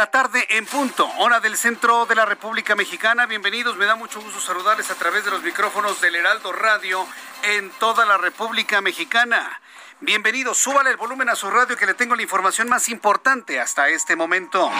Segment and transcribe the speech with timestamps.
[0.00, 3.26] La tarde en punto, hora del centro de la República Mexicana.
[3.26, 7.06] Bienvenidos, me da mucho gusto saludarles a través de los micrófonos del Heraldo Radio
[7.42, 9.60] en toda la República Mexicana.
[10.00, 13.90] Bienvenidos, súbale el volumen a su radio que le tengo la información más importante hasta
[13.90, 14.70] este momento.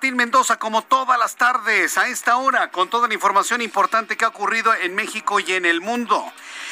[0.00, 4.24] Martín Mendoza como todas las tardes a esta hora con toda la información importante que
[4.24, 6.24] ha ocurrido en México y en el mundo.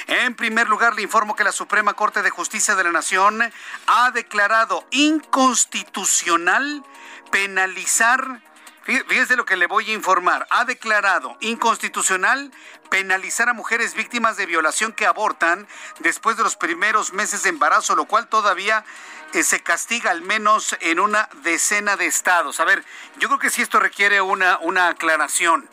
[0.06, 3.42] En primer lugar, le informo que la Suprema Corte de Justicia de la Nación
[3.86, 6.82] ha declarado inconstitucional
[7.30, 8.40] penalizar
[8.88, 10.46] Fíjese lo que le voy a informar.
[10.48, 12.50] Ha declarado inconstitucional
[12.88, 17.94] penalizar a mujeres víctimas de violación que abortan después de los primeros meses de embarazo,
[17.94, 18.86] lo cual todavía
[19.32, 22.60] se castiga al menos en una decena de estados.
[22.60, 22.84] A ver,
[23.18, 25.68] yo creo que sí esto requiere una, una aclaración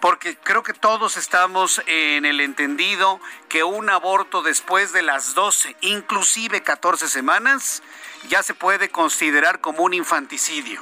[0.00, 5.76] porque creo que todos estamos en el entendido que un aborto después de las 12,
[5.82, 7.82] inclusive 14 semanas,
[8.28, 10.80] ya se puede considerar como un infanticidio.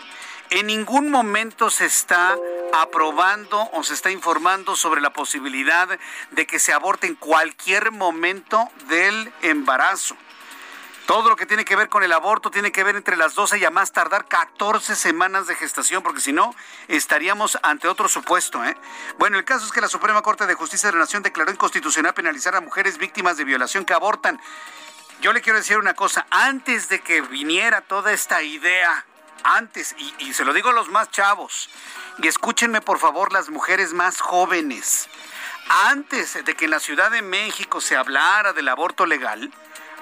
[0.51, 2.37] En ningún momento se está
[2.73, 5.89] aprobando o se está informando sobre la posibilidad
[6.31, 10.17] de que se aborte en cualquier momento del embarazo.
[11.09, 13.57] Todo lo que tiene que ver con el aborto tiene que ver entre las 12
[13.57, 16.55] y a más tardar 14 semanas de gestación, porque si no,
[16.87, 18.63] estaríamos ante otro supuesto.
[18.63, 18.77] ¿eh?
[19.17, 22.13] Bueno, el caso es que la Suprema Corte de Justicia de la Nación declaró inconstitucional
[22.13, 24.39] penalizar a mujeres víctimas de violación que abortan.
[25.23, 29.07] Yo le quiero decir una cosa, antes de que viniera toda esta idea
[29.45, 31.71] antes, y, y, se lo digo a los más chavos,
[32.19, 35.09] y escúchenme por favor las mujeres más jóvenes,
[35.87, 39.51] antes de que en la Ciudad de México se hablara del aborto legal,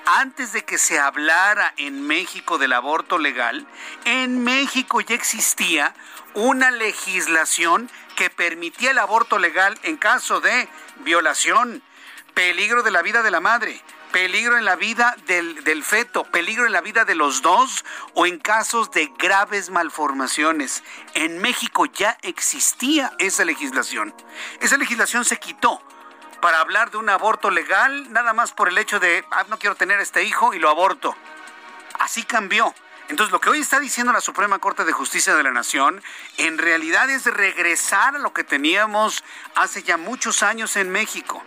[0.06, 3.66] antes de que se hablara en México del aborto legal,
[4.04, 5.94] en México ya existía
[6.34, 10.68] una legislación que permitía el aborto legal en caso de
[11.04, 11.82] violación,
[12.34, 16.66] peligro de la vida de la madre, peligro en la vida del, del, feto, peligro
[16.66, 17.84] en la vida de los dos
[18.14, 20.84] o en casos de graves malformaciones.
[21.14, 24.14] En México ya existía esa legislación.
[24.60, 25.82] Esa legislación se quitó
[26.40, 29.74] para hablar de un aborto legal nada más por el hecho de, ah, no quiero
[29.74, 31.14] tener este hijo y lo aborto.
[31.98, 32.74] Así cambió.
[33.08, 36.02] Entonces, lo que hoy está diciendo la Suprema Corte de Justicia de la Nación,
[36.38, 39.22] en realidad es regresar a lo que teníamos
[39.54, 41.42] hace ya muchos años en México.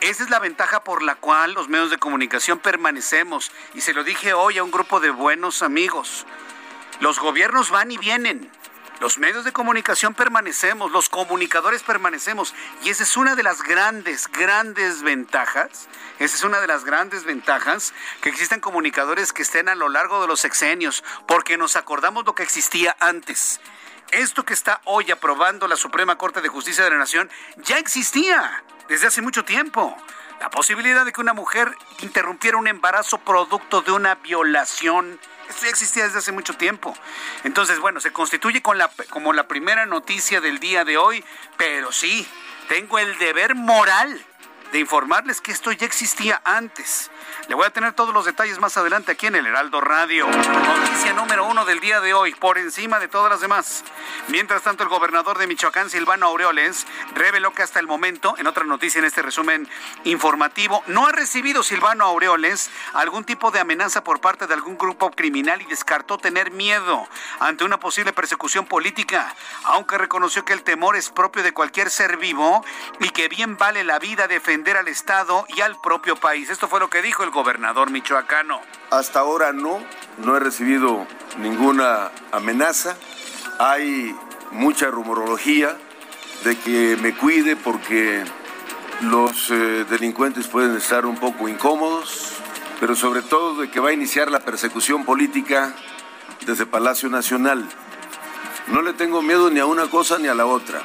[0.00, 3.50] Esa es la ventaja por la cual los medios de comunicación permanecemos.
[3.74, 6.26] Y se lo dije hoy a un grupo de buenos amigos.
[7.00, 8.50] Los gobiernos van y vienen.
[9.00, 12.54] Los medios de comunicación permanecemos, los comunicadores permanecemos.
[12.84, 15.88] Y esa es una de las grandes, grandes ventajas.
[16.18, 20.20] Esa es una de las grandes ventajas que existan comunicadores que estén a lo largo
[20.20, 23.58] de los sexenios, porque nos acordamos lo que existía antes.
[24.12, 28.62] Esto que está hoy aprobando la Suprema Corte de Justicia de la Nación ya existía
[28.88, 29.96] desde hace mucho tiempo.
[30.40, 35.18] La posibilidad de que una mujer interrumpiera un embarazo producto de una violación.
[35.50, 36.96] Esto ya existía desde hace mucho tiempo.
[37.42, 41.24] Entonces, bueno, se constituye con la, como la primera noticia del día de hoy,
[41.56, 42.26] pero sí,
[42.68, 44.24] tengo el deber moral
[44.72, 47.10] de informarles que esto ya existía antes.
[47.48, 50.28] Le voy a tener todos los detalles más adelante aquí en el Heraldo Radio.
[50.28, 53.82] Noticia número uno del día de hoy, por encima de todas las demás.
[54.28, 58.64] Mientras tanto, el gobernador de Michoacán, Silvano Aureoles, reveló que hasta el momento, en otra
[58.64, 59.68] noticia en este resumen
[60.04, 65.10] informativo, no ha recibido Silvano Aureoles algún tipo de amenaza por parte de algún grupo
[65.10, 67.08] criminal y descartó tener miedo
[67.40, 69.34] ante una posible persecución política,
[69.64, 72.64] aunque reconoció que el temor es propio de cualquier ser vivo
[73.00, 76.50] y que bien vale la vida defender al Estado y al propio país.
[76.50, 78.60] Esto fue lo que dijo el gobernador michoacano.
[78.90, 79.82] Hasta ahora no,
[80.18, 81.06] no he recibido
[81.38, 82.96] ninguna amenaza.
[83.58, 84.14] Hay
[84.52, 85.76] mucha rumorología
[86.44, 88.22] de que me cuide porque
[89.00, 92.34] los eh, delincuentes pueden estar un poco incómodos,
[92.78, 95.74] pero sobre todo de que va a iniciar la persecución política
[96.46, 97.66] desde Palacio Nacional.
[98.68, 100.82] No le tengo miedo ni a una cosa ni a la otra.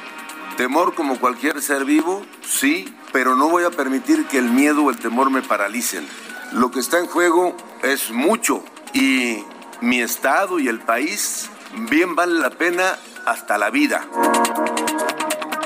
[0.56, 4.90] Temor como cualquier ser vivo, sí, pero no voy a permitir que el miedo o
[4.90, 6.06] el temor me paralicen.
[6.52, 9.42] Lo que está en juego es mucho y
[9.80, 11.48] mi estado y el país
[11.88, 14.06] bien vale la pena hasta la vida.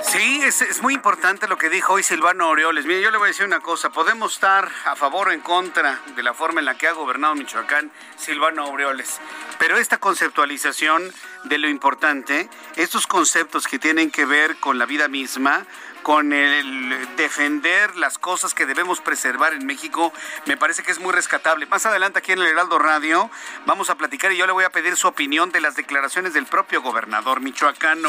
[0.05, 2.85] Sí, es, muy importante lo que dijo hoy Silvano Aureoles.
[2.85, 6.00] Mire, yo le voy a decir una cosa, podemos estar a favor o en contra
[6.14, 9.20] de la forma en la que ha gobernado Michoacán Silvano Aureoles,
[9.58, 11.12] pero esta conceptualización
[11.44, 15.64] de lo importante, estos conceptos que tienen que ver con la vida misma,
[16.02, 20.12] con el defender las cosas que debemos preservar en México,
[20.47, 21.67] me parece que es muy rescatable.
[21.67, 23.31] Más adelante aquí en el Heraldo Radio
[23.67, 26.47] vamos a platicar y yo le voy a pedir su opinión de las declaraciones del
[26.47, 28.08] propio gobernador michoacano.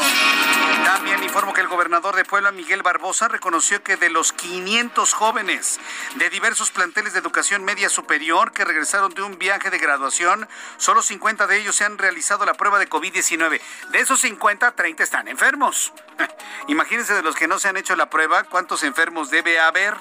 [0.84, 5.80] También informo que el gobernador de Puebla, Miguel Barbosa, reconoció que de los 500 jóvenes
[6.16, 11.02] de diversos planteles de educación media superior que regresaron de un viaje de graduación, solo
[11.02, 13.60] 50 de ellos se han realizado la prueba de COVID-19.
[13.90, 15.92] De esos 50, 30 están enfermos.
[16.68, 19.94] Imagínense de los que no se han hecho la prueba, ¿cuántos enfermos debe haber?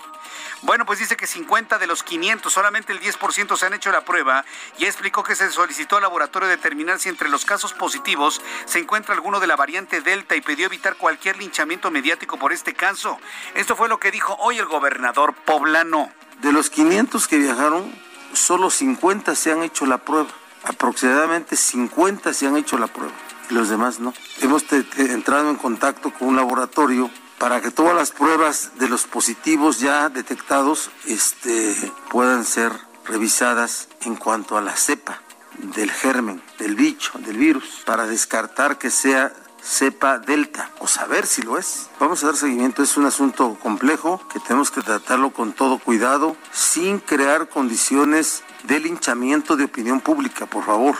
[0.62, 4.06] Bueno, pues dice que 50 de los 500, solamente el 10% se han hecho la
[4.06, 4.46] prueba
[4.78, 9.16] y explicó que se solicitó al laboratorio determinar si entre los casos positivos se encuentra
[9.16, 13.20] alguno de la variante Delta y pidió evitar cualquier linchamiento mediático por este caso.
[13.56, 16.12] Esto fue lo que dijo hoy el gobernador poblano.
[16.42, 17.94] De los 500 que viajaron,
[18.34, 20.30] solo 50 se han hecho la prueba.
[20.64, 23.14] Aproximadamente 50 se han hecho la prueba.
[23.50, 24.14] Y los demás no.
[24.42, 27.10] Hemos entrado en contacto con un laboratorio
[27.42, 31.76] para que todas las pruebas de los positivos ya detectados este,
[32.12, 32.72] puedan ser
[33.04, 35.24] revisadas en cuanto a la cepa
[35.58, 41.42] del germen, del bicho, del virus, para descartar que sea cepa delta o saber si
[41.42, 41.90] lo es.
[42.00, 46.38] Vamos a dar seguimiento, es un asunto complejo que tenemos que tratarlo con todo cuidado,
[46.52, 50.96] sin crear condiciones de linchamiento de opinión pública, por favor.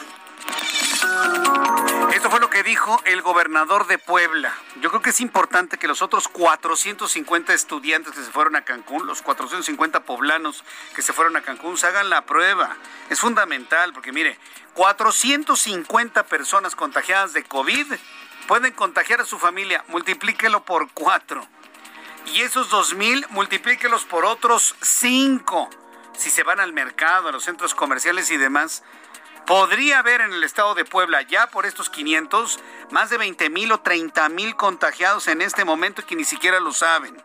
[2.32, 4.56] Fue lo que dijo el gobernador de Puebla.
[4.80, 9.06] Yo creo que es importante que los otros 450 estudiantes que se fueron a Cancún,
[9.06, 10.64] los 450 poblanos
[10.96, 12.78] que se fueron a Cancún, se hagan la prueba.
[13.10, 14.40] Es fundamental porque mire,
[14.76, 17.96] 450 personas contagiadas de COVID
[18.48, 19.84] pueden contagiar a su familia.
[19.90, 21.46] Multiplíquelo por cuatro.
[22.28, 25.70] Y esos 2.000, multiplíquelos por otros cinco.
[26.18, 28.84] Si se van al mercado, a los centros comerciales y demás,
[29.46, 32.60] Podría haber en el estado de Puebla ya por estos 500
[32.92, 36.74] más de 20 mil o 30 mil contagiados en este momento que ni siquiera lo
[36.74, 37.22] saben.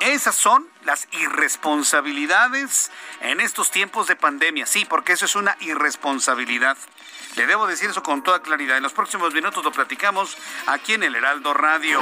[0.00, 4.64] Esas son las irresponsabilidades en estos tiempos de pandemia.
[4.64, 6.76] Sí, porque eso es una irresponsabilidad.
[7.36, 8.76] Le debo decir eso con toda claridad.
[8.76, 10.36] En los próximos minutos lo platicamos
[10.66, 12.00] aquí en el Heraldo Radio.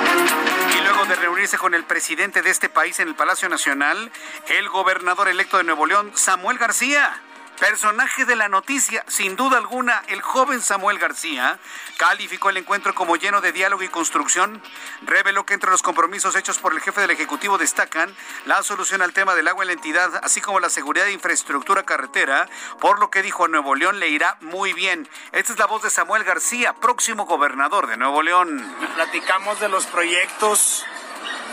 [0.77, 4.11] Y luego de reunirse con el presidente de este país en el Palacio Nacional,
[4.49, 7.21] el gobernador electo de Nuevo León, Samuel García,
[7.61, 11.59] Personaje de la noticia, sin duda alguna, el joven Samuel García
[11.97, 14.63] calificó el encuentro como lleno de diálogo y construcción.
[15.03, 19.15] Reveló que entre los compromisos hechos por el jefe del Ejecutivo destacan la solución al
[19.15, 22.47] tema del agua en la entidad, así como la seguridad de infraestructura carretera,
[22.79, 25.09] por lo que dijo a Nuevo León le irá muy bien.
[25.33, 28.77] Esta es la voz de Samuel García, próximo gobernador de Nuevo León.
[28.97, 30.85] Platicamos de los proyectos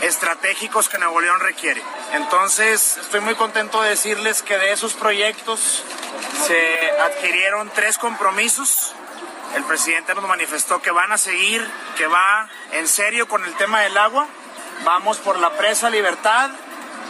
[0.02, 1.82] estratégicos que Nuevo León requiere.
[2.12, 5.82] Entonces, estoy muy contento de decirles que de esos proyectos
[6.46, 8.94] se adquirieron tres compromisos.
[9.54, 13.80] El presidente nos manifestó que van a seguir, que va en serio con el tema
[13.80, 14.26] del agua.
[14.84, 16.50] Vamos por la presa Libertad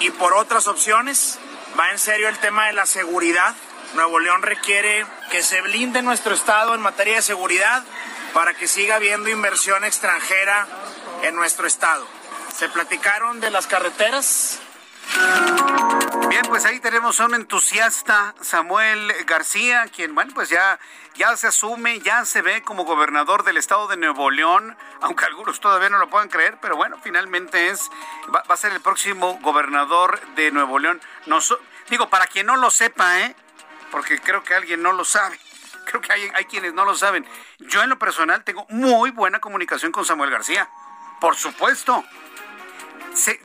[0.00, 1.38] y por otras opciones.
[1.78, 3.54] Va en serio el tema de la seguridad.
[3.94, 7.82] Nuevo León requiere que se blinde nuestro estado en materia de seguridad
[8.32, 10.66] para que siga habiendo inversión extranjera
[11.22, 12.06] en nuestro estado.
[12.56, 14.60] Se platicaron de las carreteras,
[16.28, 20.80] Bien, pues ahí tenemos a un entusiasta, Samuel García, quien, bueno, pues ya,
[21.14, 25.60] ya se asume, ya se ve como gobernador del estado de Nuevo León, aunque algunos
[25.60, 27.90] todavía no lo puedan creer, pero bueno, finalmente es,
[28.34, 31.00] va, a ser el próximo gobernador de Nuevo León.
[31.88, 33.36] Digo, para quien no lo sepa, ¿eh?
[33.92, 35.38] Porque creo que alguien no lo sabe.
[35.84, 37.26] Creo que hay, hay quienes no lo saben.
[37.58, 40.68] Yo en lo personal tengo muy buena comunicación con Samuel García.
[41.20, 42.04] Por supuesto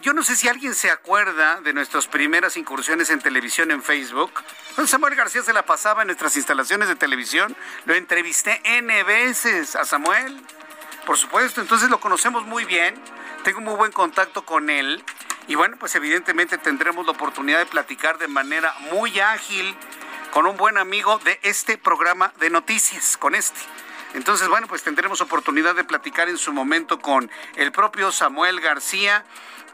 [0.01, 4.31] yo no sé si alguien se acuerda de nuestras primeras incursiones en televisión en Facebook.
[4.87, 7.55] Samuel García se la pasaba en nuestras instalaciones de televisión.
[7.85, 10.41] Lo entrevisté N veces a Samuel.
[11.05, 12.95] Por supuesto, entonces lo conocemos muy bien.
[13.43, 15.03] Tengo muy buen contacto con él.
[15.47, 19.75] Y bueno, pues evidentemente tendremos la oportunidad de platicar de manera muy ágil
[20.31, 23.59] con un buen amigo de este programa de noticias, con este.
[24.15, 29.23] Entonces, bueno, pues tendremos oportunidad de platicar en su momento con el propio Samuel García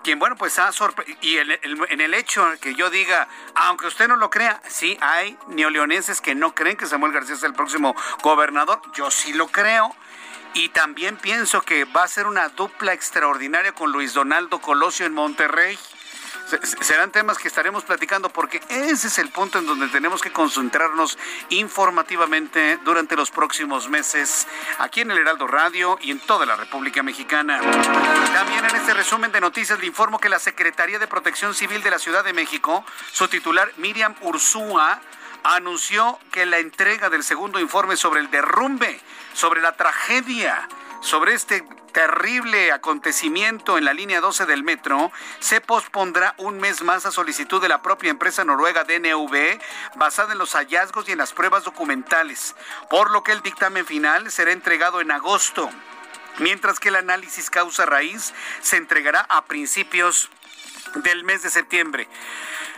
[0.06, 4.18] quien, bueno, pues ha sorprendido, y en el hecho que yo diga, aunque usted no
[4.18, 8.80] lo crea, sí hay neoleoneses que no creen que Samuel García sea el próximo gobernador,
[8.94, 9.96] yo sí lo creo.
[10.54, 15.14] Y también pienso que va a ser una dupla extraordinaria con Luis Donaldo Colosio en
[15.14, 15.78] Monterrey
[16.82, 21.18] serán temas que estaremos platicando porque ese es el punto en donde tenemos que concentrarnos
[21.50, 24.48] informativamente durante los próximos meses
[24.78, 27.60] aquí en el Heraldo Radio y en toda la República Mexicana.
[28.34, 31.90] También en este resumen de noticias le informo que la Secretaría de Protección Civil de
[31.90, 35.02] la Ciudad de México, su titular Miriam Ursúa,
[35.44, 39.00] anunció que la entrega del segundo informe sobre el derrumbe,
[39.34, 40.68] sobre la tragedia,
[41.06, 47.06] sobre este terrible acontecimiento en la línea 12 del metro se pospondrá un mes más
[47.06, 49.60] a solicitud de la propia empresa noruega DNV,
[49.96, 52.56] basada en los hallazgos y en las pruebas documentales,
[52.90, 55.70] por lo que el dictamen final será entregado en agosto,
[56.40, 60.32] mientras que el análisis causa raíz se entregará a principios
[60.96, 62.08] del mes de septiembre.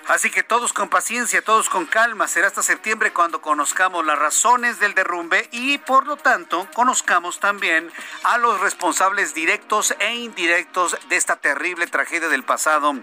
[0.08, 2.28] Así que todos con paciencia, todos con calma.
[2.28, 7.92] Será hasta septiembre cuando conozcamos las razones del derrumbe y por lo tanto conozcamos también
[8.24, 12.96] a los responsables directos e indirectos de esta terrible tragedia del pasado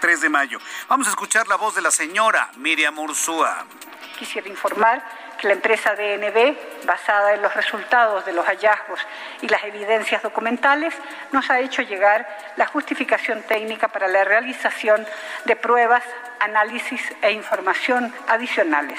[0.00, 0.58] 3 de mayo.
[0.88, 3.64] Vamos a escuchar la voz de la señora Miriam Ursúa.
[4.18, 5.02] Quisiera informar
[5.44, 9.00] la empresa DNB, basada en los resultados de los hallazgos
[9.42, 10.94] y las evidencias documentales,
[11.32, 15.06] nos ha hecho llegar la justificación técnica para la realización
[15.44, 16.02] de pruebas,
[16.40, 18.98] análisis e información adicionales.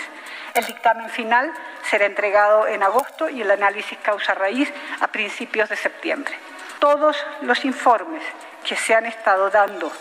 [0.53, 1.51] El dictamen final
[1.83, 4.71] será entregado en agosto y el análisis causa raíz
[5.01, 6.33] a principios de septiembre.
[6.79, 8.23] Todos los informes
[8.65, 9.91] que se han estado dando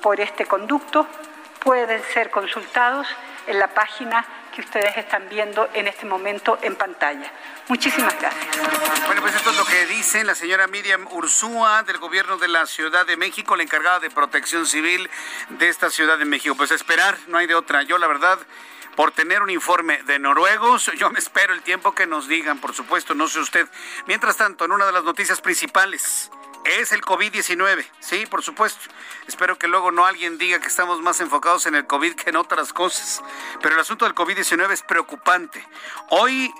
[0.00, 1.06] por este conducto
[1.60, 3.06] pueden ser consultados
[3.46, 7.32] en la página que ustedes están viendo en este momento en pantalla.
[7.68, 9.06] Muchísimas gracias.
[9.06, 12.66] Bueno, pues esto es lo que dice la señora Miriam Ursúa del gobierno de la
[12.66, 15.08] Ciudad de México, la encargada de protección civil
[15.48, 16.54] de esta Ciudad de México.
[16.54, 17.82] Pues esperar, no hay de otra.
[17.82, 18.38] Yo la verdad
[18.96, 20.90] por tener un informe de noruegos.
[20.98, 23.68] Yo me espero el tiempo que nos digan, por supuesto, no sé usted.
[24.06, 26.30] Mientras tanto, en una de las noticias principales,
[26.64, 28.80] es el COVID-19, sí, por supuesto.
[29.26, 32.36] Espero que luego no alguien diga que estamos más enfocados en el COVID que en
[32.36, 33.22] otras cosas.
[33.60, 35.66] Pero el asunto del COVID-19 es preocupante.
[36.10, 36.52] Hoy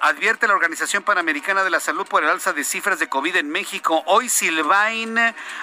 [0.00, 3.50] advierte la Organización Panamericana de la Salud por el alza de cifras de COVID en
[3.50, 4.02] México.
[4.06, 5.18] Hoy Silvain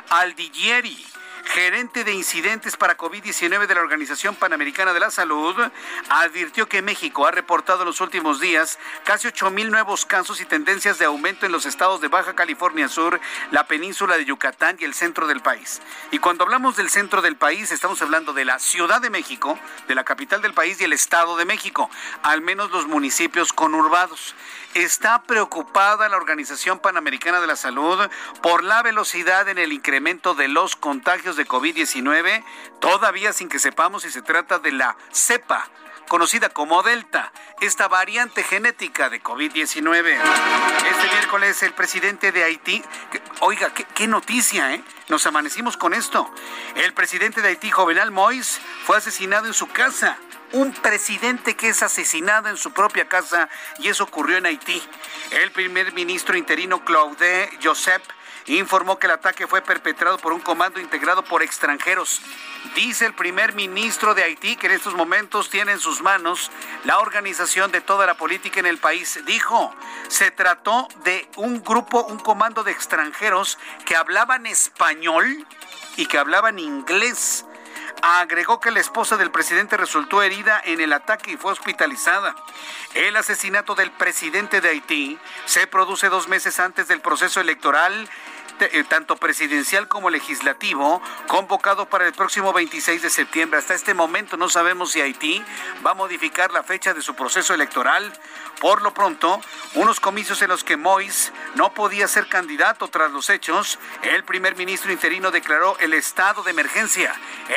[0.10, 1.06] Aldigieri
[1.46, 5.56] gerente de incidentes para COVID-19 de la Organización Panamericana de la Salud,
[6.10, 10.46] advirtió que México ha reportado en los últimos días casi 8 mil nuevos casos y
[10.46, 13.20] tendencias de aumento en los estados de Baja California Sur,
[13.52, 15.82] la península de Yucatán y el centro del país.
[16.12, 19.96] Y cuando hablamos del centro del país, estamos hablando de la Ciudad de México, de
[19.96, 21.90] la capital del país y el Estado de México,
[22.24, 24.36] al menos los municipios conurbados.
[24.76, 27.98] Está preocupada la Organización Panamericana de la Salud
[28.44, 32.44] por la velocidad en el incremento de los contagios de COVID-19,
[32.82, 35.70] todavía sin que sepamos si se trata de la cepa
[36.10, 40.18] conocida como Delta, esta variante genética de COVID-19.
[40.90, 42.84] Este miércoles el presidente de Haití,
[43.40, 44.84] oiga, qué, noticia, ¿eh?
[45.08, 46.30] Nos amanecimos con esto.
[46.76, 50.18] El presidente de Haití, Jovenal Mois, fue asesinado en su casa
[50.54, 53.50] un presidente que es asesinado en su propia casa
[53.80, 54.82] y eso ocurrió en Haití.
[55.32, 58.04] El primer ministro interino Claude Joseph
[58.48, 62.22] informó que el ataque fue perpetrado por un comando integrado por extranjeros.
[62.76, 66.52] Dice el primer ministro de Haití que en estos momentos tiene en sus manos
[66.84, 69.20] la organización de toda la política en el país.
[69.26, 69.74] Dijo,
[70.08, 75.48] se trató de un grupo, un comando de extranjeros que hablaban español
[75.98, 77.46] y que hablaban inglés
[78.02, 82.36] agregó que la esposa del presidente resultó herida en el ataque y fue hospitalizada.
[82.94, 88.10] El asesinato del presidente de Haití se produce dos meses antes del proceso electoral
[88.60, 93.60] eh, tanto presidencial como legislativo, convocado para el próximo 26 de septiembre.
[93.60, 95.44] Hasta este momento no sabemos si Haití
[95.86, 98.12] va a modificar la fecha de su proceso electoral.
[98.62, 99.42] Por lo pronto,
[99.74, 104.56] unos comicios en los que Mois no podía ser candidato tras los hechos, el primer
[104.56, 107.14] ministro interino declaró el estado de emergencia,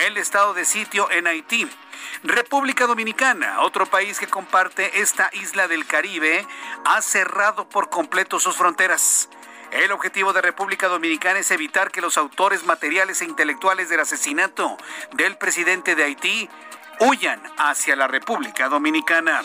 [0.07, 1.69] el estado de sitio en Haití.
[2.25, 6.47] República Dominicana, otro país que comparte esta isla del Caribe,
[6.85, 9.29] ha cerrado por completo sus fronteras.
[9.71, 14.77] El objetivo de República Dominicana es evitar que los autores materiales e intelectuales del asesinato
[15.13, 16.49] del presidente de Haití
[17.01, 19.43] huyan hacia la República Dominicana.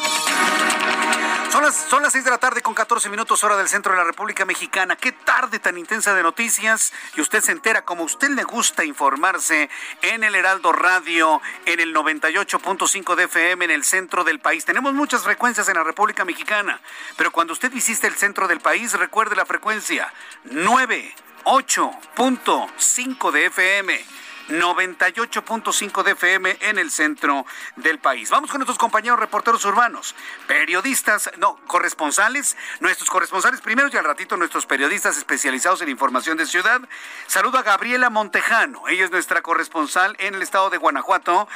[1.54, 4.00] Son las, son las 6 de la tarde con 14 minutos hora del centro de
[4.00, 4.96] la República Mexicana.
[4.96, 9.70] Qué tarde tan intensa de noticias y usted se entera como usted le gusta informarse
[10.02, 14.66] en el Heraldo Radio, en el 98.5 de FM en el centro del país.
[14.66, 16.82] Tenemos muchas frecuencias en la República Mexicana,
[17.18, 20.12] pero cuando usted visite el centro del país, recuerde la frecuencia
[20.46, 27.46] 98.5 de FM 98.5 de FM en el centro
[27.78, 28.30] del país.
[28.30, 30.16] Vamos con nuestros compañeros reporteros urbanos,
[30.48, 36.46] periodistas, no, corresponsales, nuestros corresponsales primeros y al ratito nuestros periodistas especializados en información de
[36.46, 36.82] ciudad.
[37.28, 41.48] Saludo a Gabriela Montejano, ella es nuestra corresponsal en el estado de Guanajuato.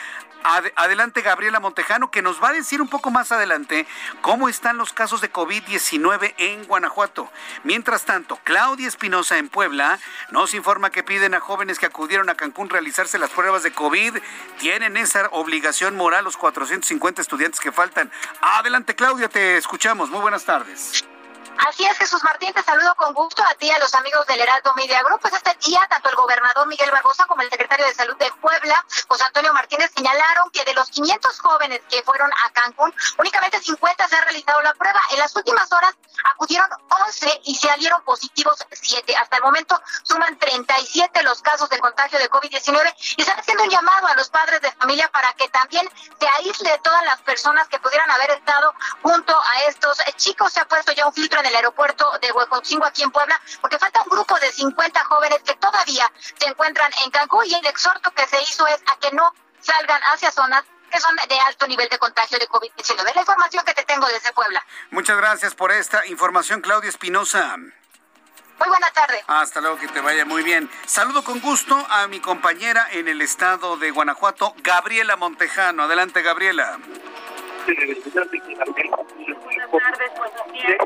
[0.44, 3.86] Adelante Gabriela Montejano, que nos va a decir un poco más adelante
[4.22, 7.30] cómo están los casos de COVID-19 en Guanajuato.
[7.64, 10.00] Mientras tanto, Claudia Espinosa en Puebla
[10.32, 14.18] nos informa que piden a jóvenes que acudieron a Cancún realizarse las pruebas de COVID.
[14.60, 18.12] Tienen esa obligación moral los 450 estudiantes que faltan.
[18.42, 20.10] Adelante, Claudia, te escuchamos.
[20.10, 21.06] Muy buenas tardes.
[21.66, 24.74] Así es, Jesús Martín, te saludo con gusto a ti a los amigos del Heraldo
[24.76, 25.22] Media Group.
[25.22, 28.86] Pues este día, tanto el gobernador Miguel Barbosa como el secretario de Salud de Puebla,
[29.08, 34.08] José Antonio Martínez, señalaron que de los 500 jóvenes que fueron a Cancún, únicamente 50
[34.08, 35.02] se han realizado la prueba.
[35.12, 36.70] En las últimas horas acudieron
[37.08, 39.16] 11 y se salieron positivos 7.
[39.16, 43.70] Hasta el momento suman 37 los casos de contagio de COVID-19 y están haciendo un
[43.70, 47.80] llamado a los padres de familia para que también se aísle todas las personas que
[47.80, 50.54] pudieran haber estado junto a estos chicos.
[50.54, 53.80] Se ha puesto ya un filtro en el aeropuerto de Huejotzingo aquí en Puebla, porque
[53.80, 58.12] falta un grupo de 50 jóvenes que todavía se encuentran en Cancún y el exhorto
[58.12, 61.90] que se hizo es a que no salgan hacia zonas que son de alto nivel
[61.90, 63.14] de contagio de COVID-19.
[63.14, 64.64] La información que te tengo desde Puebla.
[64.92, 67.58] Muchas gracias por esta información, Claudia Espinosa.
[67.58, 69.24] Muy buena tarde.
[69.28, 70.70] Hasta luego, que te vaya muy bien.
[70.86, 75.84] Saludo con gusto a mi compañera en el estado de Guanajuato, Gabriela Montejano.
[75.84, 76.80] Adelante, Gabriela.
[77.68, 79.37] Buenas
[79.68, 80.78] tardes, pues así es,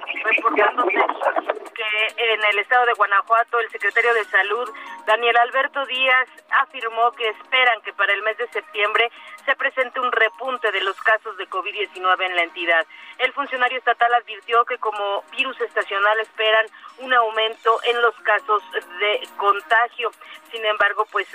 [1.74, 4.70] que en el estado de Guanajuato el secretario de Salud,
[5.06, 9.12] Daniel Alberto Díaz, afirmó que esperan que para el mes de septiembre
[9.46, 12.86] se presente un repunte de los casos de COVID-19 en la entidad.
[13.17, 16.65] El funcionario estatal advirtió que como virus estacional esperan
[17.00, 20.12] un aumento en los casos de contagio.
[20.52, 21.28] Sin embargo, pues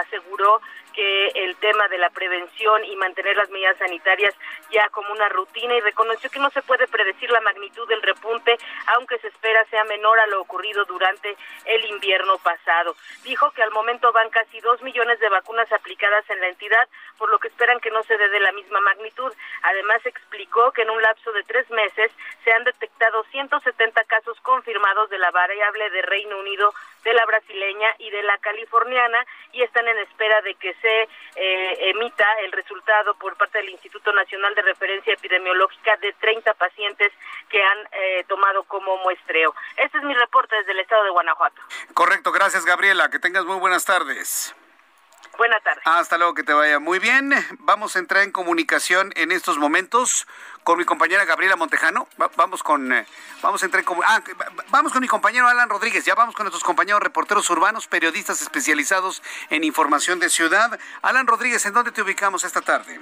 [0.00, 0.60] aseguró
[0.98, 4.34] que el tema de la prevención y mantener las medidas sanitarias
[4.72, 8.58] ya como una rutina y reconoció que no se puede predecir la magnitud del repunte,
[8.86, 12.96] aunque se espera sea menor a lo ocurrido durante el invierno pasado.
[13.22, 17.30] Dijo que al momento van casi dos millones de vacunas aplicadas en la entidad, por
[17.30, 19.32] lo que esperan que no se dé de la misma magnitud.
[19.62, 22.10] Además, explicó que en un lapso de tres meses
[22.42, 27.94] se han detectado 170 casos confirmados de la variable de Reino Unido, de la brasileña
[27.98, 30.87] y de la californiana y están en espera de que se
[31.36, 37.12] eh, emita el resultado por parte del Instituto Nacional de Referencia Epidemiológica de 30 pacientes
[37.48, 39.54] que han eh, tomado como muestreo.
[39.76, 41.60] Este es mi reporte desde el estado de Guanajuato.
[41.94, 44.54] Correcto, gracias Gabriela, que tengas muy buenas tardes.
[45.38, 45.82] Buenas tardes.
[45.86, 47.32] Hasta luego, que te vaya muy bien.
[47.60, 50.26] Vamos a entrar en comunicación en estos momentos
[50.64, 52.08] con mi compañera Gabriela Montejano.
[52.36, 53.06] vamos con eh,
[53.40, 54.20] vamos a entrar en ah,
[54.70, 56.04] vamos con mi compañero Alan Rodríguez.
[56.04, 60.76] Ya vamos con nuestros compañeros reporteros urbanos, periodistas especializados en información de ciudad.
[61.02, 62.98] Alan Rodríguez, ¿en dónde te ubicamos esta tarde?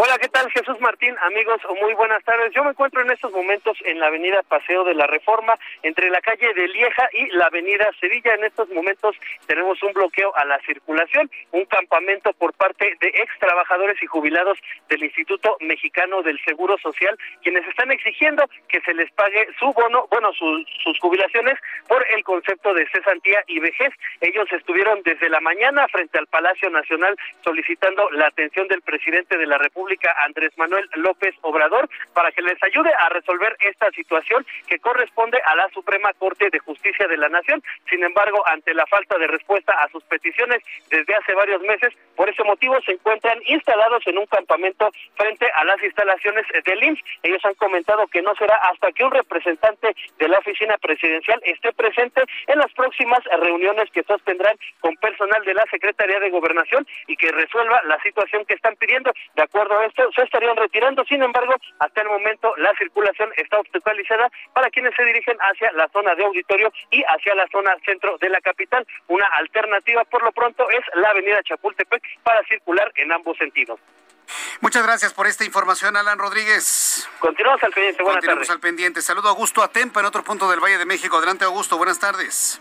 [0.00, 1.16] Hola, ¿qué tal Jesús Martín?
[1.22, 2.52] Amigos, muy buenas tardes.
[2.54, 6.20] Yo me encuentro en estos momentos en la avenida Paseo de la Reforma, entre la
[6.20, 8.34] calle de Lieja y la avenida Sevilla.
[8.34, 9.16] En estos momentos
[9.48, 14.56] tenemos un bloqueo a la circulación, un campamento por parte de ex trabajadores y jubilados
[14.88, 20.06] del Instituto Mexicano del Seguro Social, quienes están exigiendo que se les pague su bono,
[20.12, 21.58] bueno, sus jubilaciones
[21.88, 23.92] por el concepto de cesantía y vejez.
[24.20, 29.46] Ellos estuvieron desde la mañana frente al Palacio Nacional solicitando la atención del presidente de
[29.46, 29.87] la República
[30.24, 35.56] Andrés Manuel López Obrador para que les ayude a resolver esta situación que corresponde a
[35.56, 37.62] la Suprema Corte de Justicia de la Nación.
[37.88, 42.28] Sin embargo, ante la falta de respuesta a sus peticiones desde hace varios meses, por
[42.28, 47.02] ese motivo se encuentran instalados en un campamento frente a las instalaciones del IMSS.
[47.22, 51.72] Ellos han comentado que no será hasta que un representante de la oficina presidencial esté
[51.72, 57.16] presente en las próximas reuniones que sostendrán con personal de la Secretaría de Gobernación y
[57.16, 59.12] que resuelva la situación que están pidiendo.
[59.34, 59.77] De acuerdo
[60.14, 61.04] se estarían retirando.
[61.04, 65.88] Sin embargo, hasta el momento la circulación está obstaculizada para quienes se dirigen hacia la
[65.88, 68.86] zona de auditorio y hacia la zona centro de la capital.
[69.08, 73.80] Una alternativa, por lo pronto, es la avenida Chapultepec para circular en ambos sentidos.
[74.60, 77.08] Muchas gracias por esta información, Alan Rodríguez.
[77.18, 78.02] Continuamos al pendiente.
[78.02, 79.02] Buenas Continuamos al pendiente.
[79.02, 81.16] Saludo a Augusto Atempa en otro punto del Valle de México.
[81.16, 81.76] Adelante, Augusto.
[81.76, 82.60] Buenas tardes.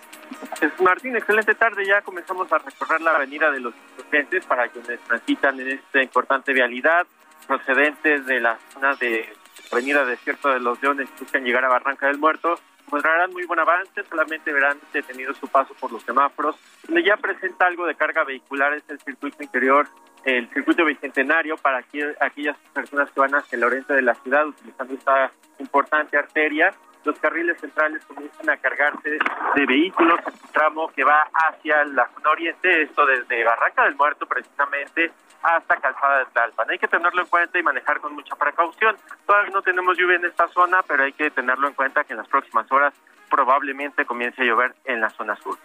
[0.79, 1.85] Martín, excelente tarde.
[1.85, 6.53] Ya comenzamos a recorrer la avenida de los insurgentes para quienes transitan en esta importante
[6.53, 7.07] vialidad
[7.47, 9.33] procedentes de la zona de
[9.71, 12.59] Avenida Desierto de los Leones buscan llegar a Barranca del Muerto.
[12.85, 16.55] Encontrarán muy buen avance, solamente verán detenido su paso por los semáforos.
[16.83, 19.89] Donde ya presenta algo de carga vehicular es el circuito interior,
[20.27, 24.93] el circuito bicentenario para aquellas personas que van hacia el oriente de la ciudad utilizando
[24.93, 26.73] esta importante arteria
[27.07, 29.17] los carriles centrales comienzan a cargarse
[29.55, 33.95] de vehículos en un tramo que va hacia la zona oriente, esto desde Barranca del
[33.95, 36.69] Muerto precisamente hasta Calzada de Tlalpan.
[36.69, 38.97] Hay que tenerlo en cuenta y manejar con mucha precaución.
[39.25, 42.17] Todavía no tenemos lluvia en esta zona, pero hay que tenerlo en cuenta que en
[42.17, 42.93] las próximas horas
[43.29, 45.57] probablemente comience a llover en la zona sur.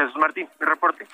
[0.00, 1.06] Jesús Martín, mi reporte.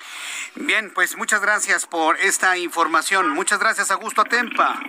[0.55, 3.29] Bien, pues muchas gracias por esta información.
[3.29, 4.79] Muchas gracias, Augusto Atempa.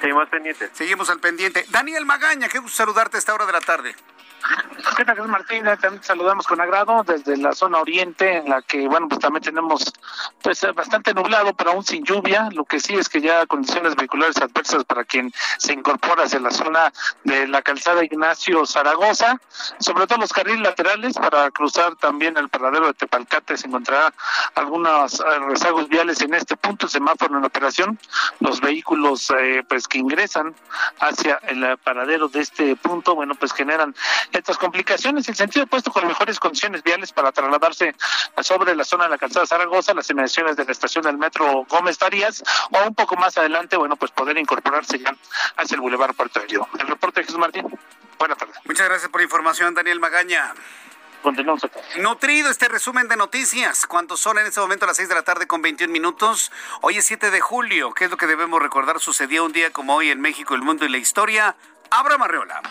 [0.00, 0.70] Seguimos pendientes.
[0.74, 1.64] Seguimos al pendiente.
[1.70, 3.94] Daniel Magaña, qué gusto saludarte a esta hora de la tarde.
[4.96, 5.64] ¿Qué tal, Martín?
[5.80, 9.92] También saludamos con agrado desde la zona oriente, en la que, bueno, pues también tenemos
[10.42, 12.48] pues bastante nublado, pero aún sin lluvia.
[12.52, 16.50] Lo que sí es que ya condiciones vehiculares adversas para quien se incorpora hacia la
[16.50, 16.92] zona
[17.24, 19.40] de la calzada Ignacio Zaragoza,
[19.78, 24.12] sobre todo los carriles laterales para cruzar también el paradero de Tepalcate se encontrará
[24.54, 27.98] algunos eh, rezagos viales en este punto, semáforo en operación,
[28.40, 30.54] los vehículos eh, pues que ingresan
[31.00, 33.94] hacia el paradero de este punto, bueno, pues generan
[34.32, 35.28] estas complicaciones.
[35.28, 37.94] El sentido puesto con mejores condiciones viales para trasladarse
[38.42, 41.98] sobre la zona de la calzada Zaragoza, las inmediaciones de la estación del metro Gómez
[41.98, 45.14] Farías, o un poco más adelante, bueno, pues poder incorporarse ya
[45.56, 46.66] hacia el Boulevard Puerto Río.
[46.78, 47.66] El reporte de Jesús Martín.
[48.18, 48.56] Buenas tardes.
[48.64, 50.54] Muchas gracias por la información, Daniel Magaña.
[51.22, 51.62] Continuamos
[51.98, 53.86] Nutrido este resumen de noticias.
[53.86, 56.52] Cuando son en este momento las 6 de la tarde con 21 minutos?
[56.80, 57.92] Hoy es 7 de julio.
[57.92, 59.00] ¿Qué es lo que debemos recordar?
[59.00, 61.56] Sucedió un día como hoy en México, el mundo y la historia.
[61.90, 62.62] Abra Marreola.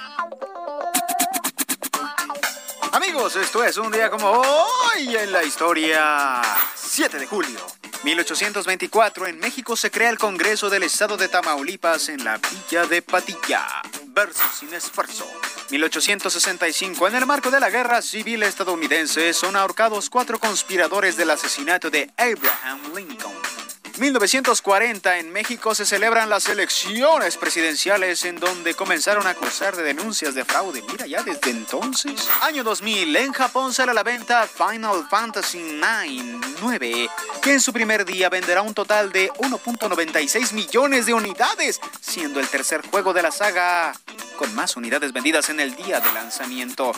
[2.92, 6.42] Amigos, esto es un día como hoy en la historia.
[6.76, 7.60] 7 de julio.
[8.04, 13.02] 1824 en México se crea el Congreso del Estado de Tamaulipas en la Villa de
[13.02, 13.66] Patilla.
[14.08, 15.30] Verso sin esfuerzo.
[15.70, 21.90] 1865 en el marco de la Guerra Civil estadounidense son ahorcados cuatro conspiradores del asesinato
[21.90, 23.67] de Abraham Lincoln.
[24.00, 30.36] 1940 en México se celebran las elecciones presidenciales en donde comenzaron a acusar de denuncias
[30.36, 30.84] de fraude.
[30.90, 32.28] Mira ya desde entonces.
[32.42, 37.10] Año 2000 en Japón sale a la venta Final Fantasy IX 9,
[37.42, 42.48] que en su primer día venderá un total de 1.96 millones de unidades, siendo el
[42.48, 43.94] tercer juego de la saga
[44.38, 46.94] con más unidades vendidas en el día de lanzamiento.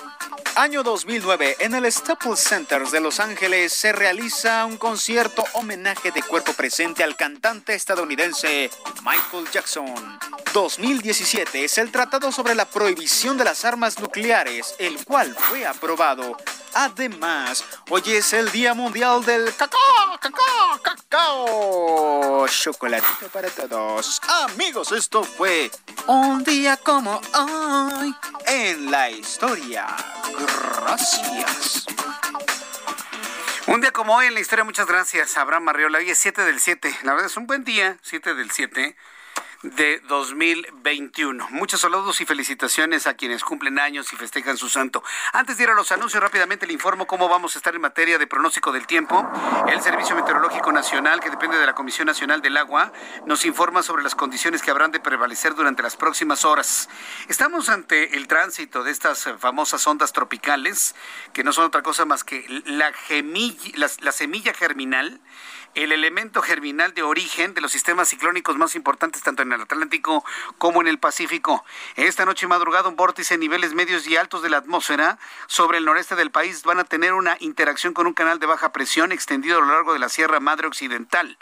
[0.56, 6.22] Año 2009, en el Staples Center de Los Ángeles se realiza un concierto homenaje de
[6.22, 8.70] cuerpo presente al cantante estadounidense
[9.04, 10.20] Michael Jackson.
[10.54, 16.36] 2017 es el Tratado sobre la Prohibición de las Armas Nucleares, el cual fue aprobado.
[16.74, 22.48] Además, hoy es el Día Mundial del Cacao, Cacao, Cacao.
[22.48, 24.22] Chocolatito para todos.
[24.28, 25.72] Amigos, esto fue
[26.08, 28.16] un día como hoy
[28.48, 29.88] en la historia.
[30.82, 31.86] Gracias.
[33.68, 36.00] Un día como hoy en la historia, muchas gracias, Abraham Marriola.
[36.00, 37.00] Hoy es 7 del 7.
[37.04, 38.96] La verdad es un buen día, 7 del 7
[39.62, 41.50] de 2021.
[41.52, 45.04] Muchos saludos y felicitaciones a quienes cumplen años y festejan su santo.
[45.34, 48.18] Antes de ir a los anuncios, rápidamente le informo cómo vamos a estar en materia
[48.18, 49.30] de pronóstico del tiempo.
[49.68, 52.94] El Servicio Meteorológico Nacional, que depende de la Comisión Nacional del Agua,
[53.26, 56.88] nos informa sobre las condiciones que habrán de prevalecer durante las próximas horas.
[57.28, 60.96] Estamos ante el tránsito de estas famosas ondas tropicales,
[61.34, 62.94] que no son otra cosa más que la,
[63.76, 65.20] la, la semilla germinal
[65.76, 70.24] el elemento germinal de origen de los sistemas ciclónicos más importantes tanto en el Atlántico
[70.58, 71.64] como en el Pacífico.
[71.96, 75.86] Esta noche madrugada un vórtice en niveles medios y altos de la atmósfera sobre el
[75.86, 79.58] noreste del país van a tener una interacción con un canal de baja presión extendido
[79.58, 81.38] a lo largo de la Sierra Madre Occidental.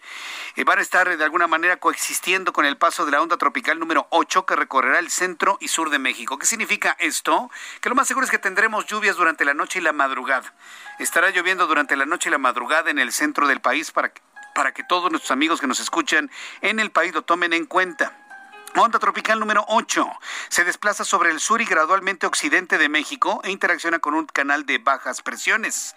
[0.56, 3.80] Eh, van a estar de alguna manera coexistiendo con el paso de la onda tropical
[3.80, 6.38] número 8 que recorrerá el centro y sur de México.
[6.38, 7.50] ¿Qué significa esto?
[7.82, 10.54] Que lo más seguro es que tendremos lluvias durante la noche y la madrugada.
[11.00, 14.22] Estará lloviendo durante la noche y la madrugada en el centro del país para que,
[14.56, 16.32] para que todos nuestros amigos que nos escuchan
[16.62, 18.27] en el país lo tomen en cuenta.
[18.76, 20.08] Onda tropical número 8
[20.50, 24.66] se desplaza sobre el sur y gradualmente occidente de México e interacciona con un canal
[24.68, 25.96] de bajas presiones.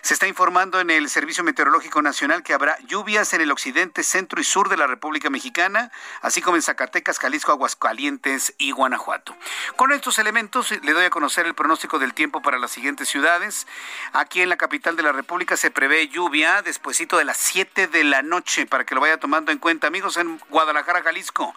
[0.00, 4.40] Se está informando en el Servicio Meteorológico Nacional que habrá lluvias en el occidente, centro
[4.40, 9.36] y sur de la República Mexicana, así como en Zacatecas, Jalisco, Aguascalientes y Guanajuato.
[9.76, 13.66] Con estos elementos le doy a conocer el pronóstico del tiempo para las siguientes ciudades.
[14.12, 18.04] Aquí en la capital de la República se prevé lluvia despuesito de las 7 de
[18.04, 19.88] la noche para que lo vaya tomando en cuenta.
[19.88, 21.54] Amigos en Guadalajara, Jalisco,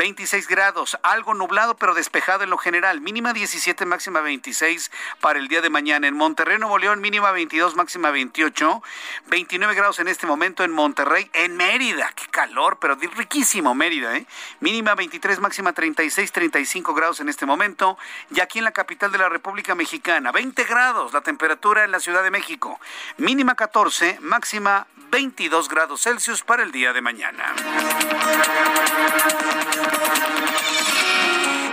[0.00, 5.46] 26 grados, algo nublado pero despejado en lo general, mínima 17, máxima 26 para el
[5.46, 6.08] día de mañana.
[6.08, 8.82] En Monterrey, Nuevo León, mínima 22, máxima 28,
[9.26, 14.24] 29 grados en este momento en Monterrey, en Mérida, qué calor, pero riquísimo Mérida, ¿eh?
[14.60, 17.98] Mínima 23, máxima 36, 35 grados en este momento.
[18.34, 22.00] Y aquí en la capital de la República Mexicana, 20 grados la temperatura en la
[22.00, 22.80] Ciudad de México,
[23.18, 27.54] mínima 14, máxima 22 grados Celsius para el día de mañana.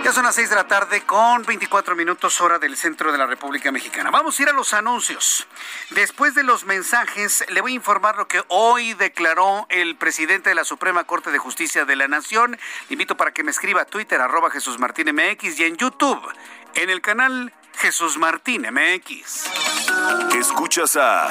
[0.08, 3.26] Ya son las 6 de la tarde con 24 minutos hora del centro de la
[3.26, 4.10] República Mexicana.
[4.10, 5.46] Vamos a ir a los anuncios.
[5.90, 10.54] Después de los mensajes, le voy a informar lo que hoy declaró el presidente de
[10.54, 12.52] la Suprema Corte de Justicia de la Nación.
[12.88, 16.26] Le invito para que me escriba a Twitter, arroba Jesús Martín MX y en YouTube,
[16.74, 19.44] en el canal Jesús Martín MX.
[20.34, 21.30] Escuchas a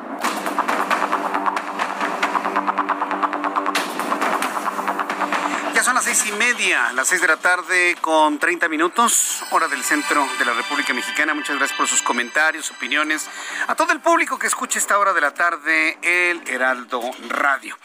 [5.83, 9.83] Son las seis y media, las seis de la tarde con 30 minutos, hora del
[9.83, 11.33] centro de la República Mexicana.
[11.33, 13.27] Muchas gracias por sus comentarios, opiniones.
[13.65, 17.75] A todo el público que escuche esta hora de la tarde, el Heraldo Radio.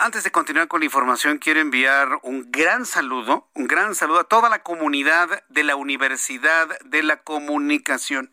[0.00, 4.24] Antes de continuar con la información, quiero enviar un gran saludo, un gran saludo a
[4.24, 8.32] toda la comunidad de la Universidad de la Comunicación.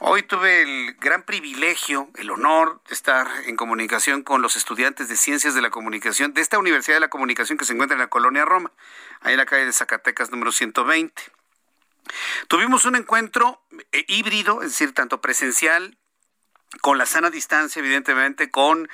[0.00, 5.16] Hoy tuve el gran privilegio, el honor de estar en comunicación con los estudiantes de
[5.16, 8.06] Ciencias de la Comunicación de esta Universidad de la Comunicación que se encuentra en la
[8.06, 8.70] colonia Roma,
[9.22, 11.20] ahí en la calle de Zacatecas número 120.
[12.46, 15.98] Tuvimos un encuentro eh, híbrido, es decir, tanto presencial,
[16.80, 18.88] con la sana distancia, evidentemente, con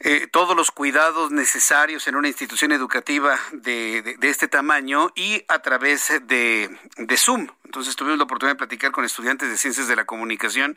[0.00, 6.08] eh, todos los cuidados necesarios en una institución educativa de, este tamaño y a través
[6.22, 7.48] de, de, Zoom.
[7.64, 10.76] Entonces tuvimos la oportunidad de platicar con estudiantes de ciencias de la comunicación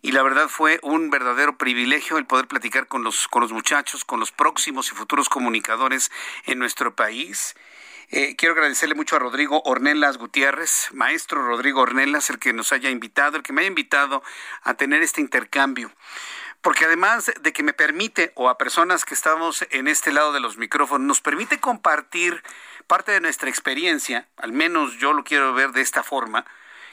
[0.00, 4.04] y la verdad fue un verdadero privilegio el poder platicar con los, con los muchachos,
[4.06, 6.10] con los próximos y futuros comunicadores
[6.46, 7.54] en nuestro país.
[8.10, 12.88] Eh, quiero agradecerle mucho a Rodrigo Ornelas Gutiérrez, maestro Rodrigo Ornelas, el que nos haya
[12.88, 14.22] invitado, el que me haya invitado
[14.62, 15.90] a tener este intercambio
[16.64, 20.40] porque además de que me permite, o a personas que estamos en este lado de
[20.40, 22.42] los micrófonos, nos permite compartir
[22.86, 26.46] parte de nuestra experiencia, al menos yo lo quiero ver de esta forma,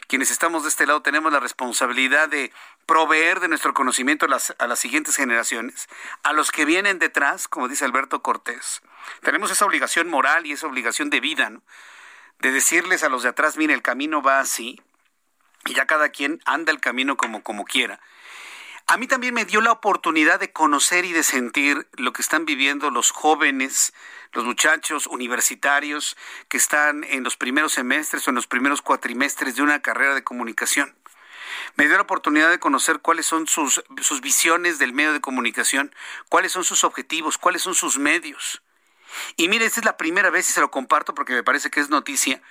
[0.07, 2.51] quienes estamos de este lado tenemos la responsabilidad de
[2.86, 4.27] proveer de nuestro conocimiento a
[4.67, 5.88] las, siguientes generaciones,
[6.21, 8.81] a los que vienen detrás, como dice Alberto Cortés.
[9.21, 11.63] Tenemos esa obligación moral y esa obligación de vida, ¿no?
[12.39, 14.81] de decirles a los de atrás, mire, el camino va así,
[15.63, 18.01] y ya cada quien anda el camino como, como quiera
[18.91, 22.45] a mí también me dio la oportunidad de conocer y de sentir lo que están
[22.45, 23.93] viviendo los jóvenes,
[24.34, 26.17] los muchachos universitarios
[26.49, 30.25] que están en los primeros semestres o en los primeros cuatrimestres de una carrera de
[30.25, 30.93] comunicación.
[31.77, 35.95] Me dio la oportunidad de conocer cuáles son sus, sus visiones del medio de comunicación,
[36.27, 38.62] cuáles son sus objetivos, cuáles son sus medios.
[39.38, 41.80] Y mire, esta es la primera vez y se lo comparto porque me parece que
[41.80, 42.41] es noticia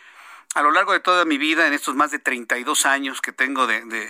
[0.55, 3.67] a lo largo de toda mi vida, en estos más de 32 años que tengo
[3.67, 4.09] de,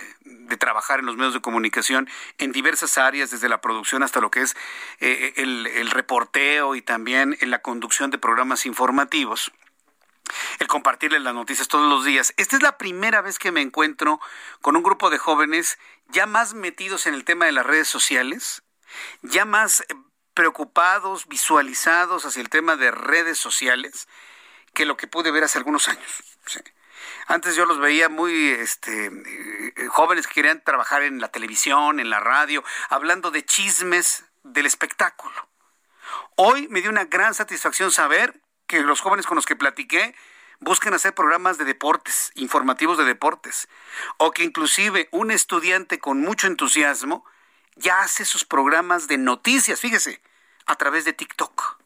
[0.57, 4.41] trabajar en los medios de comunicación, en diversas áreas, desde la producción hasta lo que
[4.41, 4.55] es
[4.99, 9.51] eh, el, el reporteo y también en la conducción de programas informativos,
[10.59, 12.33] el compartirles las noticias todos los días.
[12.37, 14.19] Esta es la primera vez que me encuentro
[14.61, 15.77] con un grupo de jóvenes
[16.09, 18.63] ya más metidos en el tema de las redes sociales,
[19.21, 19.85] ya más eh,
[20.33, 24.07] preocupados, visualizados hacia el tema de redes sociales
[24.73, 26.23] que lo que pude ver hace algunos años.
[27.27, 32.09] Antes yo los veía muy este, eh, jóvenes que querían trabajar en la televisión, en
[32.09, 35.47] la radio, hablando de chismes del espectáculo.
[36.35, 40.15] Hoy me dio una gran satisfacción saber que los jóvenes con los que platiqué
[40.59, 43.67] busquen hacer programas de deportes, informativos de deportes,
[44.17, 47.25] o que inclusive un estudiante con mucho entusiasmo
[47.75, 50.21] ya hace sus programas de noticias, fíjese,
[50.65, 51.80] a través de TikTok.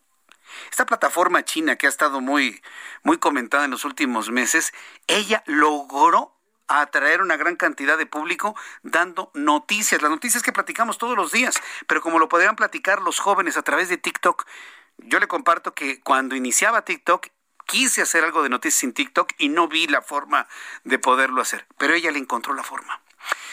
[0.76, 2.62] Esta plataforma china que ha estado muy,
[3.02, 4.74] muy comentada en los últimos meses,
[5.08, 6.36] ella logró
[6.68, 11.56] atraer una gran cantidad de público dando noticias, las noticias que platicamos todos los días,
[11.88, 14.46] pero como lo podrían platicar los jóvenes a través de TikTok,
[14.98, 17.28] yo le comparto que cuando iniciaba TikTok
[17.66, 20.46] quise hacer algo de noticias en TikTok y no vi la forma
[20.84, 23.02] de poderlo hacer, pero ella le encontró la forma.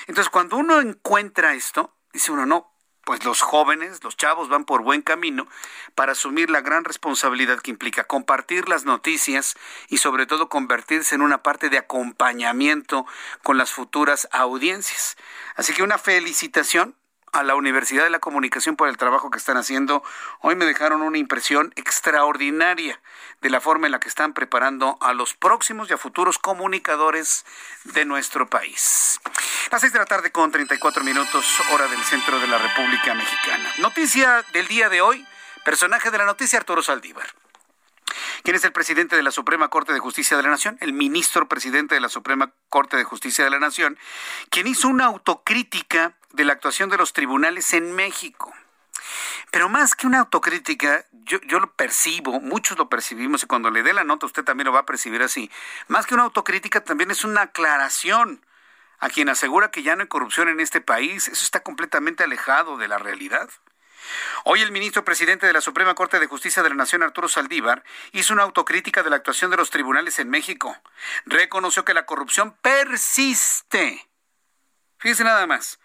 [0.08, 2.71] Entonces, cuando uno encuentra esto, dice uno, no,
[3.04, 5.46] pues los jóvenes, los chavos van por buen camino
[5.94, 9.54] para asumir la gran responsabilidad que implica compartir las noticias
[9.88, 13.06] y sobre todo convertirse en una parte de acompañamiento
[13.42, 15.16] con las futuras audiencias.
[15.56, 16.94] Así que una felicitación
[17.32, 20.02] a la Universidad de la Comunicación por el trabajo que están haciendo.
[20.40, 23.00] Hoy me dejaron una impresión extraordinaria
[23.40, 27.44] de la forma en la que están preparando a los próximos y a futuros comunicadores
[27.84, 29.20] de nuestro país.
[29.70, 33.72] Las seis de la tarde con 34 minutos, hora del centro de la República Mexicana.
[33.78, 35.26] Noticia del día de hoy,
[35.64, 37.41] personaje de la noticia Arturo Saldívar.
[38.42, 40.79] ¿Quién es el presidente de la Suprema Corte de Justicia de la Nación?
[40.81, 43.98] El ministro presidente de la Suprema Corte de Justicia de la Nación,
[44.51, 48.53] quien hizo una autocrítica de la actuación de los tribunales en México.
[49.51, 53.92] Pero más que una autocrítica, yo, lo percibo, muchos lo percibimos y cuando le dé
[53.92, 55.51] la nota usted también lo va a percibir así.
[55.88, 58.44] Más que una autocrítica también es una aclaración
[58.98, 61.29] a quien asegura que ya no hay corrupción en este país.
[61.29, 63.51] Eso está completamente alejado de la realidad.
[64.44, 67.84] Hoy el ministro presidente de la Suprema Corte de Justicia de la Nación, Arturo Saldívar,
[68.12, 70.76] hizo una autocrítica de la actuación de los tribunales en México.
[71.26, 74.08] Reconoció que la corrupción persiste.
[74.98, 75.78] Fíjense nada más.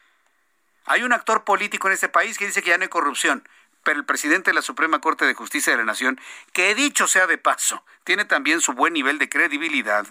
[0.86, 3.48] Hay un actor político en este país que dice que ya no hay corrupción,
[3.84, 6.20] pero el presidente de la Suprema Corte de Justicia de la Nación,
[6.54, 10.08] que dicho sea de paso, tiene también su buen nivel de credibilidad,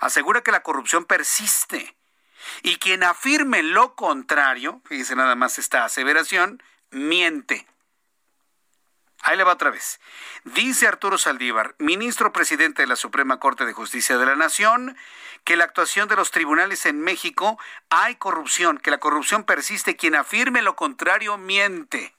[0.00, 1.96] asegura que la corrupción persiste.
[2.62, 6.62] Y quien afirme lo contrario, fíjese nada más esta aseveración,
[6.94, 7.66] miente.
[9.22, 10.00] Ahí le va otra vez.
[10.44, 14.98] Dice Arturo Saldívar, ministro presidente de la Suprema Corte de Justicia de la Nación,
[15.44, 19.96] que la actuación de los tribunales en México hay corrupción, que la corrupción persiste.
[19.96, 22.14] Quien afirme lo contrario miente.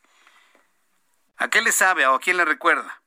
[1.38, 3.02] ¿A qué le sabe o a quién le recuerda?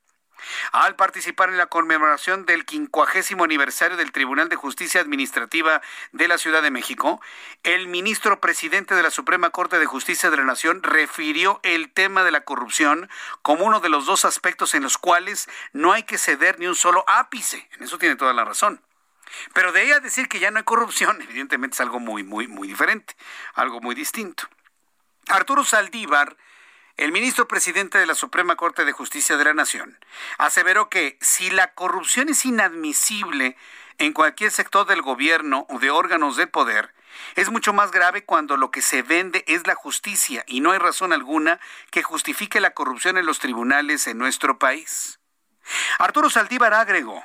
[0.71, 6.37] Al participar en la conmemoración del quincuagésimo aniversario del Tribunal de Justicia Administrativa de la
[6.37, 7.21] Ciudad de México,
[7.63, 12.23] el ministro presidente de la Suprema Corte de Justicia de la Nación refirió el tema
[12.23, 13.09] de la corrupción
[13.41, 16.75] como uno de los dos aspectos en los cuales no hay que ceder ni un
[16.75, 17.67] solo ápice.
[17.73, 18.81] En eso tiene toda la razón.
[19.53, 22.67] Pero de ella decir que ya no hay corrupción, evidentemente es algo muy, muy, muy
[22.67, 23.15] diferente,
[23.53, 24.47] algo muy distinto.
[25.27, 26.35] Arturo Saldívar
[26.99, 29.97] el ministro presidente de la Suprema Corte de Justicia de la Nación
[30.37, 33.55] aseveró que si la corrupción es inadmisible
[33.99, 36.93] en cualquier sector del gobierno o de órganos de poder,
[37.37, 40.77] es mucho más grave cuando lo que se vende es la justicia y no hay
[40.77, 45.21] razón alguna que justifique la corrupción en los tribunales en nuestro país.
[45.99, 47.23] Arturo Saldívar agregó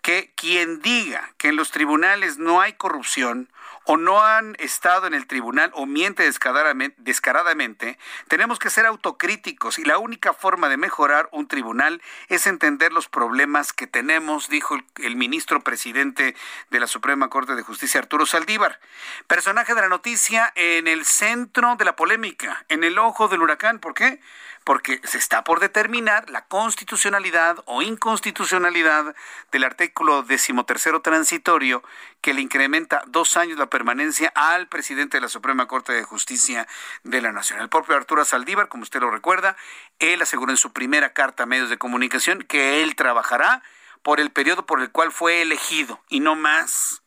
[0.00, 3.52] que quien diga que en los tribunales no hay corrupción
[3.84, 9.84] o no han estado en el tribunal o miente descaradamente, tenemos que ser autocríticos y
[9.84, 15.16] la única forma de mejorar un tribunal es entender los problemas que tenemos, dijo el,
[15.16, 16.34] ministro presidente
[16.70, 18.80] de la Suprema Corte de Justicia, Arturo Saldívar.
[19.26, 23.78] Personaje de la noticia en el centro de la polémica, en el ojo del huracán.
[23.78, 24.20] ¿Por qué?
[24.64, 29.14] Porque se está por determinar la constitucionalidad o inconstitucionalidad
[29.50, 31.82] del artículo decimotercero transitorio
[32.20, 36.68] que le incrementa dos años la permanencia al presidente de la Suprema Corte de Justicia
[37.02, 37.60] de la Nación.
[37.60, 39.56] El propio Arturo Saldívar, como usted lo recuerda,
[39.98, 43.62] él aseguró en su primera carta a medios de comunicación que él trabajará
[44.02, 47.01] por el periodo por el cual fue elegido y no más.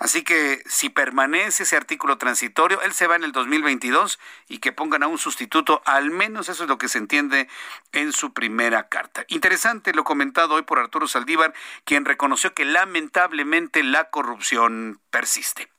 [0.00, 4.72] Así que si permanece ese artículo transitorio, él se va en el 2022 y que
[4.72, 7.48] pongan a un sustituto, al menos eso es lo que se entiende
[7.92, 9.26] en su primera carta.
[9.28, 11.52] Interesante lo comentado hoy por Arturo Saldívar,
[11.84, 15.70] quien reconoció que lamentablemente la corrupción persiste.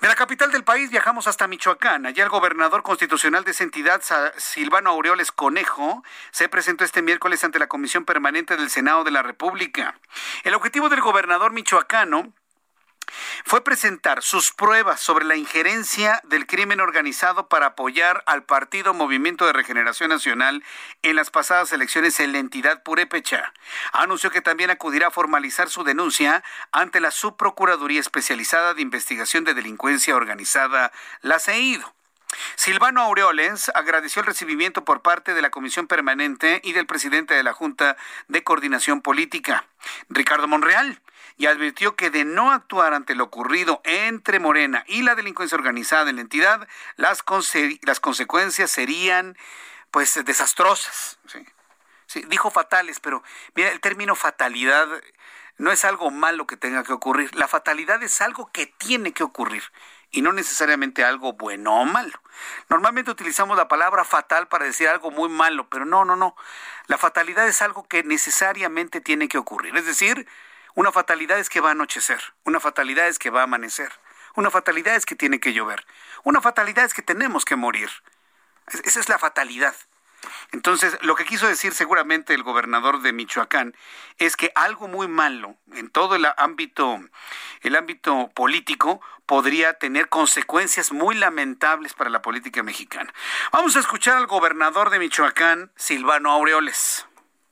[0.00, 2.04] De la capital del país viajamos hasta Michoacán.
[2.04, 4.02] Allá el gobernador constitucional de esa entidad,
[4.36, 9.22] Silvano Aureoles Conejo, se presentó este miércoles ante la Comisión Permanente del Senado de la
[9.22, 9.98] República.
[10.44, 12.34] El objetivo del gobernador michoacano
[13.44, 19.46] fue presentar sus pruebas sobre la injerencia del crimen organizado para apoyar al Partido Movimiento
[19.46, 20.62] de Regeneración Nacional
[21.02, 23.52] en las pasadas elecciones en la entidad purépecha.
[23.92, 26.42] Anunció que también acudirá a formalizar su denuncia
[26.72, 30.92] ante la Subprocuraduría Especializada de Investigación de Delincuencia Organizada,
[31.22, 31.94] la CEIDO.
[32.54, 37.42] Silvano Aureoles agradeció el recibimiento por parte de la Comisión Permanente y del presidente de
[37.42, 37.96] la Junta
[38.28, 39.64] de Coordinación Política,
[40.08, 41.00] Ricardo Monreal,
[41.40, 46.10] y advirtió que de no actuar ante lo ocurrido entre Morena y la delincuencia organizada
[46.10, 47.24] en la entidad, las,
[47.80, 49.38] las consecuencias serían
[49.90, 51.18] pues desastrosas.
[52.28, 53.22] dijo fatales, pero
[53.54, 54.86] mira, el término fatalidad
[55.56, 57.34] no es algo malo que tenga que ocurrir.
[57.34, 59.62] La fatalidad es algo que tiene que ocurrir
[60.10, 62.20] y no necesariamente algo bueno o malo.
[62.68, 66.36] Normalmente utilizamos la palabra fatal para decir algo muy malo, pero no, no, no.
[66.86, 69.74] La fatalidad es algo que necesariamente tiene que ocurrir.
[69.74, 70.28] Es decir,
[70.74, 73.92] una fatalidad es que va a anochecer, una fatalidad es que va a amanecer,
[74.36, 75.84] una fatalidad es que tiene que llover,
[76.24, 77.90] una fatalidad es que tenemos que morir.
[78.84, 79.74] Esa es la fatalidad.
[80.52, 83.74] Entonces, lo que quiso decir seguramente el gobernador de Michoacán
[84.18, 87.00] es que algo muy malo en todo el ámbito,
[87.62, 93.12] el ámbito político podría tener consecuencias muy lamentables para la política mexicana.
[93.52, 97.06] Vamos a escuchar al gobernador de Michoacán, Silvano Aureoles.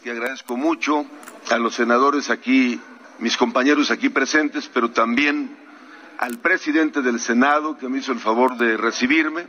[0.05, 1.07] Y agradezco mucho
[1.51, 2.81] a los senadores aquí,
[3.19, 5.57] mis compañeros aquí presentes, pero también
[6.19, 9.47] al presidente del Senado que me hizo el favor de recibirme.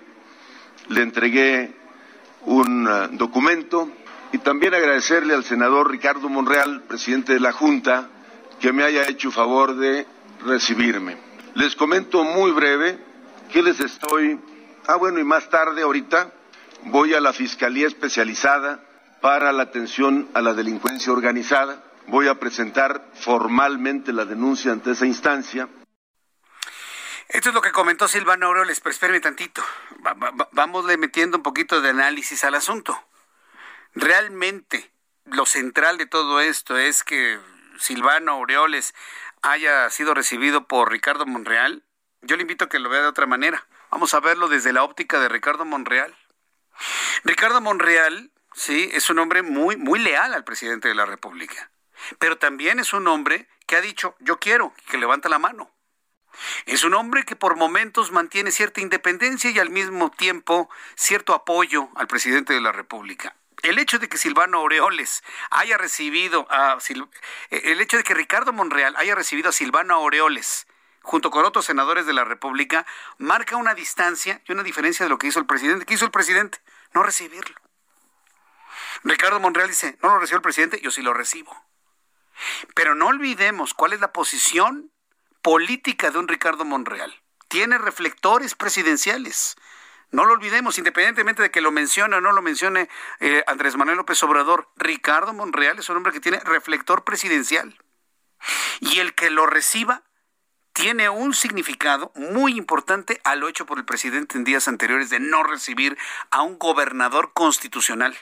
[0.89, 1.73] Le entregué
[2.45, 3.91] un eh, documento
[4.31, 8.09] y también agradecerle al senador Ricardo Monreal, presidente de la Junta,
[8.59, 10.05] que me haya hecho favor de
[10.45, 11.17] recibirme.
[11.55, 12.99] Les comento muy breve
[13.51, 14.39] que les estoy...
[14.87, 16.31] Ah, bueno, y más tarde, ahorita,
[16.85, 18.79] voy a la Fiscalía Especializada
[19.21, 21.83] para la Atención a la Delincuencia Organizada.
[22.09, 25.69] Voy a presentar formalmente la denuncia ante esa instancia
[27.29, 29.63] esto es lo que comentó Silvano Aureoles, pero espérame tantito.
[30.51, 32.99] Vamosle metiendo un poquito de análisis al asunto.
[33.93, 34.91] Realmente,
[35.25, 37.39] lo central de todo esto es que
[37.77, 38.95] Silvano Aureoles
[39.43, 41.83] haya sido recibido por Ricardo Monreal.
[42.23, 43.63] Yo le invito a que lo vea de otra manera.
[43.91, 46.15] Vamos a verlo desde la óptica de Ricardo Monreal.
[47.23, 51.69] Ricardo Monreal, sí, es un hombre muy, muy leal al presidente de la República.
[52.17, 55.71] Pero también es un hombre que ha dicho, yo quiero, que levanta la mano.
[56.65, 61.89] Es un hombre que por momentos mantiene cierta independencia y al mismo tiempo cierto apoyo
[61.95, 63.35] al presidente de la República.
[63.61, 66.77] El hecho de que Silvano Aureoles haya recibido a
[67.49, 70.65] el hecho de que Ricardo Monreal haya recibido a Silvano Aureoles
[71.01, 72.85] junto con otros senadores de la República
[73.17, 75.85] marca una distancia y una diferencia de lo que hizo el presidente.
[75.85, 76.59] ¿Qué hizo el presidente?
[76.93, 77.55] No recibirlo.
[79.03, 81.68] Ricardo Monreal dice, no lo recibió el presidente, yo sí lo recibo.
[82.75, 84.91] Pero no olvidemos cuál es la posición
[85.41, 87.21] política de un Ricardo Monreal.
[87.47, 89.55] Tiene reflectores presidenciales.
[90.11, 93.97] No lo olvidemos, independientemente de que lo mencione o no lo mencione eh, Andrés Manuel
[93.97, 97.77] López Obrador, Ricardo Monreal es un hombre que tiene reflector presidencial.
[98.79, 100.03] Y el que lo reciba
[100.73, 105.19] tiene un significado muy importante a lo hecho por el presidente en días anteriores de
[105.19, 105.97] no recibir
[106.31, 108.17] a un gobernador constitucional.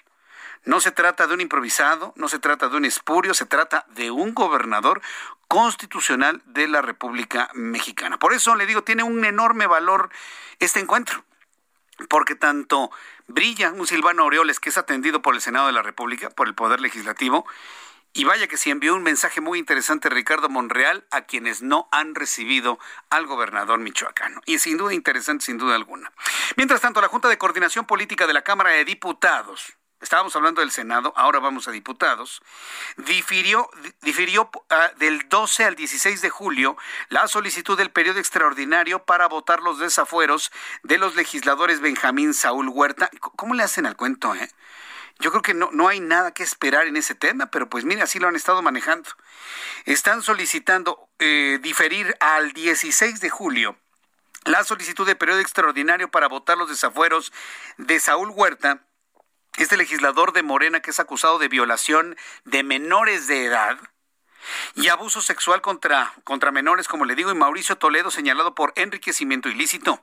[0.67, 4.11] No se trata de un improvisado, no se trata de un espurio, se trata de
[4.11, 5.01] un gobernador
[5.47, 8.19] constitucional de la República Mexicana.
[8.19, 10.09] Por eso le digo, tiene un enorme valor
[10.59, 11.23] este encuentro,
[12.09, 12.91] porque tanto
[13.27, 16.53] brilla un Silvano Aureoles, que es atendido por el Senado de la República, por el
[16.53, 17.47] Poder Legislativo,
[18.11, 22.13] y vaya que sí envió un mensaje muy interesante Ricardo Monreal a quienes no han
[22.13, 22.77] recibido
[23.09, 24.41] al gobernador michoacano.
[24.45, 26.11] Y sin duda interesante, sin duda alguna.
[26.57, 30.71] Mientras tanto, la Junta de Coordinación Política de la Cámara de Diputados estábamos hablando del
[30.71, 32.41] Senado, ahora vamos a diputados,
[32.97, 33.69] difirió,
[34.01, 36.77] difirió ah, del 12 al 16 de julio
[37.09, 40.51] la solicitud del periodo extraordinario para votar los desafueros
[40.83, 43.09] de los legisladores Benjamín Saúl Huerta.
[43.19, 44.49] ¿Cómo le hacen al cuento, eh?
[45.19, 48.03] Yo creo que no, no hay nada que esperar en ese tema, pero pues mire,
[48.03, 49.09] así lo han estado manejando.
[49.85, 53.77] Están solicitando eh, diferir al 16 de julio
[54.45, 57.33] la solicitud de periodo extraordinario para votar los desafueros
[57.77, 58.81] de Saúl Huerta
[59.57, 63.77] este legislador de Morena que es acusado de violación de menores de edad
[64.75, 69.49] y abuso sexual contra, contra menores, como le digo, y Mauricio Toledo señalado por enriquecimiento
[69.49, 70.01] ilícito.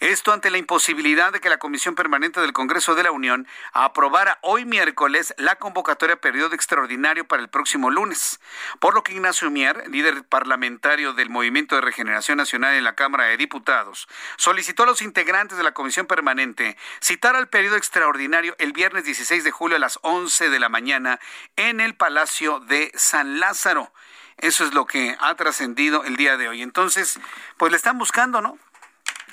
[0.00, 4.38] Esto ante la imposibilidad de que la Comisión Permanente del Congreso de la Unión aprobara
[4.42, 8.40] hoy miércoles la convocatoria periodo extraordinario para el próximo lunes.
[8.80, 13.24] Por lo que Ignacio Mier, líder parlamentario del Movimiento de Regeneración Nacional en la Cámara
[13.24, 18.72] de Diputados, solicitó a los integrantes de la Comisión Permanente citar al periodo extraordinario el
[18.72, 21.20] viernes 16 de julio a las 11 de la mañana
[21.56, 23.92] en el Palacio de San Lázaro.
[24.38, 26.60] Eso es lo que ha trascendido el día de hoy.
[26.60, 27.18] Entonces,
[27.56, 28.58] pues le están buscando, ¿no?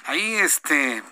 [0.06, 1.04] Ahí este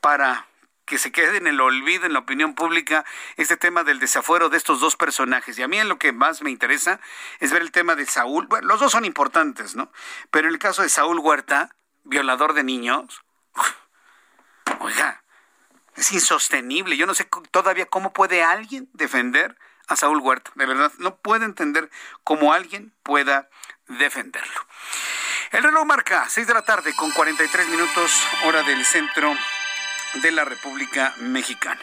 [0.00, 0.46] para
[0.90, 3.04] que se quede en el olvido en la opinión pública
[3.36, 5.56] este tema del desafuero de estos dos personajes.
[5.56, 7.00] Y a mí en lo que más me interesa
[7.38, 8.48] es ver el tema de Saúl.
[8.48, 9.92] Bueno, los dos son importantes, ¿no?
[10.32, 13.22] Pero en el caso de Saúl Huerta, violador de niños,
[14.80, 15.22] oiga,
[15.94, 16.96] es insostenible.
[16.96, 20.50] Yo no sé todavía cómo puede alguien defender a Saúl Huerta.
[20.56, 21.88] De verdad, no puedo entender
[22.24, 23.48] cómo alguien pueda
[23.86, 24.66] defenderlo.
[25.50, 28.12] El reloj marca 6 de la tarde con 43 minutos,
[28.44, 29.34] hora del centro
[30.22, 31.80] de la República Mexicana.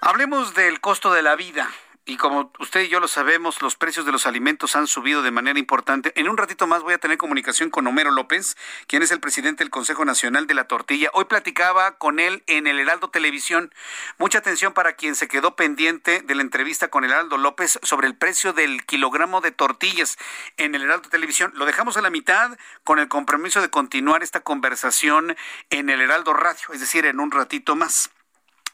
[0.00, 1.68] Hablemos del costo de la vida.
[2.08, 5.32] Y como usted y yo lo sabemos, los precios de los alimentos han subido de
[5.32, 6.12] manera importante.
[6.14, 9.64] En un ratito más voy a tener comunicación con Homero López, quien es el presidente
[9.64, 11.10] del Consejo Nacional de la Tortilla.
[11.14, 13.74] Hoy platicaba con él en el Heraldo Televisión.
[14.18, 18.06] Mucha atención para quien se quedó pendiente de la entrevista con el Heraldo López sobre
[18.06, 20.16] el precio del kilogramo de tortillas
[20.58, 21.50] en el Heraldo Televisión.
[21.56, 25.36] Lo dejamos a la mitad con el compromiso de continuar esta conversación
[25.70, 28.10] en el Heraldo Radio, es decir, en un ratito más.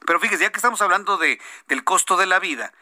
[0.05, 2.73] Pero fíjese, ya que estamos hablando de, del costo de la vida,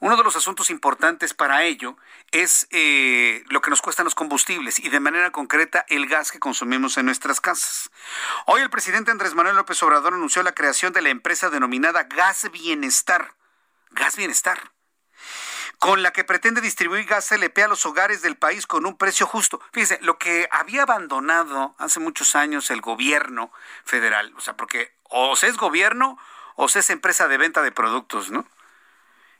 [0.00, 1.96] uno de los asuntos importantes para ello
[2.30, 6.38] es eh, lo que nos cuestan los combustibles y de manera concreta el gas que
[6.38, 7.90] consumimos en nuestras casas.
[8.46, 12.50] Hoy el presidente Andrés Manuel López Obrador anunció la creación de la empresa denominada Gas
[12.52, 13.34] Bienestar.
[13.90, 14.72] Gas Bienestar
[15.78, 19.26] con la que pretende distribuir gas LP a los hogares del país con un precio
[19.26, 19.60] justo.
[19.72, 23.52] Fíjese, lo que había abandonado hace muchos años el gobierno
[23.84, 26.18] federal, o sea, porque o se es gobierno
[26.54, 28.46] o se es empresa de venta de productos, ¿no?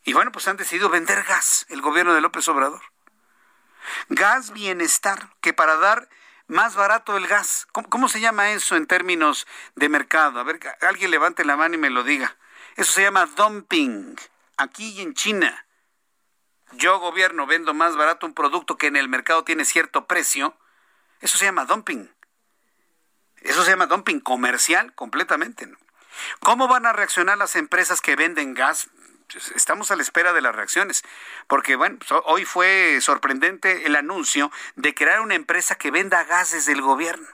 [0.06, 2.80] Y bueno, pues han decidido vender gas, el gobierno de López Obrador.
[4.08, 6.08] Gas bienestar, que para dar
[6.46, 7.66] más barato el gas.
[7.72, 10.38] ¿Cómo, se llama eso en términos de mercado?
[10.38, 12.36] A ver, alguien levante la mano y me lo diga.
[12.76, 14.16] Eso se llama dumping.
[14.56, 15.66] Aquí en China.
[16.70, 20.56] Yo, gobierno, vendo más barato un producto que en el mercado tiene cierto precio.
[21.20, 22.14] Eso se llama dumping.
[23.38, 25.68] Eso se llama dumping comercial completamente.
[26.38, 28.88] ¿Cómo van a reaccionar las empresas que venden gas
[29.54, 31.02] estamos a la espera de las reacciones,
[31.46, 36.82] porque bueno, hoy fue sorprendente el anuncio de crear una empresa que venda gases del
[36.82, 37.28] gobierno.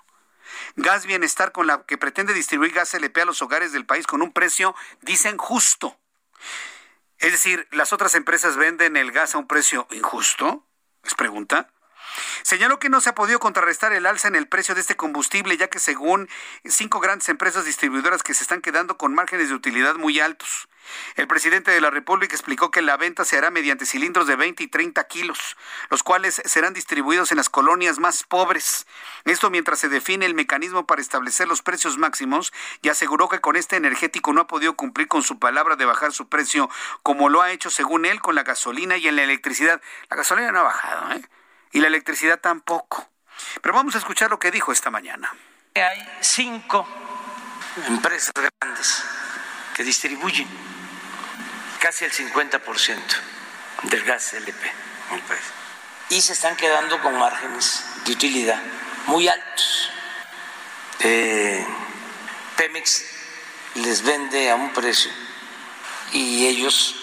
[0.77, 4.23] Gas Bienestar con la que pretende distribuir gas LP a los hogares del país con
[4.23, 5.99] un precio, dicen, justo.
[7.19, 10.67] Es decir, ¿las otras empresas venden el gas a un precio injusto?
[11.05, 11.73] Es pregunta.
[12.43, 15.57] Señaló que no se ha podido contrarrestar el alza en el precio de este combustible,
[15.57, 16.29] ya que según
[16.65, 20.69] cinco grandes empresas distribuidoras que se están quedando con márgenes de utilidad muy altos.
[21.17, 24.63] El presidente de la República explicó que la venta se hará mediante cilindros de 20
[24.65, 25.57] y 30 kilos,
[25.91, 28.87] los cuales serán distribuidos en las colonias más pobres.
[29.25, 32.53] Esto mientras se define el mecanismo para establecer los precios máximos
[32.83, 36.13] y aseguró que con este energético no ha podido cumplir con su palabra de bajar
[36.13, 36.69] su precio
[37.03, 39.81] como lo ha hecho según él con la gasolina y en la electricidad.
[40.11, 41.23] La gasolina no ha bajado, ¿eh?
[41.73, 43.09] Y la electricidad tampoco.
[43.61, 45.35] Pero vamos a escuchar lo que dijo esta mañana.
[45.75, 46.87] Hay cinco
[47.89, 49.03] empresas grandes
[49.75, 50.47] que distribuyen
[51.81, 52.99] casi el 50%
[53.85, 54.73] del gas LP
[55.11, 55.43] en el país.
[56.11, 58.61] Y se están quedando con márgenes de utilidad
[59.07, 59.91] muy altos.
[61.01, 61.67] Eh,
[62.57, 63.05] Pemex
[63.77, 65.11] les vende a un precio
[66.13, 66.95] y ellos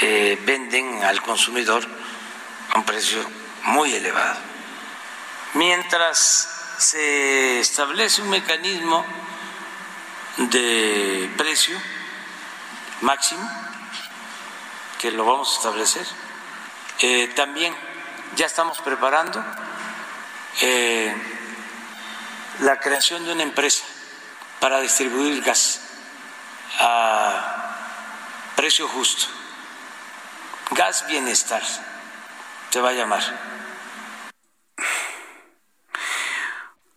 [0.00, 1.86] eh, venden al consumidor
[2.70, 4.38] a un precio muy elevado.
[5.54, 6.48] Mientras
[6.78, 9.04] se establece un mecanismo
[10.36, 11.78] de precio
[13.02, 13.48] máximo,
[14.98, 16.06] que lo vamos a establecer.
[17.00, 17.74] Eh, también
[18.36, 19.44] ya estamos preparando
[20.60, 21.14] eh,
[22.60, 23.84] la creación de una empresa
[24.60, 25.80] para distribuir gas
[26.78, 29.26] a precio justo.
[30.70, 31.62] Gas Bienestar
[32.70, 33.51] se va a llamar.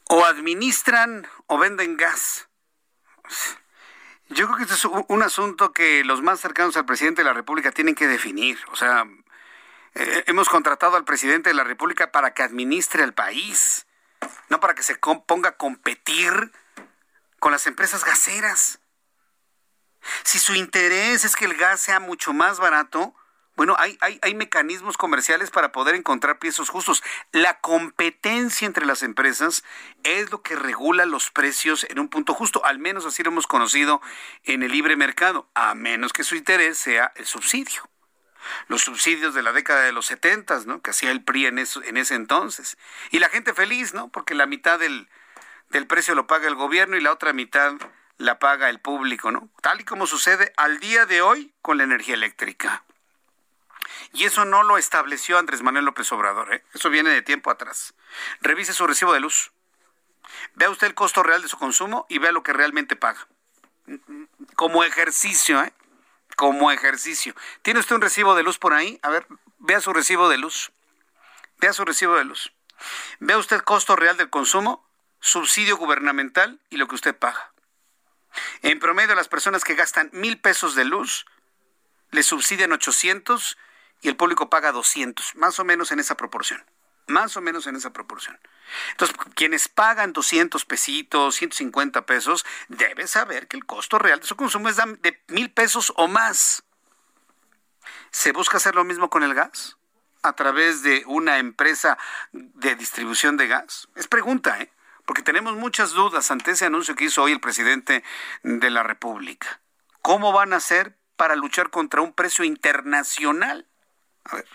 [0.10, 2.48] O administran o venden gas.
[4.30, 7.34] Yo creo que este es un asunto que los más cercanos al presidente de la
[7.34, 8.58] República tienen que definir.
[8.72, 9.06] O sea,
[9.94, 13.86] eh, hemos contratado al presidente de la República para que administre el país,
[14.50, 16.52] no para que se ponga a competir
[17.40, 18.80] con las empresas gaseras.
[20.24, 23.16] Si su interés es que el gas sea mucho más barato,
[23.56, 27.04] Bueno, hay, hay, hay, mecanismos comerciales para poder encontrar precios justos.
[27.32, 29.64] La competencia entre las empresas
[30.04, 32.66] es lo que regula los precios en un punto justo.
[32.66, 34.02] Al menos así lo hemos conocido
[34.44, 37.90] en el libre mercado, a menos que su interés sea el subsidio.
[38.68, 40.82] Los subsidios de la década de los setentas, ¿no?
[40.82, 42.78] Que hacía el PRI en, eso, en ese entonces.
[43.12, 44.10] Y la gente feliz, ¿no?
[44.10, 45.10] Porque la mitad del,
[45.70, 47.74] del precio lo paga el gobierno y la otra mitad
[48.18, 49.50] la paga el público, ¿no?
[49.62, 52.85] Tal y como sucede al día de hoy con la energía eléctrica.
[54.14, 56.64] Y eso no lo estableció Andrés Manuel López Obrador, ¿eh?
[56.74, 57.94] eso viene de tiempo atrás.
[58.42, 59.52] Revise su recibo de luz.
[60.56, 63.28] Vea usted el costo real de su consumo y vea lo que realmente paga.
[64.56, 65.74] Como ejercicio, ¿eh?
[66.36, 67.36] Como ejercicio.
[67.62, 69.00] ¿Tiene usted un recibo de luz por ahí?
[69.04, 69.28] A ver,
[69.60, 70.72] vea su recibo de luz.
[71.58, 72.52] Vea su recibo de luz.
[73.20, 74.86] Vea usted el costo real del consumo,
[75.20, 77.52] subsidio gubernamental y lo que usted paga.
[78.62, 81.26] En promedio, las personas que gastan mil pesos de luz
[82.12, 83.58] le subsidian 800
[84.02, 86.64] y el público paga 200, más o menos en esa proporción.
[87.08, 88.40] Más o menos en esa proporción.
[88.92, 94.36] Entonces, quienes pagan 200 pesitos, 150 pesos, deben saber que el costo real de su
[94.36, 96.64] consumo es de mil pesos o más.
[98.10, 99.78] ¿Se busca hacer lo mismo con el gas?
[100.24, 101.98] ¿A través de una empresa
[102.32, 103.88] de distribución de gas?
[103.96, 104.72] Es pregunta, ¿eh?
[105.06, 108.04] Porque tenemos muchas dudas ante ese anuncio que hizo hoy el presidente
[108.42, 109.60] de la República.
[110.02, 113.68] ¿Cómo van a hacer para luchar contra un precio internacional?
[114.26, 114.46] A ver,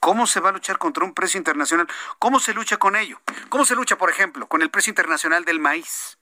[0.00, 1.88] ¿cómo se va a luchar contra un precio internacional?
[2.18, 3.20] ¿Cómo se lucha con ello?
[3.48, 6.16] ¿Cómo se lucha, por ejemplo, con el precio internacional del maíz?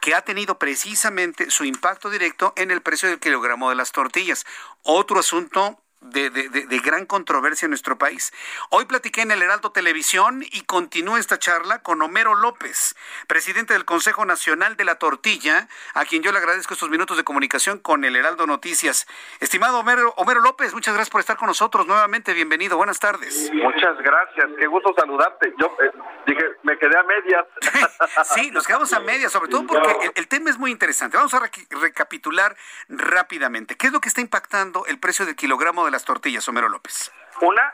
[0.00, 4.44] que ha tenido precisamente su impacto directo en el precio del kilogramo de las tortillas.
[4.82, 8.32] Otro asunto de, de, gran controversia en nuestro país.
[8.70, 12.96] Hoy platiqué en el Heraldo Televisión y continúo esta charla con Homero López,
[13.28, 17.24] presidente del Consejo Nacional de la Tortilla, a quien yo le agradezco estos minutos de
[17.24, 19.06] comunicación con el Heraldo Noticias.
[19.40, 22.34] Estimado Homero, Homero López, muchas gracias por estar con nosotros nuevamente.
[22.34, 23.50] Bienvenido, buenas tardes.
[23.54, 25.54] Muchas gracias, qué gusto saludarte.
[25.58, 25.90] Yo eh,
[26.26, 27.44] dije, me quedé a medias.
[28.34, 31.16] sí, nos quedamos a medias, sobre todo porque el, tema es muy interesante.
[31.16, 32.56] Vamos a recapitular
[32.88, 33.76] rápidamente.
[33.76, 37.12] ¿Qué es lo que está impactando el precio del kilogramo de las tortillas, Homero López?
[37.40, 37.72] Una,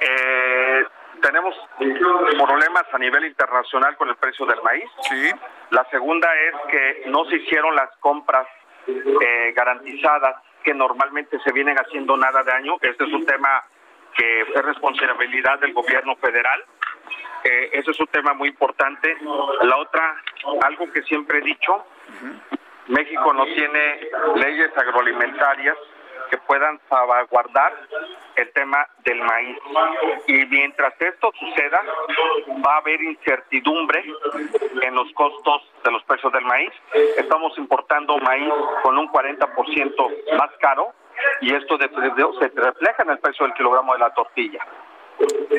[0.00, 0.84] eh,
[1.22, 4.88] tenemos problemas a nivel internacional con el precio del maíz.
[5.08, 5.32] Sí.
[5.70, 8.46] La segunda es que no se hicieron las compras
[8.86, 12.76] eh, garantizadas que normalmente se vienen haciendo nada de año.
[12.80, 13.64] Este es un tema
[14.14, 16.64] que es responsabilidad del gobierno federal.
[17.44, 19.16] Eh, ese es un tema muy importante.
[19.62, 20.22] La otra,
[20.62, 21.86] algo que siempre he dicho,
[22.88, 25.76] México no tiene leyes agroalimentarias
[26.30, 27.72] que puedan salvaguardar
[28.36, 29.58] el tema del maíz.
[30.26, 31.80] Y mientras esto suceda,
[32.64, 34.04] va a haber incertidumbre
[34.82, 36.72] en los costos de los precios del maíz.
[37.16, 38.52] Estamos importando maíz
[38.82, 40.92] con un 40% más caro
[41.40, 44.64] y esto se refleja en el precio del kilogramo de la tortilla.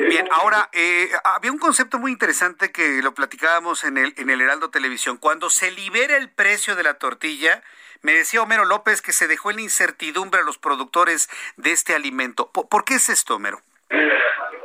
[0.08, 4.40] Bien, ahora, eh, había un concepto muy interesante que lo platicábamos en el, en el
[4.40, 5.16] Heraldo Televisión.
[5.16, 7.62] Cuando se libera el precio de la tortilla,
[8.02, 12.50] me decía Homero López que se dejó en incertidumbre a los productores de este alimento.
[12.50, 13.58] ¿Por, qué es esto, Homero?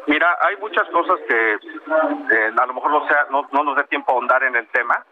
[0.07, 4.11] Mira, hay muchas cosas que eh, a lo mejor no, sea, no, nos dé tiempo
[4.11, 5.03] a ahondar en el tema,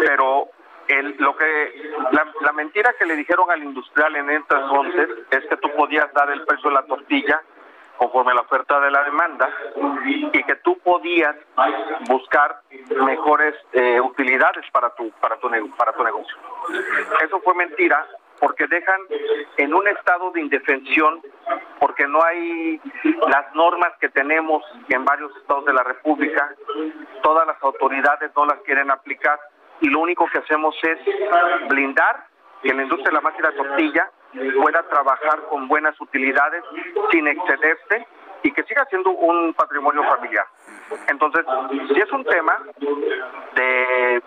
[0.00, 0.48] pero
[0.88, 5.56] el, lo que la, mentira que le dijeron al industrial en este entonces es que
[5.58, 7.40] tú podías dar el precio de la tortilla
[8.00, 9.50] conforme la oferta de la demanda
[10.32, 11.36] y que tú podías
[12.08, 12.62] buscar
[13.04, 16.34] mejores eh, utilidades para tu para tu para tu negocio.
[17.22, 18.06] Eso fue mentira
[18.40, 19.00] porque dejan
[19.58, 21.20] en un estado de indefensión
[21.78, 22.80] porque no hay
[23.28, 26.54] las normas que tenemos en varios estados de la República,
[27.22, 29.38] todas las autoridades no las quieren aplicar
[29.82, 30.98] y lo único que hacemos es
[31.68, 32.24] blindar
[32.62, 34.10] que la industria de la máquina de tortilla
[34.62, 36.62] pueda trabajar con buenas utilidades
[37.10, 38.06] sin excederse
[38.42, 40.46] y que siga siendo un patrimonio familiar.
[41.08, 41.44] Entonces,
[41.92, 42.62] si es un tema
[43.54, 44.22] de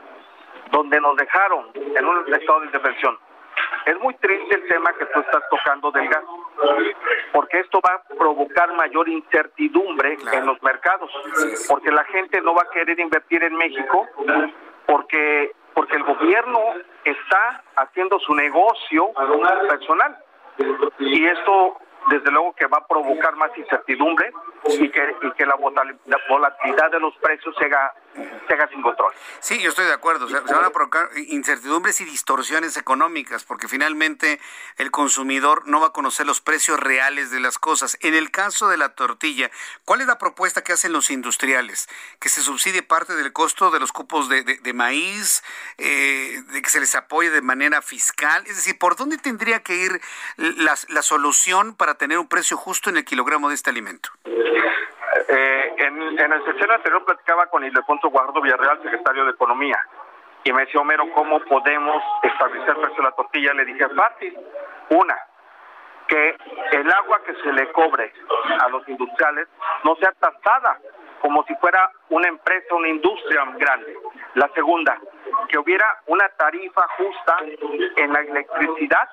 [0.71, 3.17] donde nos dejaron en un estado de indefensión,
[3.85, 6.23] es muy triste el tema que tú estás tocando del gas,
[7.31, 11.11] porque esto va a provocar mayor incertidumbre en los mercados,
[11.67, 14.07] porque la gente no va a querer invertir en México
[14.85, 16.59] porque porque el gobierno
[17.03, 19.11] está haciendo su negocio
[19.67, 20.17] personal.
[20.99, 21.77] Y esto,
[22.09, 24.31] desde luego, que va a provocar más incertidumbre
[24.65, 27.93] y que, y que la volatilidad de los precios se haga,
[28.71, 29.11] sin control.
[29.39, 30.29] Sí, yo estoy de acuerdo.
[30.29, 34.39] Se, van a provocar incertidumbres y distorsiones económicas porque finalmente
[34.77, 37.97] el consumidor no va a conocer los precios reales de las cosas.
[38.01, 39.49] En el caso de la tortilla,
[39.85, 41.89] ¿cuál es la propuesta que hacen los industriales?
[42.19, 45.43] Que se subsidie parte del costo de los cupos de, de, maíz,
[45.77, 48.43] eh, de que se les apoye de manera fiscal.
[48.45, 50.01] Es decir, ¿por dónde tendría que ir
[50.37, 54.09] la, la solución para tener un precio justo en el kilogramo de este alimento?
[55.85, 59.77] En, en, el sesión anterior platicaba con Ildefonso Guardo Villarreal, secretario de Economía,
[60.45, 63.53] y me decía, Homero, ¿cómo podemos establecer el precio de la tortilla?
[63.53, 64.37] Le dije, fácil.
[64.89, 65.17] Una,
[66.07, 66.37] que
[66.71, 68.13] el agua que se le cobre
[68.59, 69.47] a los industriales
[69.83, 70.79] no sea tasada
[71.21, 73.97] como si fuera una empresa, una industria grande.
[74.35, 74.99] La segunda,
[75.47, 77.37] que hubiera una tarifa justa
[77.95, 79.09] en la electricidad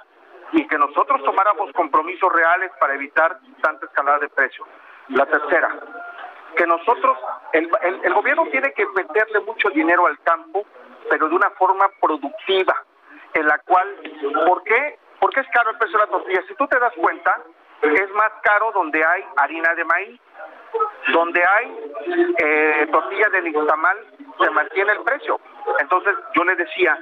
[0.53, 4.67] y que nosotros tomáramos compromisos reales para evitar tanta escalada de precios.
[5.11, 5.69] La tercera,
[6.57, 7.19] que nosotros,
[7.53, 7.71] el,
[8.05, 10.65] el, gobierno tiene que meterle mucho dinero al campo,
[11.09, 12.77] pero de una forma productiva,
[13.35, 13.89] en la cual,
[14.47, 14.99] ¿por qué?
[15.41, 16.43] Es caro el precio de la tortilla.
[16.49, 17.41] Si tú te das cuenta,
[17.81, 20.21] es más caro donde hay harina de maíz,
[21.15, 21.91] donde hay
[22.37, 23.97] eh, tortilla de nixtamal,
[24.39, 25.41] se mantiene el precio.
[25.79, 26.99] Entonces yo le decía,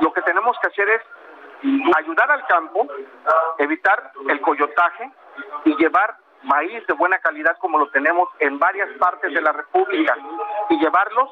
[0.00, 1.02] lo que tenemos que hacer es
[1.96, 2.86] ayudar al campo,
[3.58, 5.10] evitar el coyotaje
[5.64, 6.16] y llevar
[6.48, 10.16] maíz de buena calidad como lo tenemos en varias partes de la República
[10.70, 11.30] y llevarlos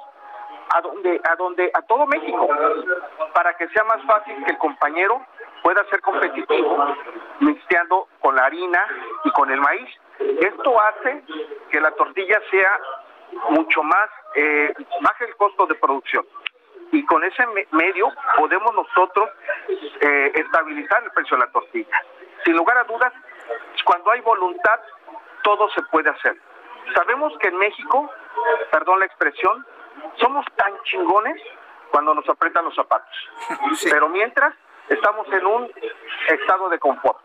[0.74, 2.48] a donde a donde a todo México
[3.32, 5.24] para que sea más fácil que el compañero
[5.62, 6.94] pueda ser competitivo
[7.40, 8.84] mixteando con la harina
[9.24, 9.88] y con el maíz.
[10.18, 11.22] Esto hace
[11.70, 12.80] que la tortilla sea
[13.50, 14.72] mucho más eh,
[15.20, 16.24] el costo de producción
[16.92, 19.30] y con ese medio podemos nosotros
[20.00, 22.02] eh, estabilizar el precio de la tortilla.
[22.44, 23.12] Sin lugar a dudas,
[23.84, 24.80] cuando hay voluntad,
[25.46, 26.36] todo se puede hacer.
[26.92, 28.10] Sabemos que en México,
[28.72, 29.64] perdón la expresión,
[30.20, 31.40] somos tan chingones
[31.92, 33.16] cuando nos apretan los zapatos.
[33.84, 34.52] Pero mientras,
[34.88, 35.70] estamos en un
[36.28, 37.20] estado de confort.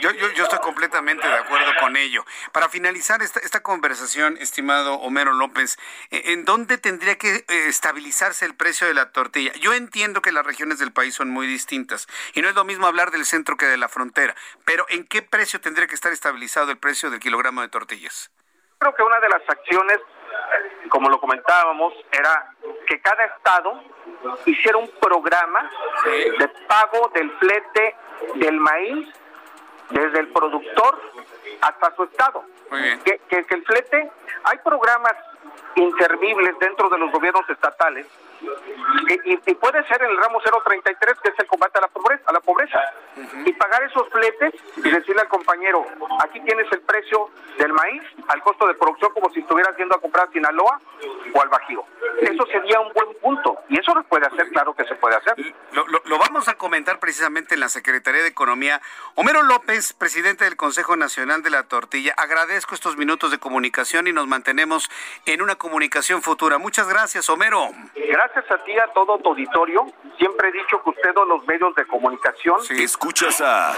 [0.00, 2.24] Yo, yo, yo, estoy completamente de acuerdo con ello.
[2.52, 5.78] Para finalizar esta, esta conversación, estimado Homero López,
[6.10, 9.52] ¿en dónde tendría que eh, estabilizarse el precio de la tortilla?
[9.54, 12.86] Yo entiendo que las regiones del país son muy distintas y no es lo mismo
[12.86, 14.34] hablar del centro que de la frontera,
[14.64, 18.30] pero ¿en qué precio tendría que estar estabilizado el precio del kilogramo de tortillas?
[18.78, 19.98] Creo que una de las acciones,
[20.90, 22.54] como lo comentábamos, era
[22.86, 23.82] que cada estado
[24.46, 25.70] hiciera un programa
[26.04, 27.96] de pago del flete
[28.36, 29.08] del maíz
[29.90, 31.00] desde el productor
[31.60, 32.44] hasta su estado.
[33.04, 34.10] Que, que, el flete,
[34.44, 35.14] hay programas
[35.76, 38.06] inservibles dentro de los gobiernos estatales
[39.26, 42.40] y, puede ser el ramo 033 que es el combate a la pobreza, a la
[42.40, 42.80] pobreza.
[43.44, 45.84] Y pagar esos fletes y decirle al compañero
[46.20, 50.00] aquí tienes el precio del maíz al costo de producción como si estuvieras yendo a
[50.00, 50.80] comprar a Sinaloa
[51.34, 51.84] o al Bajío
[52.20, 53.58] eso sería un buen punto.
[53.68, 55.34] Y eso se puede hacer claro que se puede hacer.
[55.72, 58.80] Lo, lo vamos a comentar precisamente en la Secretaría de Economía.
[59.14, 64.12] Homero López presidente del Consejo Nacional de la Tortilla agradezco estos minutos de comunicación y
[64.12, 64.90] nos mantenemos
[65.26, 66.58] en una comunicación futura.
[66.58, 67.70] Muchas gracias Homero.
[67.94, 69.86] Gracias a ti a todo tu auditorio
[70.18, 73.74] siempre he dicho que ustedes los medios de comunicación Escuchas a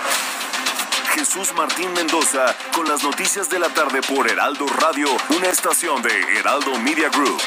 [1.17, 6.39] Jesús Martín Mendoza con las noticias de la tarde por Heraldo Radio, una estación de
[6.39, 7.41] Heraldo Media Group.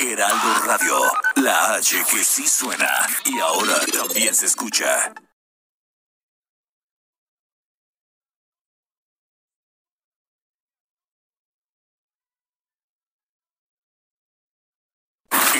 [0.00, 0.96] Heraldo Radio,
[1.36, 2.90] la H que sí suena
[3.24, 5.12] y ahora también se escucha.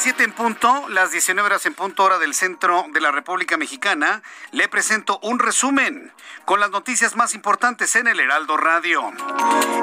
[0.00, 3.56] Las 7 en punto, las 19 horas en punto hora del centro de la República
[3.56, 4.22] Mexicana.
[4.52, 6.12] Le presento un resumen
[6.44, 9.10] con las noticias más importantes en el Heraldo Radio.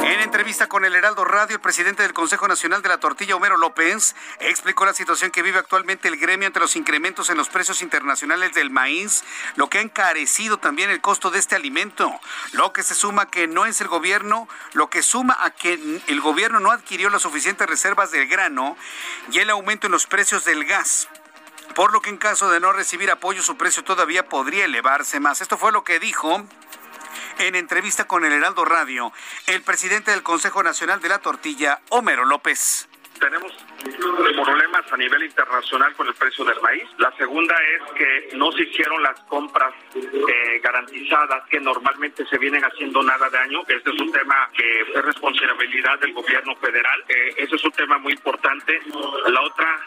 [0.03, 3.57] En entrevista con el Heraldo Radio, el presidente del Consejo Nacional de la Tortilla, Homero
[3.57, 7.81] López, explicó la situación que vive actualmente el gremio entre los incrementos en los precios
[7.81, 9.23] internacionales del maíz,
[9.55, 12.13] lo que ha encarecido también el costo de este alimento,
[12.51, 16.21] lo que se suma que no es el gobierno, lo que suma a que el
[16.21, 18.77] gobierno no adquirió las suficientes reservas del grano
[19.31, 21.07] y el aumento en los precios del gas
[21.73, 25.39] por lo que en caso de no recibir apoyo su precio todavía podría elevarse más.
[25.39, 26.43] Esto fue lo que dijo
[27.39, 29.13] en entrevista con el Heraldo Radio
[29.45, 32.89] el presidente del Consejo Nacional de la Tortilla, Homero López.
[34.43, 36.87] Problemas a nivel internacional con el precio del maíz.
[36.97, 42.63] La segunda es que no se hicieron las compras eh, garantizadas que normalmente se vienen
[42.63, 43.61] haciendo nada de año.
[43.67, 47.03] Este es un tema que es responsabilidad del gobierno federal.
[47.07, 48.79] Eh, ese es un tema muy importante.
[49.27, 49.79] La otra,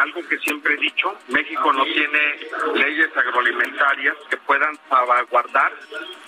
[0.00, 2.38] algo que siempre he dicho, México no tiene
[2.74, 5.72] leyes agroalimentarias que puedan salvaguardar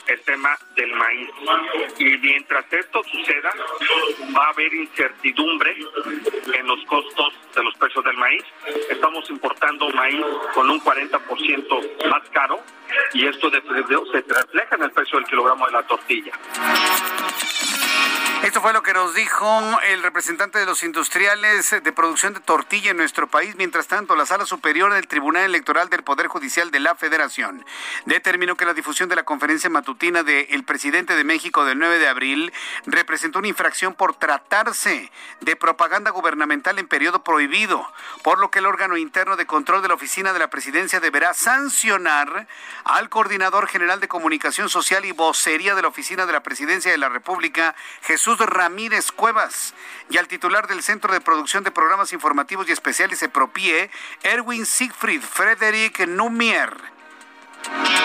[0.07, 1.31] el tema del maíz.
[1.99, 3.53] Y mientras esto suceda,
[4.37, 5.77] va a haber incertidumbre
[6.55, 7.10] en los costos
[7.55, 8.43] de los precios del maíz.
[8.91, 12.61] Estamos importando maíz con un 40% más caro
[13.13, 16.33] y esto se refleja en el precio del kilogramo de la tortilla.
[18.43, 22.91] Esto fue lo que nos dijo el representante de los industriales de producción de tortilla
[22.91, 23.55] en nuestro país.
[23.57, 27.65] Mientras tanto, la Sala Superior del Tribunal Electoral del Poder Judicial de la Federación
[28.07, 32.09] determinó que la difusión de la conferencia matutina del presidente de México del 9 de
[32.09, 32.53] abril
[32.87, 37.87] representó una infracción por tratarse de propaganda gubernamental en periodo prohibido,
[38.23, 41.35] por lo que el órgano interno de control de la oficina de la presidencia deberá
[41.35, 42.49] sancionar
[42.85, 46.99] al coordinador general de comunicación social y vocería de la oficina de la presidencia de
[46.99, 49.75] la República, Jesús Ramírez Cuevas
[50.09, 53.91] y al titular del Centro de Producción de Programas Informativos y Especiales EPROPIE,
[54.23, 56.75] Erwin Siegfried Frederick Numier.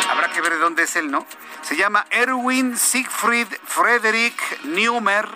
[0.09, 1.25] Habrá que ver de dónde es él, ¿no?
[1.61, 5.27] Se llama Erwin Siegfried Frederick Neumer,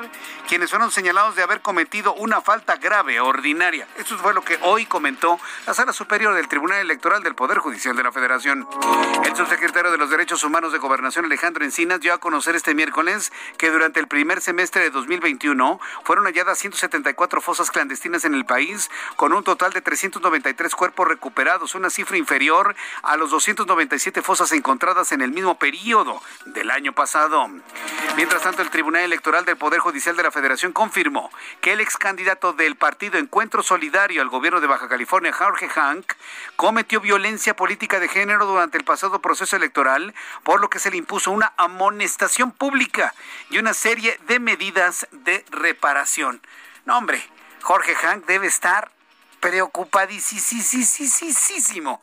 [0.50, 3.88] quienes fueron señalados de haber cometido una falta grave, ordinaria.
[4.00, 7.95] Esto fue lo que hoy comentó la Sala Superior del Tribunal Electoral del Poder Judicial
[7.95, 8.68] de la Federación.
[9.24, 13.32] El subsecretario de los Derechos Humanos de Gobernación, Alejandro Encinas, dio a conocer este miércoles
[13.60, 18.89] que durante el primer semestre de 2021 fueron halladas 174 fosas clandestinas en el país,
[19.18, 25.12] con un total de 393 cuerpos recuperados, una cifra inferior a los 297 fosas encontradas
[25.12, 27.47] en el mismo periodo del año pasado.
[28.16, 30.39] Mientras tanto, el Tribunal Electoral del Poder Judicial de la Federación
[30.74, 31.32] confirmó
[31.62, 36.14] que el ex candidato del partido Encuentro Solidario al gobierno de Baja California, Jorge Hank,
[36.56, 40.14] cometió violencia política de género durante el pasado proceso electoral,
[40.44, 43.16] por lo que se le impuso una amonestación pública
[43.50, 46.42] y una serie de medidas de reparación.
[46.86, 47.22] No, hombre,
[47.62, 48.92] Jorge Hank debe estar
[49.40, 52.02] preocupadísimo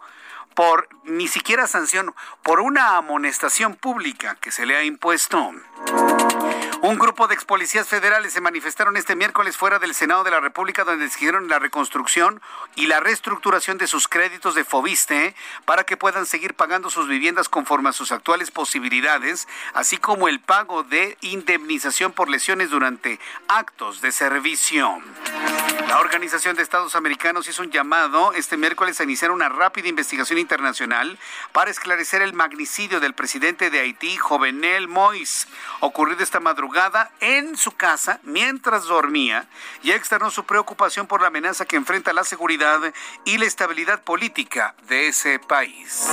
[0.55, 5.53] por ni siquiera sanción, por una amonestación pública que se le ha impuesto.
[6.83, 10.41] Un grupo de ex policías federales se manifestaron este miércoles fuera del Senado de la
[10.41, 12.41] República donde exigieron la reconstrucción
[12.75, 15.35] y la reestructuración de sus créditos de Fobiste
[15.65, 20.41] para que puedan seguir pagando sus viviendas conforme a sus actuales posibilidades, así como el
[20.41, 25.01] pago de indemnización por lesiones durante actos de servicio.
[25.89, 30.39] La Organización de Estados Americanos hizo un llamado este miércoles a iniciar una rápida investigación
[30.39, 30.96] internacional
[31.53, 35.47] para esclarecer el magnicidio del presidente de Haití, Jovenel Mois,
[35.81, 39.49] ocurrido esta madrugada en su casa mientras dormía
[39.83, 42.81] y externó su preocupación por la amenaza que enfrenta la seguridad
[43.25, 46.09] y la estabilidad política de ese país.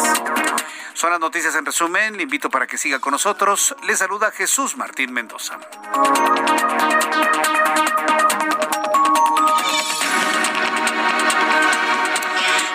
[0.94, 2.18] Son las noticias en resumen.
[2.18, 3.76] Le invito para que siga con nosotros.
[3.84, 5.60] Le saluda Jesús Martín Mendoza.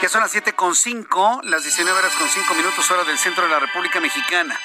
[0.09, 4.01] Son las 7.5, las 19 horas con 5 minutos hora del centro de la República
[4.01, 4.59] Mexicana.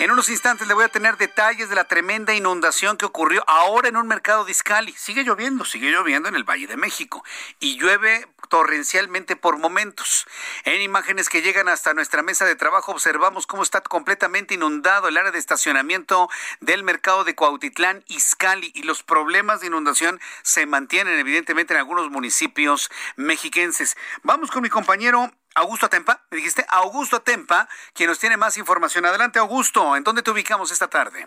[0.00, 3.88] En unos instantes le voy a tener detalles de la tremenda inundación que ocurrió ahora
[3.88, 4.92] en un mercado de.
[4.98, 7.22] Sigue lloviendo, sigue lloviendo en el Valle de México
[7.60, 10.26] y llueve torrencialmente por momentos.
[10.64, 15.16] En imágenes que llegan hasta nuestra mesa de trabajo observamos cómo está completamente inundado el
[15.16, 16.28] área de estacionamiento
[16.60, 22.10] del mercado de Cuautitlán, Izcalli y los problemas de inundación se mantienen evidentemente en algunos
[22.10, 23.96] municipios mexiquenses.
[24.22, 29.06] Vamos con mi compañero Augusto Atempa, me dijiste Augusto Atempa, quien nos tiene más información.
[29.06, 31.26] Adelante, Augusto, ¿en dónde te ubicamos esta tarde?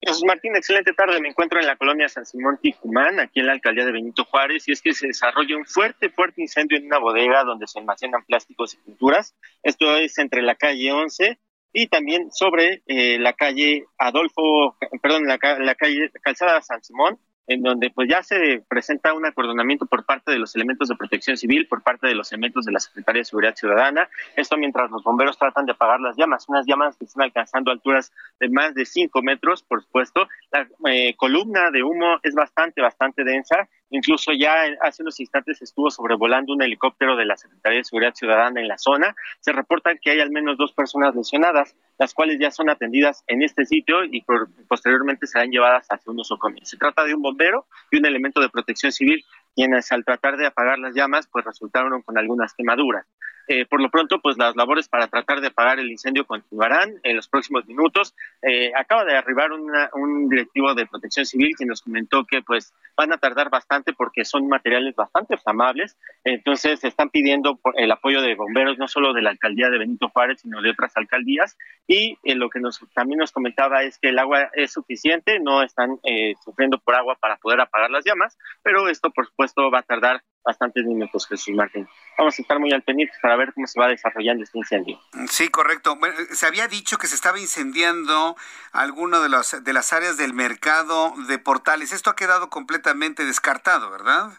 [0.00, 1.20] Jesús Martín, excelente tarde.
[1.20, 4.68] Me encuentro en la colonia San Simón Ticumán, aquí en la alcaldía de Benito Juárez,
[4.68, 8.24] y es que se desarrolla un fuerte, fuerte incendio en una bodega donde se almacenan
[8.24, 9.34] plásticos y pinturas.
[9.62, 11.38] Esto es entre la calle 11
[11.72, 17.90] y también sobre eh, la calle Adolfo, perdón, la calle Calzada San Simón en donde
[17.90, 21.82] pues ya se presenta un acordonamiento por parte de los elementos de protección civil, por
[21.82, 24.08] parte de los elementos de la Secretaría de Seguridad Ciudadana.
[24.36, 28.12] Esto mientras los bomberos tratan de apagar las llamas, unas llamas que están alcanzando alturas
[28.40, 30.28] de más de 5 metros, por supuesto.
[30.50, 35.90] La eh, columna de humo es bastante, bastante densa Incluso ya hace unos instantes estuvo
[35.90, 39.14] sobrevolando un helicóptero de la Secretaría de Seguridad Ciudadana en la zona.
[39.40, 43.42] Se reportan que hay al menos dos personas lesionadas, las cuales ya son atendidas en
[43.42, 44.24] este sitio y
[44.68, 46.68] posteriormente serán llevadas hacia un nosocomios.
[46.68, 49.24] Se trata de un bombero y un elemento de protección civil,
[49.54, 53.06] quienes al tratar de apagar las llamas, pues resultaron con algunas quemaduras.
[53.48, 57.16] Eh, por lo pronto, pues las labores para tratar de apagar el incendio continuarán en
[57.16, 58.14] los próximos minutos.
[58.42, 63.12] Eh, acaba de arribar un directivo de Protección Civil que nos comentó que pues van
[63.12, 65.96] a tardar bastante porque son materiales bastante flamables.
[66.24, 70.40] Entonces, están pidiendo el apoyo de bomberos no solo de la alcaldía de Benito Juárez,
[70.40, 71.56] sino de otras alcaldías.
[71.86, 75.62] Y eh, lo que nos también nos comentaba es que el agua es suficiente, no
[75.62, 75.98] están
[76.44, 80.22] sufriendo por agua para poder apagar las llamas, pero esto, por supuesto, va a tardar
[80.46, 81.86] bastantes minutos, Jesús Martín.
[82.16, 84.98] Vamos a estar muy al pendiente para ver cómo se va desarrollando este incendio.
[85.28, 85.98] Sí, correcto.
[86.30, 88.36] se había dicho que se estaba incendiando
[88.72, 91.92] alguna de las, de las áreas del mercado de Portales.
[91.92, 94.38] Esto ha quedado completamente descartado, ¿verdad?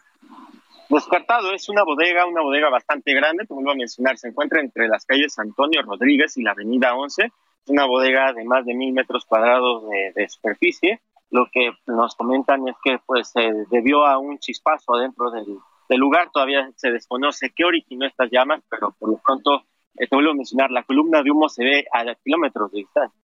[0.89, 4.87] Descartado, es una bodega, una bodega bastante grande, como iba a mencionar, se encuentra entre
[4.87, 7.25] las calles Antonio Rodríguez y la avenida 11.
[7.25, 9.83] Es una bodega de más de mil metros cuadrados
[10.15, 11.01] de, superficie.
[11.29, 15.57] Lo que nos comentan es que pues se debió a un chispazo adentro del,
[15.89, 16.29] del lugar.
[16.31, 19.63] Todavía se desconoce qué originó estas llamas, pero por lo pronto,
[19.95, 23.21] eh, te vuelvo a mencionar, la columna de humo se ve a kilómetros de distancia.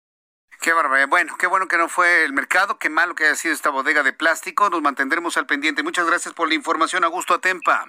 [0.61, 1.09] Qué barbaridad.
[1.09, 4.01] Bueno, qué bueno que no fue el mercado, qué malo que haya sido esta bodega
[4.01, 4.69] de plástico.
[4.69, 5.83] Nos mantendremos al pendiente.
[5.83, 7.85] Muchas gracias por la información, Augusto Atempa.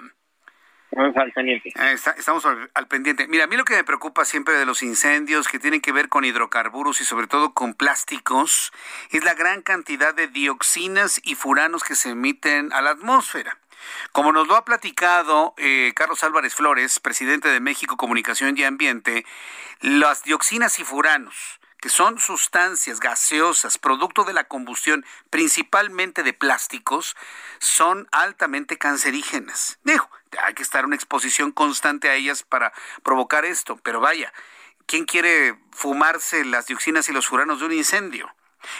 [0.96, 1.70] Al pendiente.
[1.70, 3.26] Eh, estamos al, pendiente.
[3.26, 6.08] Mira, a mí lo que me preocupa siempre de los incendios que tienen que ver
[6.08, 8.72] con hidrocarburos y sobre todo con plásticos
[9.10, 13.58] es la gran cantidad de dioxinas y furanos que se emiten a la atmósfera.
[14.12, 19.24] Como nos lo ha platicado eh, Carlos Álvarez Flores, presidente de México Comunicación y Ambiente,
[19.80, 27.14] las dioxinas y furanos, que son sustancias gaseosas, producto de la combustión principalmente de plásticos,
[27.58, 29.78] son altamente cancerígenas.
[29.84, 30.08] Digo,
[30.42, 32.72] hay que estar en una exposición constante a ellas para
[33.02, 34.32] provocar esto, pero vaya,
[34.86, 38.34] ¿quién quiere fumarse las dioxinas y los furanos de un incendio?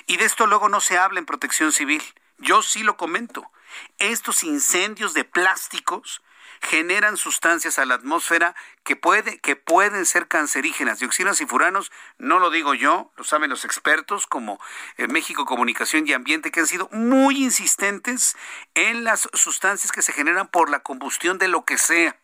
[0.07, 2.02] Y de esto luego no se habla en protección civil.
[2.38, 3.50] Yo sí lo comento.
[3.99, 6.22] Estos incendios de plásticos
[6.61, 8.55] generan sustancias a la atmósfera
[8.85, 10.99] que, puede, que pueden ser cancerígenas.
[10.99, 14.61] Dioxinas y furanos, no lo digo yo, lo saben los expertos como
[14.97, 18.37] México Comunicación y Ambiente, que han sido muy insistentes
[18.75, 22.16] en las sustancias que se generan por la combustión de lo que sea.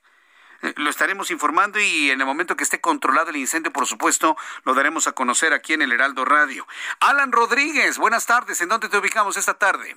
[0.63, 4.37] Eh, lo estaremos informando y en el momento que esté controlado el incendio, por supuesto,
[4.65, 6.67] lo daremos a conocer aquí en el Heraldo Radio.
[7.01, 8.61] Alan Rodríguez, buenas tardes.
[8.61, 9.97] ¿En dónde te ubicamos esta tarde?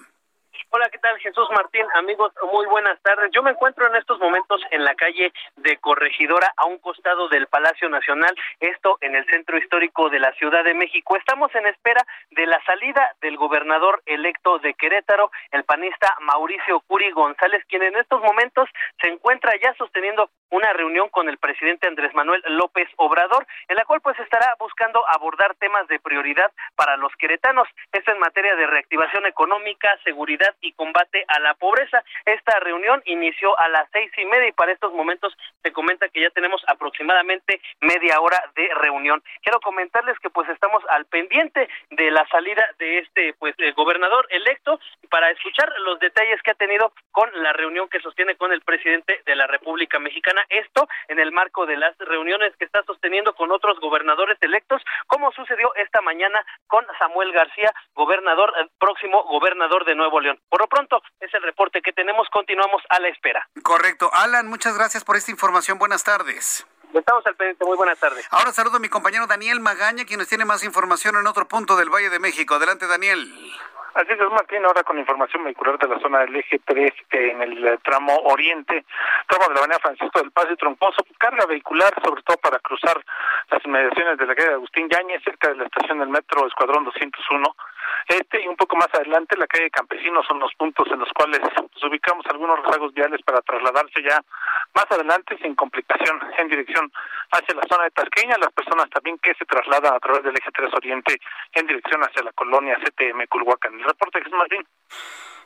[0.75, 1.19] Hola, ¿qué tal?
[1.19, 3.29] Jesús Martín, amigos, muy buenas tardes.
[3.31, 7.45] Yo me encuentro en estos momentos en la calle de Corregidora, a un costado del
[7.45, 11.15] Palacio Nacional, esto en el centro histórico de la Ciudad de México.
[11.15, 12.01] Estamos en espera
[12.31, 17.95] de la salida del gobernador electo de Querétaro, el panista Mauricio Curi González, quien en
[17.95, 18.67] estos momentos
[18.99, 23.85] se encuentra ya sosteniendo una reunión con el presidente Andrés Manuel López Obrador, en la
[23.85, 28.65] cual pues estará buscando abordar temas de prioridad para los queretanos, esto en materia de
[28.65, 32.03] reactivación económica, seguridad y combate a la pobreza.
[32.25, 36.21] Esta reunión inició a las seis y media y para estos momentos se comenta que
[36.21, 39.21] ya tenemos aproximadamente media hora de reunión.
[39.41, 44.79] Quiero comentarles que pues estamos al pendiente de la salida de este pues gobernador electo
[45.09, 49.21] para escuchar los detalles que ha tenido con la reunión que sostiene con el presidente
[49.25, 50.43] de la República Mexicana.
[50.49, 55.31] Esto en el marco de las reuniones que está sosteniendo con otros gobernadores electos, como
[55.31, 60.39] sucedió esta mañana con Samuel García, gobernador eh, próximo gobernador de Nuevo León.
[60.49, 62.29] Por lo pronto, es el reporte que tenemos.
[62.29, 63.47] Continuamos a la espera.
[63.61, 64.09] Correcto.
[64.13, 65.77] Alan, muchas gracias por esta información.
[65.77, 66.65] Buenas tardes.
[66.93, 67.65] Estamos al pendiente.
[67.65, 68.27] Muy buenas tardes.
[68.31, 71.75] Ahora saludo a mi compañero Daniel Magaña, quien nos tiene más información en otro punto
[71.75, 72.55] del Valle de México.
[72.55, 73.31] Adelante, Daniel.
[73.93, 77.67] Así es, Martín, ahora con información vehicular de la zona del eje 3 en el
[77.67, 78.85] eh, tramo oriente,
[79.27, 82.99] tramo de la avenida Francisco del Paz y Troncoso, carga vehicular, sobre todo para cruzar
[83.51, 86.85] las inmediaciones de la calle de Agustín Yañez, cerca de la estación del metro Escuadrón
[86.85, 87.55] 201.
[88.07, 91.39] Este y un poco más adelante, la calle Campesinos son los puntos en los cuales
[91.83, 94.19] ubicamos algunos rezagos viales para trasladarse ya
[94.73, 96.91] más adelante sin complicación en dirección
[97.31, 98.37] hacia la zona de Tasqueña.
[98.37, 101.17] Las personas también que se trasladan a través del eje 3 Oriente
[101.53, 103.73] en dirección hacia la colonia CTM Culhuacán.
[103.73, 104.65] El reporte es Martín.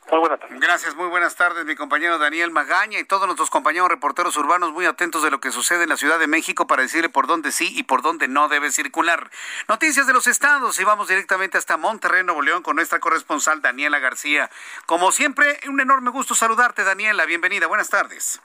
[0.10, 0.60] Muy buenas tardes.
[0.62, 4.86] Gracias, muy buenas tardes, mi compañero Daniel Magaña y todos nuestros compañeros reporteros urbanos muy
[4.86, 7.74] atentos de lo que sucede en la Ciudad de México para decirle por dónde sí
[7.76, 9.30] y por dónde no debe circular.
[9.68, 14.00] Noticias de los estados y vamos directamente hasta Monterrey, Nuevo León, con nuestra corresponsal Daniela
[14.00, 14.50] García.
[14.86, 17.26] Como siempre, un enorme gusto saludarte, Daniela.
[17.26, 18.40] Bienvenida, buenas tardes.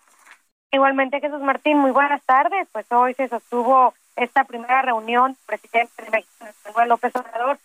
[0.72, 2.66] Igualmente, Jesús Martín, muy buenas tardes.
[2.72, 7.58] Pues hoy se sostuvo esta primera reunión, presidente de México, Manuel López Obrador,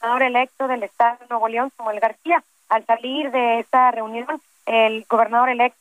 [0.00, 2.42] gobernador electo del estado de Nuevo León, Samuel García.
[2.68, 4.26] Al salir de esta reunión,
[4.66, 5.78] el gobernador electo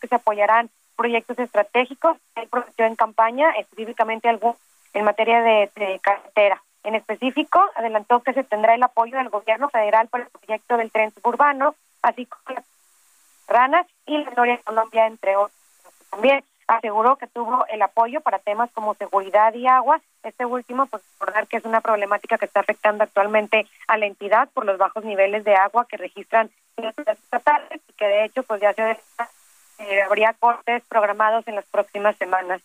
[0.00, 2.16] que se apoyarán proyectos estratégicos.
[2.34, 4.56] Él prometió en campaña, específicamente algo
[4.92, 6.62] en materia de, carretera.
[6.84, 10.90] En específico, adelantó que se tendrá el apoyo del gobierno federal para el proyecto del
[10.90, 12.64] tren suburbano, así como las
[13.46, 15.58] ranas y la Gloria Colombia, entre otros.
[16.10, 20.00] También aseguró que tuvo el apoyo para temas como seguridad y agua.
[20.22, 24.48] Este último, pues recordar que es una problemática que está afectando actualmente a la entidad
[24.50, 28.60] por los bajos niveles de agua que registran las estatales y que de hecho pues
[28.60, 28.90] ya se
[29.78, 32.60] eh, habría cortes programados en las próximas semanas.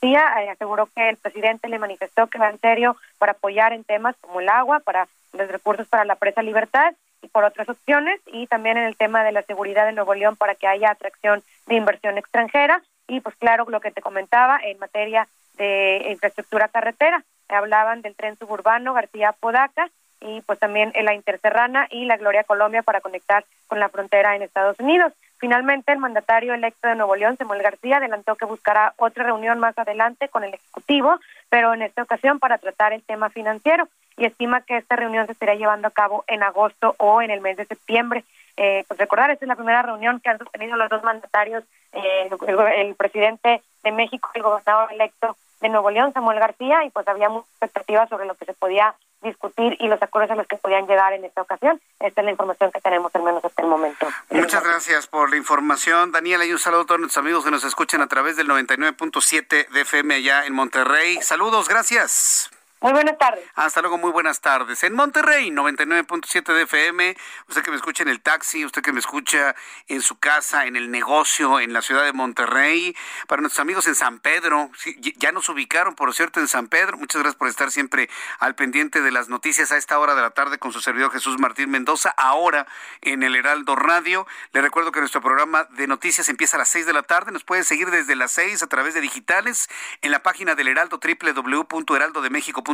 [0.00, 3.84] Sí, eh, aseguró que el presidente le manifestó que va en serio para apoyar en
[3.84, 8.20] temas como el agua, para los recursos para la presa Libertad y por otras opciones,
[8.26, 11.44] y también en el tema de la seguridad de Nuevo León para que haya atracción
[11.66, 12.82] de inversión extranjera
[13.12, 18.38] y pues claro, lo que te comentaba en materia de infraestructura carretera, hablaban del tren
[18.38, 19.90] suburbano García Podaca
[20.20, 24.40] y pues también la Interserrana y la Gloria Colombia para conectar con la frontera en
[24.40, 25.12] Estados Unidos.
[25.38, 29.76] Finalmente, el mandatario electo de Nuevo León, Samuel García, adelantó que buscará otra reunión más
[29.76, 31.18] adelante con el Ejecutivo,
[31.50, 33.88] pero en esta ocasión para tratar el tema financiero
[34.26, 37.56] estima que esta reunión se estará llevando a cabo en agosto o en el mes
[37.56, 38.24] de septiembre.
[38.56, 42.30] Eh, pues recordar, esta es la primera reunión que han sostenido los dos mandatarios, eh,
[42.76, 47.06] el, presidente de México y el gobernador electo de Nuevo León, Samuel García, y pues
[47.08, 50.56] había muchas expectativas sobre lo que se podía discutir y los acuerdos a los que
[50.56, 51.80] podían llegar en esta ocasión.
[52.00, 54.08] Esta es la información que tenemos, al menos hasta el momento.
[54.30, 57.64] Muchas gracias por la información, Daniela, y un saludo a todos nuestros amigos que nos
[57.64, 61.22] escuchan a través del 99.7 de FM allá en Monterrey.
[61.22, 62.50] Saludos, gracias.
[62.82, 63.44] Muy buenas tardes.
[63.54, 64.82] Hasta luego, muy buenas tardes.
[64.82, 67.16] En Monterrey, 99.7 de FM,
[67.46, 69.54] usted que me escucha en el taxi, usted que me escucha
[69.86, 72.96] en su casa, en el negocio, en la ciudad de Monterrey,
[73.28, 74.68] para nuestros amigos en San Pedro,
[75.16, 76.96] ya nos ubicaron, por cierto, en San Pedro.
[76.98, 78.10] Muchas gracias por estar siempre
[78.40, 81.38] al pendiente de las noticias a esta hora de la tarde con su servidor Jesús
[81.38, 82.66] Martín Mendoza, ahora
[83.00, 84.26] en el Heraldo Radio.
[84.50, 87.30] Le recuerdo que nuestro programa de noticias empieza a las 6 de la tarde.
[87.30, 89.68] Nos puede seguir desde las 6 a través de digitales
[90.00, 92.71] en la página del Heraldo www.heraldodemexico.com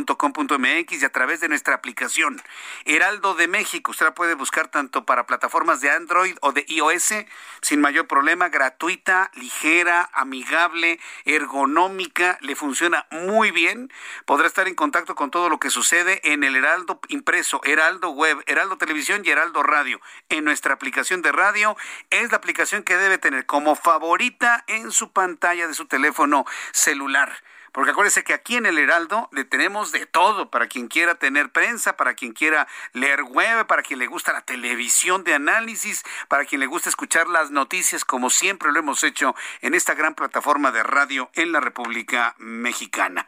[0.91, 2.41] y a través de nuestra aplicación
[2.85, 3.91] Heraldo de México.
[3.91, 7.13] Usted la puede buscar tanto para plataformas de Android o de iOS
[7.61, 13.91] sin mayor problema, gratuita, ligera, amigable, ergonómica, le funciona muy bien.
[14.25, 18.43] Podrá estar en contacto con todo lo que sucede en el Heraldo impreso, Heraldo Web,
[18.47, 19.99] Heraldo Televisión y Heraldo Radio.
[20.29, 21.75] En nuestra aplicación de radio
[22.09, 27.31] es la aplicación que debe tener como favorita en su pantalla de su teléfono celular.
[27.71, 31.51] Porque acuérdese que aquí en el Heraldo le tenemos de todo para quien quiera tener
[31.51, 36.45] prensa, para quien quiera leer web, para quien le gusta la televisión de análisis, para
[36.45, 40.71] quien le gusta escuchar las noticias como siempre lo hemos hecho en esta gran plataforma
[40.71, 43.27] de radio en la República Mexicana.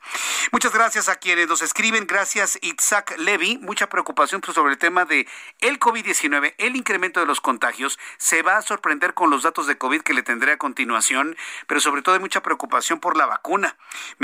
[0.51, 2.07] Muchas gracias a quienes nos escriben.
[2.07, 3.57] Gracias Itzak Levy.
[3.59, 5.27] Mucha preocupación pues, sobre el tema de
[5.59, 7.99] el COVID-19, el incremento de los contagios.
[8.17, 11.37] Se va a sorprender con los datos de COVID que le tendré a continuación,
[11.67, 13.77] pero sobre todo hay mucha preocupación por la vacuna.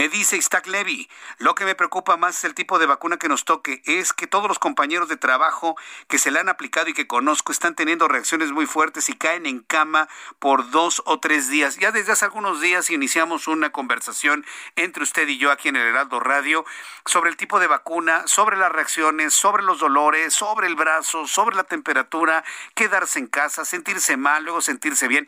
[0.10, 3.46] Dice Isaac Levy, lo que me preocupa más es el tipo de vacuna que nos
[3.46, 5.76] toque, es que todos los compañeros de trabajo
[6.08, 9.46] que se le han aplicado y que conozco están teniendo reacciones muy fuertes y caen
[9.46, 10.08] en cama
[10.40, 11.78] por dos o tres días.
[11.78, 14.46] Ya desde hace algunos días iniciamos una conversación
[14.76, 16.66] entre usted y yo aquí en el Heraldo Radio
[17.06, 21.56] sobre el tipo de vacuna, sobre las reacciones, sobre los dolores, sobre el brazo, sobre
[21.56, 22.44] la temperatura,
[22.76, 25.28] quedarse en casa, sentirse mal, luego sentirse bien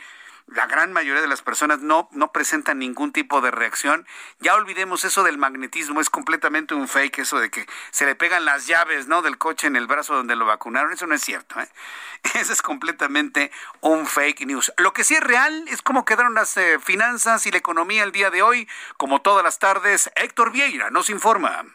[0.51, 4.05] la gran mayoría de las personas no, no presentan ningún tipo de reacción.
[4.39, 8.45] Ya olvidemos eso del magnetismo, es completamente un fake eso de que se le pegan
[8.45, 9.21] las llaves ¿no?
[9.21, 10.91] del coche en el brazo donde lo vacunaron.
[10.91, 11.59] Eso no es cierto.
[11.59, 11.67] ¿eh?
[12.35, 14.71] Eso es completamente un fake news.
[14.77, 18.11] Lo que sí es real es cómo quedaron las eh, finanzas y la economía el
[18.11, 18.67] día de hoy.
[18.97, 21.65] Como todas las tardes, Héctor Vieira nos informa.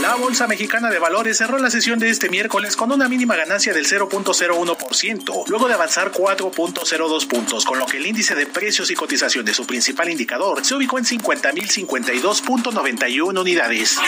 [0.00, 3.74] La Bolsa Mexicana de Valores cerró la sesión de este miércoles con una mínima ganancia
[3.74, 8.94] del 0.01%, luego de avanzar 4.02 puntos, con lo que el índice de precios y
[8.94, 13.98] cotización de su principal indicador se ubicó en 50.052.91 unidades.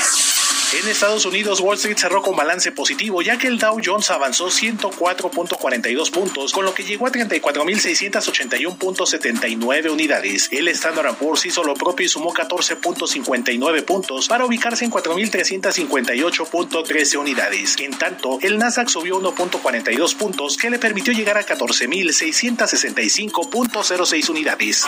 [0.72, 4.46] En Estados Unidos, Wall Street cerró con balance positivo, ya que el Dow Jones avanzó
[4.46, 10.48] 104.42 puntos, con lo que llegó a 34.681.79 unidades.
[10.52, 17.74] El Standard Poor's hizo lo propio y sumó 14.59 puntos para ubicarse en 4.358.13 unidades.
[17.80, 24.84] En tanto, el Nasdaq subió 1.42 puntos, que le permitió llegar a 14.665.06 unidades.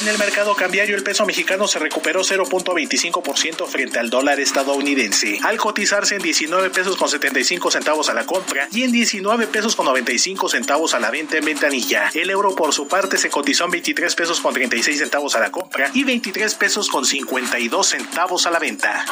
[0.00, 4.93] En el mercado cambiario, el peso mexicano se recuperó 0.25% frente al dólar estadounidense,
[5.42, 9.74] al cotizarse en 19 pesos con 75 centavos a la compra y en 19 pesos
[9.74, 12.10] con 95 centavos a la venta en ventanilla.
[12.14, 15.50] El euro por su parte se cotizó en 23 pesos con 36 centavos a la
[15.50, 19.04] compra y 23 pesos con 52 centavos a la venta.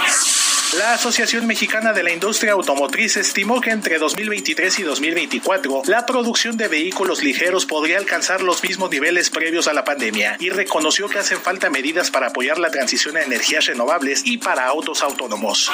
[0.78, 6.56] La Asociación Mexicana de la Industria Automotriz estimó que entre 2023 y 2024 la producción
[6.56, 11.18] de vehículos ligeros podría alcanzar los mismos niveles previos a la pandemia y reconoció que
[11.18, 15.70] hacen falta medidas para apoyar la transición a energías renovables y para autos autónomos.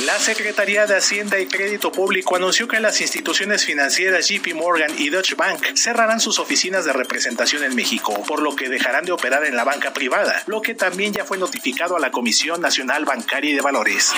[0.00, 5.10] La Secretaría de Hacienda y Crédito Público anunció que las instituciones financieras JP Morgan y
[5.10, 9.44] Deutsche Bank cerrarán sus oficinas de representación en México, por lo que dejarán de operar
[9.44, 13.50] en la banca privada, lo que también ya fue notificado a la Comisión Nacional Bancaria
[13.50, 14.12] y de Valores.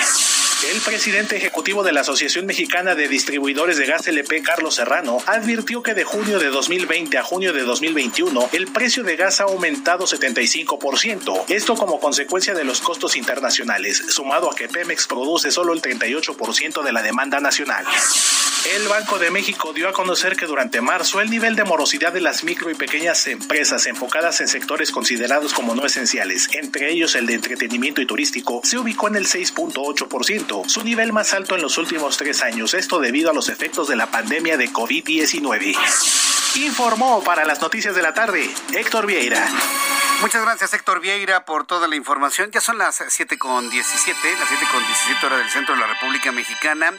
[0.63, 5.83] El presidente ejecutivo de la Asociación Mexicana de Distribuidores de Gas LP, Carlos Serrano, advirtió
[5.83, 10.07] que de junio de 2020 a junio de 2021 el precio de gas ha aumentado
[10.07, 11.45] 75%.
[11.49, 16.83] Esto como consecuencia de los costos internacionales, sumado a que Pemex produce solo el 38%
[16.83, 17.85] de la demanda nacional.
[18.73, 22.23] El Banco de México dio a conocer que durante marzo el nivel de morosidad de
[22.23, 27.27] las micro y pequeñas empresas enfocadas en sectores considerados como no esenciales, entre ellos el
[27.27, 31.78] de entretenimiento y turístico, se ubicó en el 6.8%, su nivel más alto en los
[31.78, 35.76] últimos tres años, esto debido a los efectos de la pandemia de COVID-19.
[36.56, 39.44] Informó para las noticias de la tarde Héctor Vieira.
[40.20, 42.51] Muchas gracias Héctor Vieira por toda la información.
[42.52, 45.86] Ya son las 7 con 17, las 7 con 17 horas del centro de la
[45.89, 46.94] República Mexicana.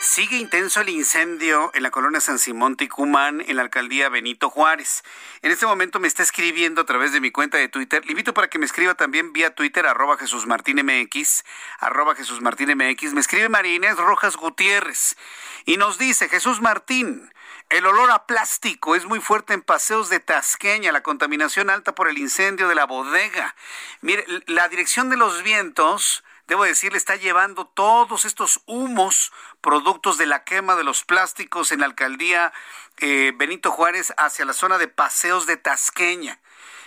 [0.00, 5.02] Sigue intenso el incendio en la colonia San Simón Ticumán, en la alcaldía Benito Juárez.
[5.42, 8.04] En este momento me está escribiendo a través de mi cuenta de Twitter.
[8.04, 11.44] Le invito para que me escriba también vía Twitter, arroba Jesús Martín MX,
[11.80, 13.14] arroba Jesús Martín MX.
[13.14, 15.16] Me escribe María Rojas Gutiérrez
[15.64, 17.32] y nos dice, Jesús Martín,
[17.68, 22.08] el olor a plástico es muy fuerte en paseos de Tasqueña, la contaminación alta por
[22.08, 23.56] el incendio de la bodega.
[24.02, 29.32] Mire, la dirección de los vientos debo decirle, está llevando todos estos humos
[29.66, 32.52] productos de la quema de los plásticos en la alcaldía
[32.98, 36.38] eh, Benito Juárez hacia la zona de paseos de Tasqueña.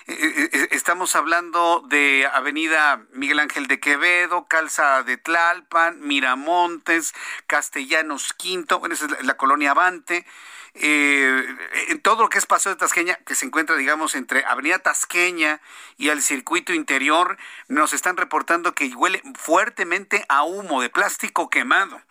[0.08, 7.14] Eh, eh, estamos hablando de Avenida Miguel Ángel de Quevedo, Calza de Tlalpan, Miramontes,
[7.48, 10.26] Castellanos Quinto, bueno, esa es la, colonia Avante.
[10.74, 15.60] en todo lo que es Paseo de Tasqueña, que se encuentra, digamos, entre Avenida Tasqueña
[15.98, 17.38] y el circuito interior,
[17.68, 22.02] nos están reportando que huele fuertemente a humo de plástico quemado.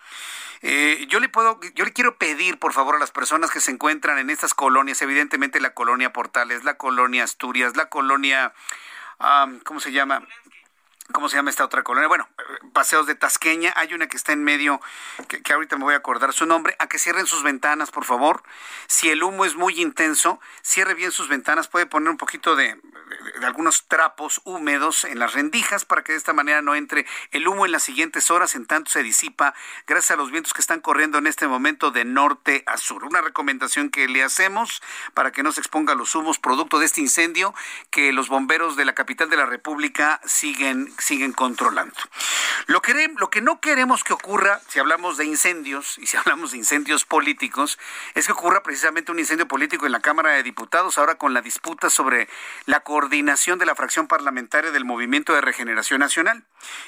[0.62, 3.70] Eh, yo le puedo, yo le quiero pedir, por favor, a las personas que se
[3.70, 8.52] encuentran en estas colonias, evidentemente la colonia Portales, la colonia Asturias, la colonia,
[9.64, 10.26] ¿cómo se llama?
[11.10, 12.06] ¿Cómo se llama esta otra colonia?
[12.06, 12.28] Bueno,
[12.74, 13.72] Paseos de Tasqueña.
[13.76, 14.78] Hay una que está en medio,
[15.26, 16.76] que, ahorita me voy a acordar su nombre.
[16.78, 18.42] A que cierren sus ventanas, por favor.
[18.88, 21.66] Si el humo es muy intenso, cierre bien sus ventanas.
[21.66, 22.78] Puede poner un poquito de,
[23.42, 27.64] algunos trapos húmedos en las rendijas para que de esta manera no entre el humo
[27.64, 28.54] en las siguientes horas.
[28.54, 29.54] En tanto se disipa
[29.86, 33.04] gracias a los vientos que están corriendo en este momento de norte a sur.
[33.04, 34.82] Una recomendación que le hacemos
[35.14, 37.54] para que no se exponga los humos producto de este incendio
[37.90, 41.94] que los bomberos de la capital de la República siguen siguen controlando.
[42.66, 46.50] Lo que, lo que no queremos que ocurra, si hablamos de incendios y si hablamos
[46.50, 47.78] de incendios políticos,
[48.14, 51.40] es que ocurra precisamente un incendio político en la Cámara de Diputados, ahora con la
[51.40, 52.28] disputa sobre
[52.66, 56.44] la coordinación de la fracción parlamentaria del Movimiento de Regeneración Nacional.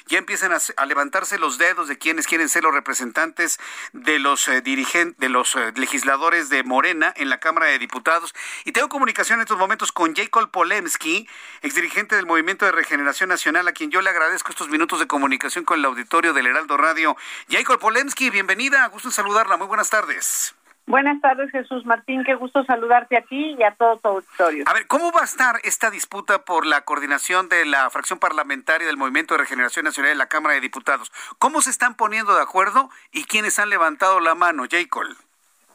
[0.07, 3.59] Ya empiezan a, levantarse los dedos de quienes quieren ser los representantes
[3.93, 8.35] de los eh, dirigentes, de los eh, legisladores de Morena en la Cámara de Diputados.
[8.65, 11.27] Y tengo comunicación en estos momentos con Jacob Polemski,
[11.61, 15.63] exdirigente del Movimiento de Regeneración Nacional, a quien yo le agradezco estos minutos de comunicación
[15.63, 17.15] con el auditorio del Heraldo Radio.
[17.49, 20.55] Jacob Polemski, bienvenida, gusto en saludarla, muy buenas tardes.
[20.87, 22.23] Buenas tardes, Jesús Martín.
[22.25, 24.65] Qué gusto saludarte a ti y a todo tu auditorio.
[24.67, 28.87] A ver, ¿cómo va a estar esta disputa por la coordinación de la fracción parlamentaria
[28.87, 31.11] del Movimiento de Regeneración Nacional de la Cámara de Diputados?
[31.37, 35.05] ¿Cómo se están poniendo de acuerdo y quiénes han levantado la mano, Jacob?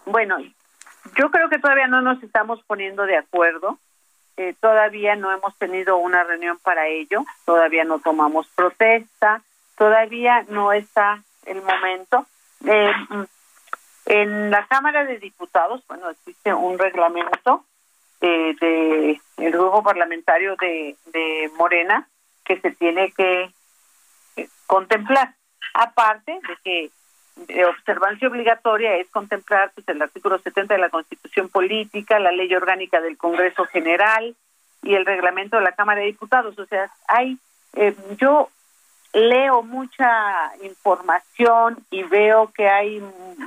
[0.05, 0.39] Bueno,
[1.17, 3.79] yo creo que todavía no nos estamos poniendo de acuerdo.
[4.39, 9.43] Eh, todavía no hemos tenido una reunión para ello, todavía no tomamos protesta,
[9.77, 12.27] todavía no está el momento.
[12.67, 12.93] Eh,
[14.07, 17.65] en la Cámara de Diputados, bueno, existe un reglamento
[18.21, 22.07] eh, de el grupo parlamentario de, de Morena
[22.45, 23.51] que se tiene que
[24.67, 25.35] contemplar.
[25.73, 26.91] Aparte de que
[27.37, 32.53] de observancia obligatoria es contemplar pues, el artículo 70 de la Constitución Política, la Ley
[32.55, 34.35] Orgánica del Congreso General
[34.83, 36.59] y el reglamento de la Cámara de Diputados.
[36.59, 37.39] O sea, hay,
[37.75, 38.49] eh, yo
[39.13, 43.03] leo mucha información y veo que hay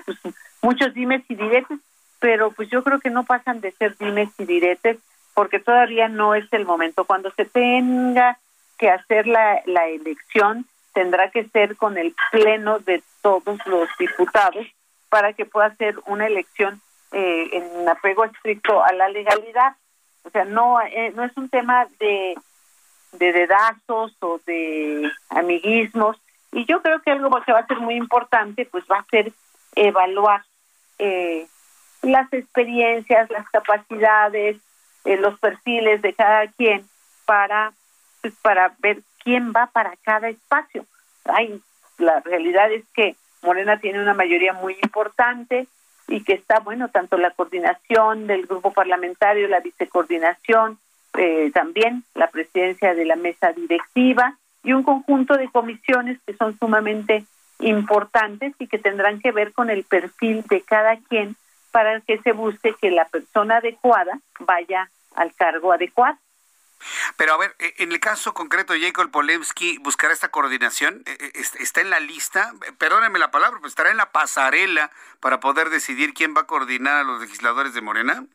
[0.06, 0.18] pues,
[0.62, 1.80] muchos dimes y diretes,
[2.20, 4.98] pero pues yo creo que no pasan de ser dimes y diretes
[5.34, 7.06] porque todavía no es el momento.
[7.06, 8.38] Cuando se tenga
[8.78, 14.66] que hacer la, la elección, tendrá que ser con el pleno de todos los diputados
[15.10, 19.76] para que pueda ser una elección eh, en apego estricto a la legalidad.
[20.24, 22.36] O sea, no, eh, no es un tema de,
[23.14, 26.18] de dedazos o de amiguismos.
[26.52, 29.32] Y yo creo que algo que va a ser muy importante, pues va a ser
[29.76, 30.44] evaluar
[30.98, 31.48] eh,
[32.02, 34.58] las experiencias, las capacidades,
[35.06, 36.86] eh, los perfiles de cada quien
[37.26, 37.74] para
[38.22, 40.88] pues, para ver quién va para cada espacio.
[41.26, 41.62] Ay,
[42.00, 45.68] la realidad es que Morena tiene una mayoría muy importante
[46.08, 50.80] y que está, bueno, tanto la coordinación del grupo parlamentario, la vicecoordinación,
[51.14, 56.58] eh, también la presidencia de la mesa directiva y un conjunto de comisiones que son
[56.58, 57.24] sumamente
[57.60, 61.36] importantes y que tendrán que ver con el perfil de cada quien
[61.70, 66.18] para que se busque que la persona adecuada vaya al cargo adecuado.
[67.18, 71.04] Pero a ver, e, en el caso concreto de Jacob Polemski, ¿buscará esta coordinación?
[71.06, 72.54] E, e, ¿Está en la lista?
[72.78, 76.98] Perdóneme la palabra, pero estará en la pasarela para poder decidir quién va a coordinar
[76.98, 78.26] a los legisladores de Morena.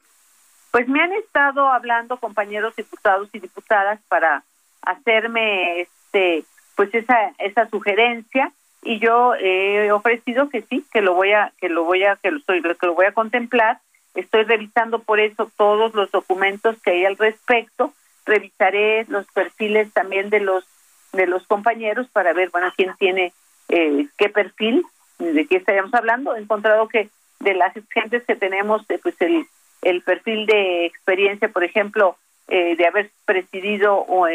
[0.71, 4.43] Pues me han estado hablando compañeros diputados y diputadas para
[4.83, 6.45] hacerme este
[6.75, 8.53] pues esa esa sugerencia
[8.83, 12.33] y yo he ofrecido que sí, que lo voy a que lo voy a que
[12.33, 13.79] lo estoy que lo voy a contemplar.
[14.15, 17.93] Estoy revisando por eso todos los documentos que hay al respecto
[18.25, 20.65] revisaré los perfiles también de los
[21.13, 23.33] de los compañeros para ver bueno quién tiene
[23.69, 24.85] eh, qué perfil
[25.19, 26.35] de qué estaríamos hablando.
[26.35, 27.09] He encontrado que
[27.41, 29.47] de las gentes que tenemos eh, pues el
[29.83, 32.17] el perfil de experiencia por ejemplo
[32.49, 34.27] eh, de haber presidido o,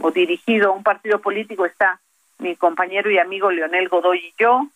[0.00, 2.00] o dirigido un partido político está
[2.38, 4.68] mi compañero y amigo Leonel Godoy y yo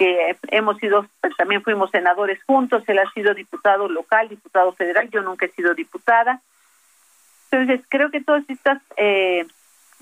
[0.00, 2.82] que hemos sido pues, también fuimos senadores juntos.
[2.86, 5.10] Él ha sido diputado local diputado federal.
[5.10, 6.40] Yo nunca he sido diputada
[7.50, 9.44] entonces, creo que todas estas eh,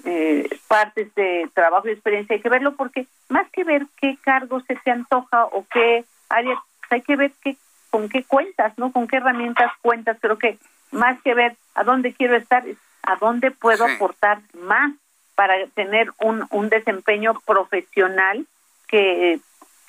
[0.05, 4.61] eh, partes de trabajo y experiencia hay que verlo porque más que ver qué cargo
[4.61, 7.57] se te antoja o qué área, hay que ver qué,
[7.91, 8.93] con qué cuentas, ¿no?
[8.93, 10.19] Con qué herramientas cuentas.
[10.21, 10.59] Creo que
[10.91, 12.65] más que ver a dónde quiero estar,
[13.03, 14.93] a dónde puedo aportar más
[15.35, 18.47] para tener un, un desempeño profesional
[18.89, 19.41] que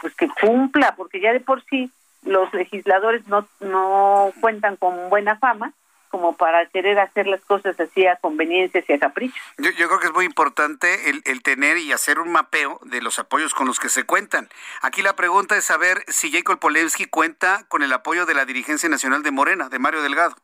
[0.02, 1.92] pues que cumpla, porque ya de por sí
[2.24, 5.74] los legisladores no, no cuentan con buena fama
[6.10, 9.40] como para querer hacer las cosas así a conveniencias y a caprichos.
[9.58, 13.20] Yo, creo que es muy importante el, el, tener y hacer un mapeo de los
[13.20, 14.50] apoyos con los que se cuentan.
[14.82, 18.90] Aquí la pregunta es saber si Jacob Polewski cuenta con el apoyo de la dirigencia
[18.90, 20.36] nacional de Morena, de Mario Delgado.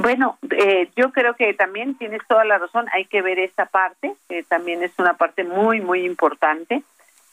[0.00, 4.14] Bueno, eh, yo creo que también tienes toda la razón, hay que ver esta parte,
[4.28, 6.82] que también es una parte muy, muy importante,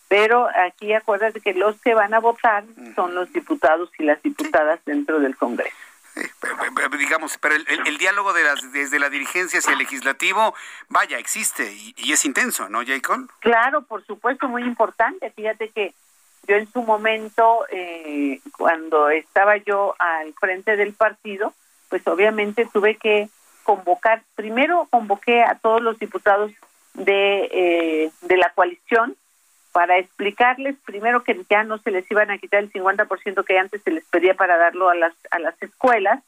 [0.07, 2.64] pero aquí acuérdate que los que van a votar
[2.95, 5.76] son los diputados y las diputadas dentro del Congreso
[6.98, 10.54] digamos, pero el, diálogo de las, desde la dirigencia hacia el legislativo,
[10.90, 13.30] vaya, existe y, es intenso, ¿no, Jacob?
[13.40, 15.32] Claro, por supuesto, muy importante.
[15.32, 15.94] Fíjate que
[16.48, 21.54] yo en su momento, eh, cuando estaba yo al frente del partido,
[21.90, 23.30] pues obviamente tuve que
[23.64, 26.52] convocar, primero convoqué a todos los diputados
[26.94, 29.16] de, eh, de la coalición
[29.76, 33.81] para explicarles primero que ya no se les iban a quitar el 50% que antes
[33.84, 36.23] se les pedía para darlo a las a las escuelas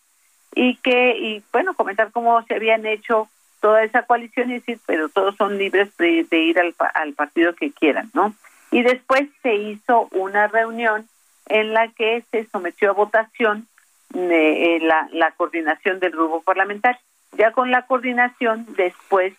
[0.53, 3.29] y que y bueno comentar cómo se habían hecho
[3.61, 7.71] toda esa coalición y decir pero todos son libres de, ir al, al partido que
[7.71, 8.35] quieran no
[8.69, 11.07] y después se hizo una reunión
[11.45, 13.65] en la que se sometió a votación
[14.13, 16.99] eh, la, la coordinación del grupo parlamentario.
[17.37, 19.33] Ya con la coordinación después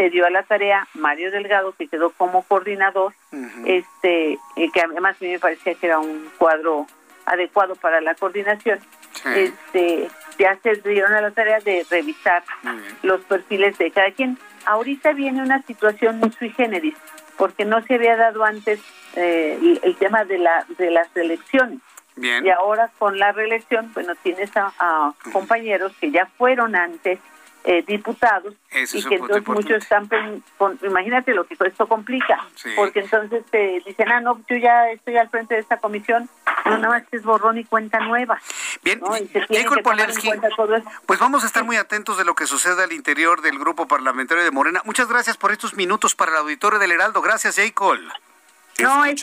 [0.00, 3.12] se dio a la tarea Mario Delgado, que quedó como coordinador,
[3.66, 6.86] este eh, que además a mí me parecía que era un cuadro
[7.26, 8.78] adecuado para la coordinación.
[9.36, 10.08] Este
[10.38, 12.42] ya se dieron a la tarea de revisar
[13.02, 14.38] los perfiles de cada quien.
[14.64, 16.94] Ahorita viene una situación muy sui generis,
[17.36, 18.80] porque no se había dado antes
[19.16, 21.80] eh, el, tema de la de las elecciones.
[22.16, 27.18] Y ahora con la reelección, bueno, tienes a compañeros que ya fueron antes
[27.64, 30.08] eh, diputados y que entonces muchos están,
[30.82, 32.46] imagínate lo que esto complica,
[32.76, 36.28] porque entonces te dicen, ah, no, yo ya estoy al frente de esta comisión,
[36.64, 38.40] no, nada más que es borrón y cuenta nueva.
[38.82, 39.00] Bien,
[41.06, 44.42] pues vamos a estar muy atentos de lo que suceda al interior del grupo parlamentario
[44.44, 44.80] de Morena.
[44.84, 47.20] Muchas gracias por estos minutos para el auditorio del Heraldo.
[47.20, 47.98] Gracias, Jacob.
[48.78, 49.22] No, es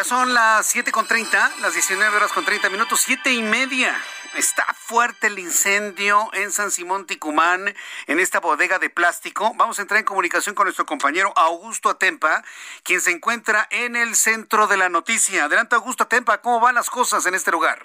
[0.00, 3.94] Ya son las 7.30, las 19 horas con 30 minutos, siete y media.
[4.34, 7.74] Está fuerte el incendio en San Simón Ticumán,
[8.06, 9.52] en esta bodega de plástico.
[9.56, 12.42] Vamos a entrar en comunicación con nuestro compañero Augusto Atempa,
[12.82, 15.44] quien se encuentra en el centro de la noticia.
[15.44, 17.80] Adelante, Augusto Atempa, ¿cómo van las cosas en este lugar?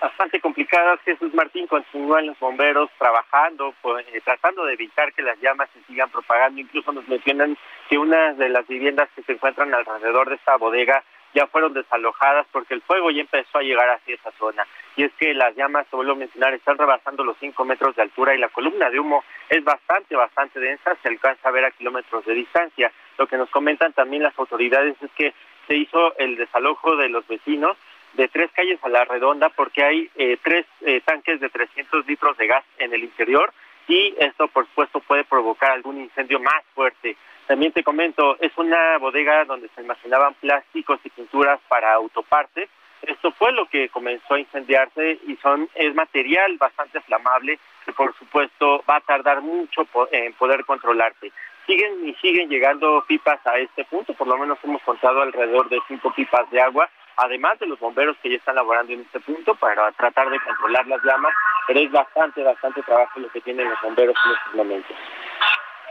[0.00, 1.00] Bastante complicadas.
[1.04, 5.82] Jesús Martín continúan los bomberos trabajando, pues, eh, tratando de evitar que las llamas se
[5.88, 6.60] sigan propagando.
[6.60, 7.58] Incluso nos mencionan
[7.88, 11.02] que una de las viviendas que se encuentran alrededor de esta bodega
[11.34, 14.66] ya fueron desalojadas porque el fuego ya empezó a llegar hacia esa zona.
[14.96, 18.02] Y es que las llamas, se vuelvo a mencionar, están rebasando los 5 metros de
[18.02, 21.70] altura y la columna de humo es bastante, bastante densa, se alcanza a ver a
[21.70, 22.92] kilómetros de distancia.
[23.18, 25.32] Lo que nos comentan también las autoridades es que
[25.66, 27.76] se hizo el desalojo de los vecinos
[28.14, 32.36] de tres calles a la redonda porque hay eh, tres eh, tanques de 300 litros
[32.36, 33.52] de gas en el interior
[33.88, 37.16] y esto por supuesto puede provocar algún incendio más fuerte.
[37.46, 42.68] También te comento, es una bodega donde se almacenaban plásticos y pinturas para autopartes.
[43.02, 48.16] Esto fue lo que comenzó a incendiarse y son es material bastante flamable que por
[48.16, 51.32] supuesto va a tardar mucho en poder controlarse.
[51.66, 55.80] Siguen y siguen llegando pipas a este punto, por lo menos hemos contado alrededor de
[55.88, 59.54] cinco pipas de agua, además de los bomberos que ya están laborando en este punto
[59.54, 61.32] para tratar de controlar las llamas,
[61.66, 64.96] pero es bastante, bastante trabajo lo que tienen los bomberos en estos momentos.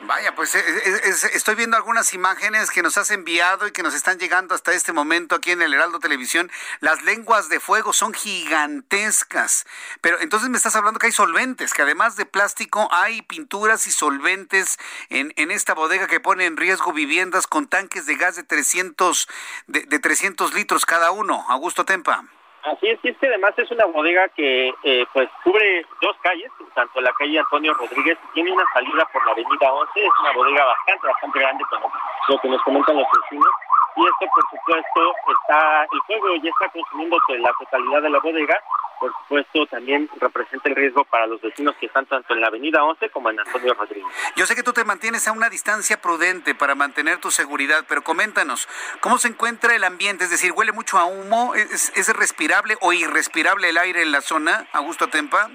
[0.04, 3.94] Vaya, pues eh, eh, estoy viendo algunas imágenes que nos has enviado y que nos
[3.94, 6.52] están llegando hasta este momento aquí en el Heraldo Televisión.
[6.80, 9.66] Las lenguas de fuego son gigantescas.
[10.02, 13.92] Pero entonces me estás hablando que hay solventes, que además de plástico hay pinturas y
[13.92, 14.80] solventes
[15.10, 19.28] en, en esta bodega que pone en riesgo viviendas con tanques de gas de 300,
[19.68, 21.46] de, de 300 litros cada uno.
[21.48, 22.26] Augusto Tempa.
[22.64, 26.52] Así es, y es que además es una bodega que eh, pues cubre dos calles,
[26.76, 30.66] tanto la calle Antonio Rodríguez, tiene una salida por la avenida 11, es una bodega
[30.66, 31.92] bastante, bastante grande como
[32.28, 33.52] lo que nos comentan los vecinos,
[33.96, 38.62] y esto por supuesto está, el fuego ya está consumiendo la totalidad de la bodega,
[39.02, 42.84] por supuesto, también representa el riesgo para los vecinos que están tanto en la Avenida
[42.84, 44.06] 11 como en Antonio Rodríguez.
[44.36, 48.04] Yo sé que tú te mantienes a una distancia prudente para mantener tu seguridad, pero
[48.04, 48.70] coméntanos,
[49.00, 50.26] ¿cómo se encuentra el ambiente?
[50.26, 51.56] Es decir, ¿huele mucho a humo?
[51.56, 55.50] ¿Es, es respirable o irrespirable el aire en la zona, Augusto Tempa?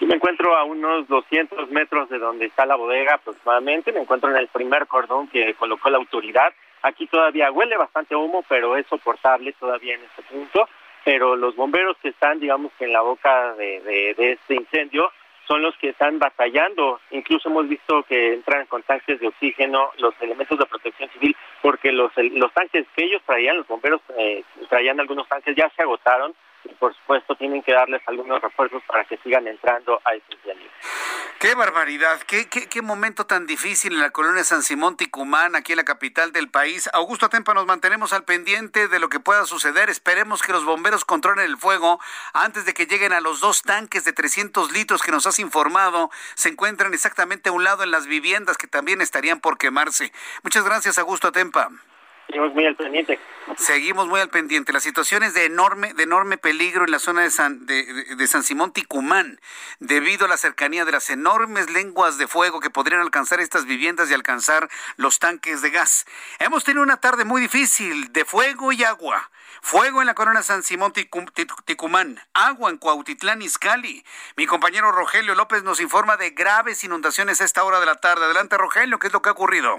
[0.00, 3.92] Sí, me encuentro a unos 200 metros de donde está la bodega aproximadamente.
[3.92, 6.52] Me encuentro en el primer cordón que colocó la autoridad.
[6.82, 10.68] Aquí todavía huele bastante humo, pero es soportable todavía en este punto
[11.04, 15.10] pero los bomberos que están, digamos, en la boca de, de, este incendio
[15.46, 17.00] son los que están batallando.
[17.10, 21.92] Incluso hemos visto que entran con tanques de oxígeno los elementos de protección civil, porque
[21.92, 26.34] los, los tanques que ellos traían, los bomberos eh, traían algunos tanques, ya se agotaron
[26.64, 30.70] y por supuesto tienen que darles algunos refuerzos para que sigan entrando a estos incendio.
[31.42, 35.72] Qué barbaridad, qué, qué, qué, momento tan difícil en la colonia San Simón Ticumán, aquí
[35.72, 36.88] en la capital del país.
[36.92, 39.90] Augusto Atempa, nos mantenemos al pendiente de lo que pueda suceder.
[39.90, 41.98] Esperemos que los bomberos controlen el fuego
[42.32, 46.12] antes de que lleguen a los dos tanques de 300 litros que nos has informado.
[46.36, 50.12] Se encuentran exactamente a un lado en las viviendas que también estarían por quemarse.
[50.44, 51.70] Muchas gracias, Augusto Atempa.
[52.32, 53.18] Seguimos muy al pendiente.
[53.58, 54.72] Seguimos muy al pendiente.
[54.72, 58.42] La situación es de enorme, de enorme peligro en la zona de San, de, San
[58.42, 59.38] Simón Ticumán,
[59.80, 64.10] debido a la cercanía de las enormes lenguas de fuego que podrían alcanzar estas viviendas
[64.10, 66.06] y alcanzar los tanques de gas.
[66.38, 69.30] Hemos tenido una tarde muy difícil de fuego y agua.
[69.60, 74.06] Fuego en la corona San Simón Ticumán, agua en Cuautitlán Izcalli.
[74.36, 78.24] Mi compañero Rogelio López nos informa de graves inundaciones a esta hora de la tarde.
[78.24, 79.78] Adelante, Rogelio, ¿qué es lo que ha ocurrido?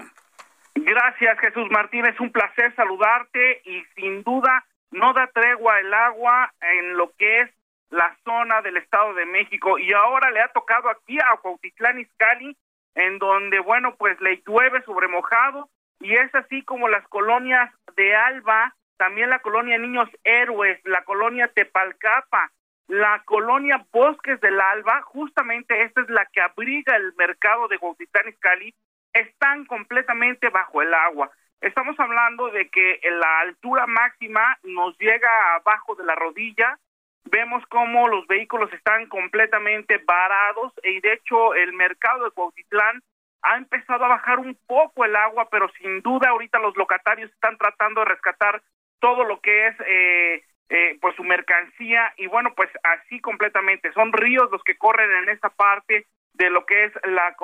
[0.86, 2.04] Gracias, Jesús Martín.
[2.04, 7.40] Es un placer saludarte y sin duda no da tregua el agua en lo que
[7.40, 7.50] es
[7.88, 12.54] la zona del Estado de México y ahora le ha tocado aquí a Cuautitlán Izcalli
[12.96, 15.70] en donde bueno pues le llueve sobre mojado
[16.00, 21.48] y es así como las colonias de Alba también la colonia Niños Héroes, la colonia
[21.48, 22.52] Tepalcapa,
[22.88, 28.28] la colonia Bosques del Alba, justamente esta es la que abriga el mercado de Cuautitlán
[28.28, 28.74] Izcalli,
[29.14, 31.30] están completamente bajo el agua.
[31.60, 36.78] Estamos hablando de que la altura máxima nos llega abajo de la rodilla,
[37.24, 43.02] vemos cómo los vehículos están completamente varados y de hecho el mercado de Cuautitlán
[43.42, 47.56] ha empezado a bajar un poco el agua, pero sin duda ahorita los locatarios están
[47.56, 48.62] tratando de rescatar
[49.00, 52.12] todo lo que es eh, eh, pues su mercancía.
[52.16, 53.92] Y bueno pues así completamente.
[53.92, 57.34] Son ríos los que corren en esta parte de lo que es la,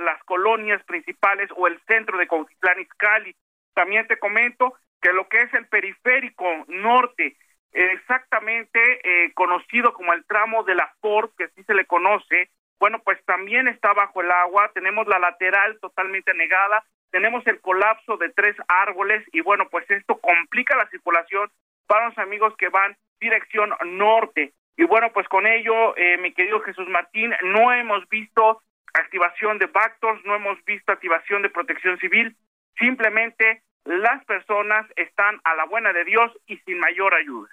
[0.00, 3.34] las colonias principales o el centro de Cuautitlán Izcalli.
[3.74, 7.36] También te comento que lo que es el periférico norte
[7.72, 13.00] exactamente eh, conocido como el tramo de la Ford, que así se le conoce, bueno,
[13.04, 18.30] pues también está bajo el agua, tenemos la lateral totalmente negada, tenemos el colapso de
[18.30, 21.50] tres árboles y bueno, pues esto complica la circulación
[21.86, 24.52] para los amigos que van dirección norte.
[24.80, 28.62] Y bueno, pues con ello, eh, mi querido Jesús Martín, no hemos visto
[28.94, 32.34] activación de Bactos, no hemos visto activación de protección civil,
[32.78, 37.50] simplemente las personas están a la buena de Dios y sin mayor ayuda.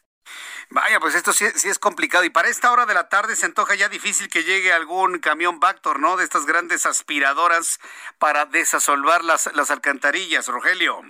[0.69, 2.23] Vaya, pues esto sí, es complicado.
[2.23, 5.59] Y para esta hora de la tarde se antoja ya difícil que llegue algún camión
[5.59, 6.15] Bactor, ¿no?
[6.15, 7.77] De estas grandes aspiradoras
[8.19, 11.01] para desasolvar las, las alcantarillas, Rogelio.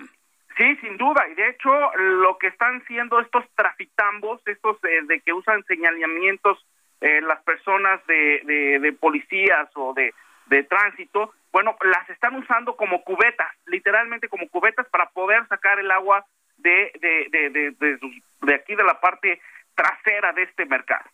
[0.58, 1.26] Sí, sin duda.
[1.28, 6.58] Y de hecho, lo que están siendo estos traficambos, estos eh, de que usan señalamientos
[7.00, 10.12] eh, las personas de, de, policías o de,
[10.46, 15.92] de tránsito, bueno, las están usando como cubetas, literalmente como cubetas para poder sacar el
[15.92, 16.26] agua
[16.56, 19.40] de, de, aquí de la parte
[19.76, 21.08] trasera de este mercado.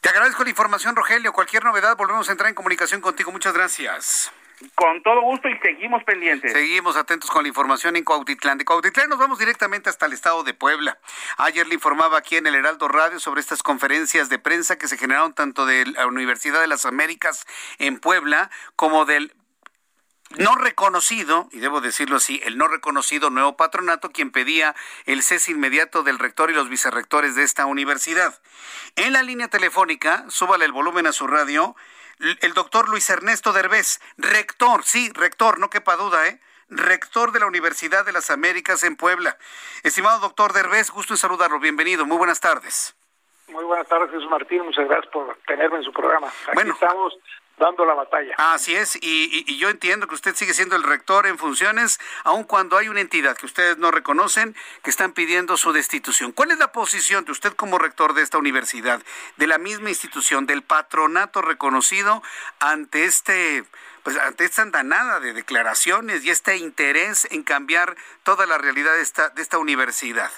[0.00, 1.34] Te agradezco la información, Rogelio.
[1.34, 3.30] Cualquier novedad, volvemos a entrar en comunicación contigo.
[3.30, 4.32] Muchas gracias.
[4.74, 6.52] Con todo gusto y seguimos pendientes.
[6.52, 8.58] Seguimos atentos con la información en Cuautitlán.
[8.58, 10.98] De Cuautitlán nos vamos directamente hasta el estado de Puebla.
[11.36, 14.98] Ayer le informaba aquí en el Heraldo Radio sobre estas conferencias de prensa que se
[14.98, 17.46] generaron tanto de la Universidad de las Américas
[17.78, 19.32] en Puebla como del
[20.36, 24.74] no reconocido, y debo decirlo así, el no reconocido nuevo patronato, quien pedía
[25.06, 28.38] el cese inmediato del rector y los vicerrectores de esta universidad.
[28.96, 31.76] En la línea telefónica, súbale el volumen a su radio,
[32.40, 36.40] el doctor Luis Ernesto Derbez, rector, sí, rector, no quepa duda, ¿eh?
[36.70, 39.38] Rector de la Universidad de las Américas en Puebla.
[39.82, 41.58] Estimado doctor Derbez, gusto en saludarlo.
[41.58, 42.04] Bienvenido.
[42.04, 42.94] Muy buenas tardes.
[43.48, 44.62] Muy buenas tardes, Jesús Martín.
[44.62, 46.28] Muchas gracias por tenerme en su programa.
[46.52, 47.14] Aquí estamos
[47.58, 48.34] dando la batalla.
[48.38, 52.76] Así es, y, yo entiendo que usted sigue siendo el rector en funciones, aun cuando
[52.76, 56.32] hay una entidad que ustedes no reconocen, que están pidiendo su destitución.
[56.32, 59.02] ¿Cuál es la posición de usted como rector de esta universidad,
[59.36, 62.22] de la misma institución, del patronato reconocido
[62.60, 63.64] ante este...
[64.04, 69.02] Pues ante esta andanada de declaraciones y este interés en cambiar toda la realidad de
[69.02, 70.30] esta, de esta universidad.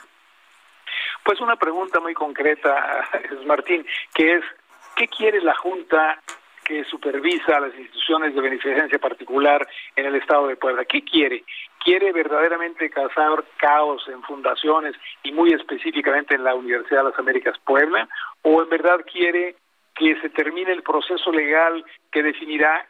[1.24, 3.09] Pues una pregunta muy concreta,
[3.47, 4.44] Martín, que es,
[4.97, 6.20] ¿qué quiere la Junta
[6.70, 9.66] que supervisa las instituciones de beneficencia particular
[9.97, 10.84] en el Estado de Puebla.
[10.84, 11.42] ¿Qué quiere?
[11.80, 14.94] ¿Quiere verdaderamente causar caos en fundaciones
[15.24, 18.09] y muy específicamente en la Universidad de las Américas Puebla?
[18.42, 19.56] ¿O en verdad quiere
[19.97, 22.86] que se termine el proceso legal que definirá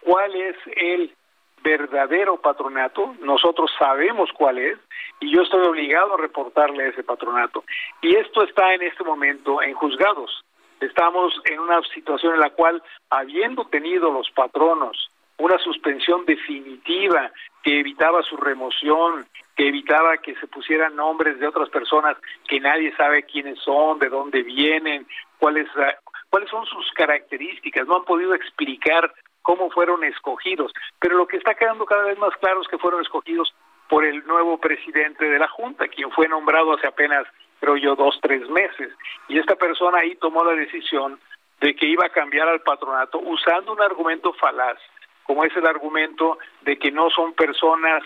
[0.00, 1.14] cuál es el
[1.62, 4.78] verdadero patronato, nosotros sabemos cuál es
[5.20, 7.62] y yo estoy obligado a reportarle a ese patronato.
[8.02, 10.42] Y esto está en este momento en juzgados.
[10.80, 17.30] Estamos en una situación en la cual, habiendo tenido los patronos una suspensión definitiva
[17.62, 19.26] que evitaba su remoción,
[19.56, 22.16] que evitaba que se pusieran nombres de otras personas
[22.46, 25.06] que nadie sabe quiénes son, de dónde vienen,
[25.38, 25.94] cuáles, ah,
[26.28, 29.12] cuáles son sus características, no han podido explicar
[29.42, 33.00] cómo fueron escogidos, pero lo que está quedando cada vez más claro es que fueron
[33.00, 33.54] escogidos
[33.88, 37.26] por el nuevo presidente de la Junta, quien fue nombrado hace apenas
[37.60, 38.92] creo yo, dos, tres meses.
[39.28, 41.20] Y esta persona ahí tomó la decisión
[41.60, 44.78] de que iba a cambiar al patronato usando un argumento falaz,
[45.24, 48.02] como es el argumento de que no son personas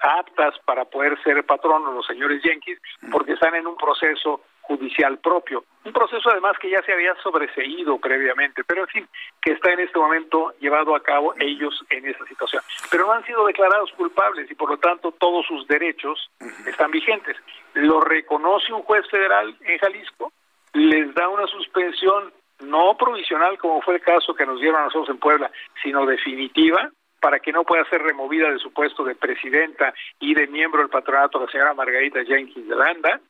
[0.00, 2.78] aptas para poder ser patronos los señores Yankees,
[3.10, 5.64] porque están en un proceso judicial propio.
[5.84, 9.08] Un proceso además que ya se había sobreseído previamente, pero en fin,
[9.40, 12.62] que está en este momento llevado a cabo ellos en esa situación.
[12.90, 16.30] Pero no han sido declarados culpables y por lo tanto todos sus derechos
[16.66, 17.36] están vigentes.
[17.74, 20.32] Lo reconoce un juez federal en Jalisco,
[20.72, 25.10] les da una suspensión no provisional como fue el caso que nos dieron a nosotros
[25.10, 25.50] en Puebla,
[25.82, 30.46] sino definitiva, para que no pueda ser removida de su puesto de presidenta y de
[30.46, 33.20] miembro del patronato la señora Margarita Jenkins de Landa,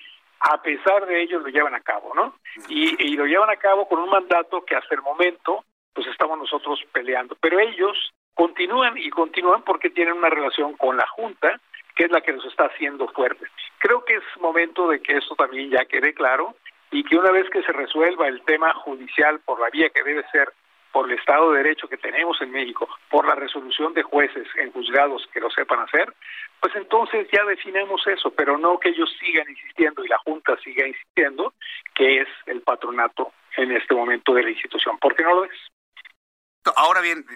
[0.51, 2.35] a pesar de ello lo llevan a cabo, ¿no?
[2.69, 5.65] Y, lo llevan a cabo con un mandato que hasta el momento
[5.95, 7.37] pues estamos nosotros peleando.
[7.41, 11.61] Pero ellos continúan y continúan porque tienen una relación con la Junta,
[11.95, 13.49] que es la que nos está haciendo fuertes.
[13.79, 16.55] creo que es momento de que esto también ya quede claro
[16.91, 20.25] y que una vez que se resuelva el tema judicial por la vía que debe
[20.31, 20.53] ser
[20.93, 24.71] por el Estado de Derecho que tenemos en México, por la resolución de jueces en
[24.73, 26.13] juzgados que lo sepan hacer,
[26.65, 30.89] pues entonces ya definimos eso, pero no que ellos sigan insistiendo y la Junta siga
[30.89, 31.53] insistiendo
[31.95, 35.53] que es el patronato en este momento de la institución, porque no lo es.
[36.75, 37.27] Ahora bien,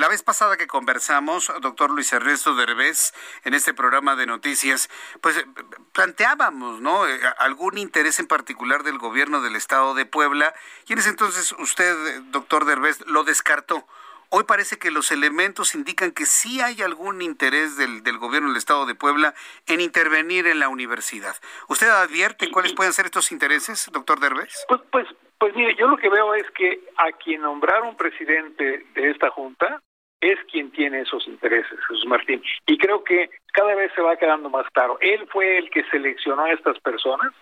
[0.00, 3.14] la vez pasada que conversamos, doctor Luis Ernesto Derbez,
[3.44, 4.90] en este programa de noticias,
[5.20, 5.44] pues eh,
[5.92, 7.06] planteábamos, ¿no?
[7.06, 10.52] Eh, algún interés en particular del gobierno del estado de Puebla,
[10.88, 11.94] y en ese entonces usted,
[12.32, 13.86] doctor Derbez, lo descartó.
[14.30, 18.56] Hoy parece que los elementos indican que sí hay algún interés del, del gobierno del
[18.56, 19.34] estado de Puebla
[19.66, 21.36] en intervenir en la universidad.
[21.68, 24.64] ¿Usted advierte cuáles pueden ser estos intereses, doctor Derbez?
[24.68, 25.06] Pues, pues
[25.38, 29.82] pues mire, yo lo que veo es que a quien nombraron presidente de esta Junta
[30.20, 32.42] es quien tiene esos intereses, Jesús Martín.
[32.66, 34.96] Y creo que cada vez se va quedando más claro.
[35.00, 37.32] Él fue el que seleccionó a estas personas.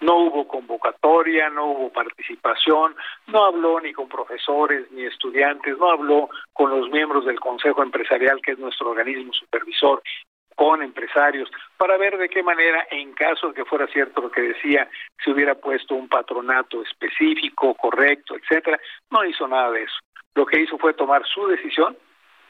[0.00, 2.96] No hubo convocatoria, no hubo participación,
[3.26, 8.40] no habló ni con profesores ni estudiantes, no habló con los miembros del Consejo Empresarial,
[8.42, 10.02] que es nuestro organismo supervisor,
[10.60, 14.42] con empresarios para ver de qué manera, en caso de que fuera cierto lo que
[14.42, 14.88] decía,
[15.24, 18.78] se hubiera puesto un patronato específico, correcto, etcétera.
[19.10, 19.96] No hizo nada de eso.
[20.34, 21.96] Lo que hizo fue tomar su decisión,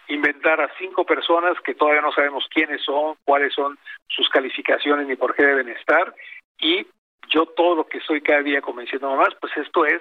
[0.08, 3.78] inventar a cinco personas que todavía no sabemos quiénes son, cuáles son
[4.08, 6.12] sus calificaciones ni por qué deben estar,
[6.58, 6.84] y
[7.28, 10.00] yo todo lo que estoy cada día convenciendo más, pues esto es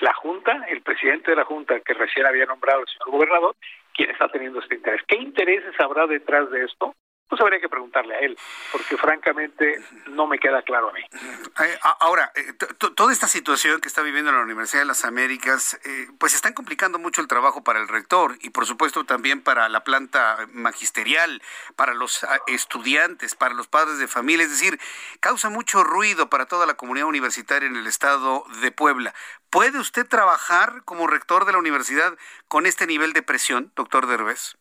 [0.00, 3.56] la Junta, el presidente de la Junta que recién había nombrado el señor gobernador,
[3.94, 5.02] quien está teniendo este interés.
[5.06, 6.94] ¿Qué intereses habrá detrás de esto?
[7.28, 8.36] Pues habría que preguntarle a él,
[8.70, 11.00] porque francamente no me queda claro a mí.
[11.00, 12.52] Eh, ahora, eh,
[12.94, 16.98] toda esta situación que está viviendo la Universidad de las Américas, eh, pues están complicando
[16.98, 21.42] mucho el trabajo para el rector y por supuesto también para la planta magisterial,
[21.76, 24.78] para los ah, estudiantes, para los padres de familia, es decir,
[25.20, 29.14] causa mucho ruido para toda la comunidad universitaria en el estado de Puebla.
[29.50, 32.16] ¿Puede usted trabajar como rector de la universidad
[32.48, 34.56] con este nivel de presión, doctor Derbez?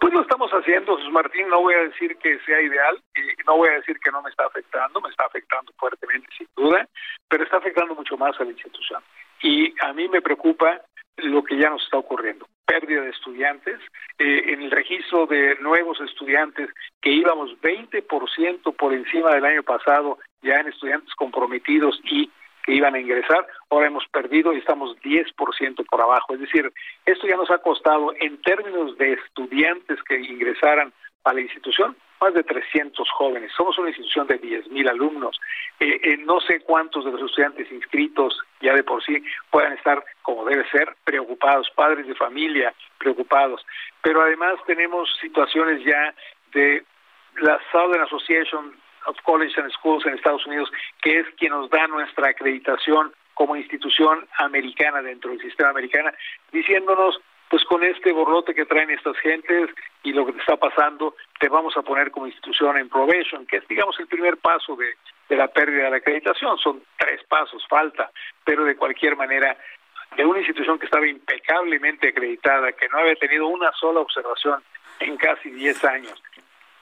[0.00, 3.56] Pues lo estamos haciendo, Jesús Martín, no voy a decir que sea ideal, y no
[3.56, 6.88] voy a decir que no me está afectando, me está afectando fuertemente sin duda,
[7.28, 9.02] pero está afectando mucho más a la institución.
[9.42, 10.80] Y a mí me preocupa
[11.16, 12.46] lo que ya nos está ocurriendo.
[12.64, 13.80] Pérdida de estudiantes.
[14.18, 16.70] Eh, en el registro de nuevos estudiantes,
[17.00, 22.30] que íbamos 20% por encima del año pasado, ya en estudiantes comprometidos y
[22.64, 26.34] que iban a ingresar, ahora hemos perdido y estamos 10% por abajo.
[26.34, 26.70] Es decir,
[27.06, 30.92] esto ya nos ha costado en términos de estudiantes que ingresaran
[31.24, 33.50] a la institución, más de 300 jóvenes.
[33.56, 35.38] Somos una institución de 10.000 alumnos.
[35.78, 40.02] Eh, eh, no sé cuántos de los estudiantes inscritos ya de por sí puedan estar,
[40.22, 43.64] como debe ser, preocupados, padres de familia preocupados.
[44.02, 46.14] Pero además tenemos situaciones ya
[46.52, 46.84] de
[47.40, 48.74] la Southern Association
[49.06, 50.70] of Colleges and Schools en Estados Unidos,
[51.02, 56.10] que es quien nos da nuestra acreditación como institución americana dentro del sistema americano,
[56.52, 59.70] diciéndonos, pues con este borrote que traen estas gentes
[60.02, 63.56] y lo que te está pasando, te vamos a poner como institución en probation, que
[63.56, 64.94] es, digamos, el primer paso de,
[65.28, 66.58] de la pérdida de la acreditación.
[66.58, 68.10] Son tres pasos, falta,
[68.44, 69.56] pero de cualquier manera,
[70.16, 74.62] de una institución que estaba impecablemente acreditada, que no había tenido una sola observación
[75.00, 76.22] en casi 10 años,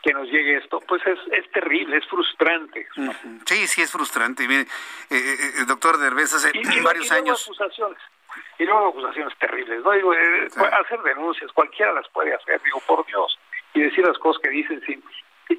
[0.08, 2.86] que nos llegue esto, pues es, es terrible, es frustrante.
[3.44, 4.48] Sí, sí, es frustrante.
[4.48, 4.66] Mire, eh,
[5.10, 6.50] eh, eh doctor Derbez, hace
[6.82, 7.42] varios años...
[7.42, 7.98] Acusaciones,
[8.58, 9.84] y luego acusaciones terribles.
[9.84, 9.90] ¿no?
[9.90, 10.48] Digo, eh,
[10.80, 13.38] hacer denuncias, cualquiera las puede hacer, digo, por Dios,
[13.74, 15.04] y decir las cosas que dicen sin,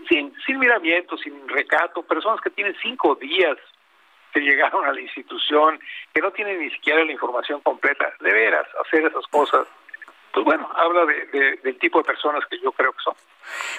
[0.08, 3.56] sin, sin miramiento, sin recato, personas que tienen cinco días
[4.34, 5.80] que llegaron a la institución,
[6.12, 9.68] que no tienen ni siquiera la información completa, de veras, hacer esas cosas
[10.34, 13.16] pues bueno, habla de, del tipo de personas que yo creo que son.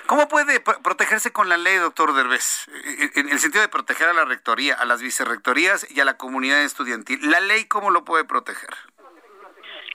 [0.07, 2.67] ¿Cómo puede protegerse con la ley, doctor Derbez?
[3.15, 6.63] En el sentido de proteger a la rectoría, a las vicerrectorías y a la comunidad
[6.63, 7.19] estudiantil.
[7.31, 8.71] ¿La ley cómo lo puede proteger?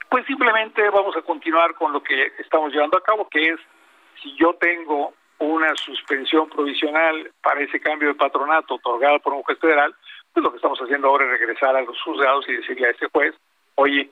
[0.08, 3.60] Pues simplemente vamos a continuar con lo que estamos llevando a cabo, que es
[4.22, 9.58] si yo tengo una suspensión provisional para ese cambio de patronato otorgado por un juez
[9.58, 9.94] federal,
[10.32, 13.08] pues lo que estamos haciendo ahora es regresar a los juzgados y decirle a ese
[13.12, 13.34] juez,
[13.74, 14.10] oye,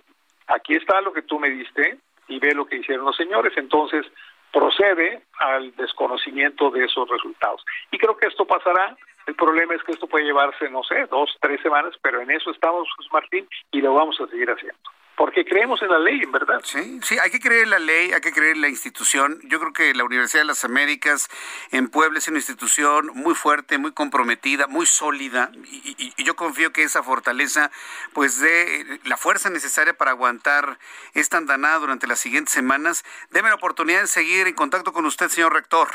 [0.49, 1.99] aquí está lo que tú me diste,
[2.29, 4.07] y ve lo que hicieron los señores, entonces
[4.53, 7.65] procede al desconocimiento de esos resultados.
[7.91, 8.97] Y creo que esto pasará.
[9.27, 12.51] El problema es que esto puede llevarse, no sé, dos, tres semanas, pero en eso
[12.51, 14.79] estamos, José Martín, y lo vamos a seguir haciendo.
[15.17, 16.61] Porque creemos en la ley, en verdad.
[16.65, 19.39] Sí, sí, hay que creer en la ley, hay que creer en la institución.
[19.45, 21.29] Yo creo que la Universidad de las Américas
[21.71, 26.73] en Puebla es una institución muy fuerte, muy comprometida, muy sólida, y, y yo confío
[26.73, 27.71] que esa fortaleza,
[28.13, 30.79] pues, dé la fuerza necesaria para aguantar
[31.15, 33.05] esta andanada durante las siguientes semanas.
[33.31, 35.89] Deme la oportunidad de seguir en contacto con usted, señor rector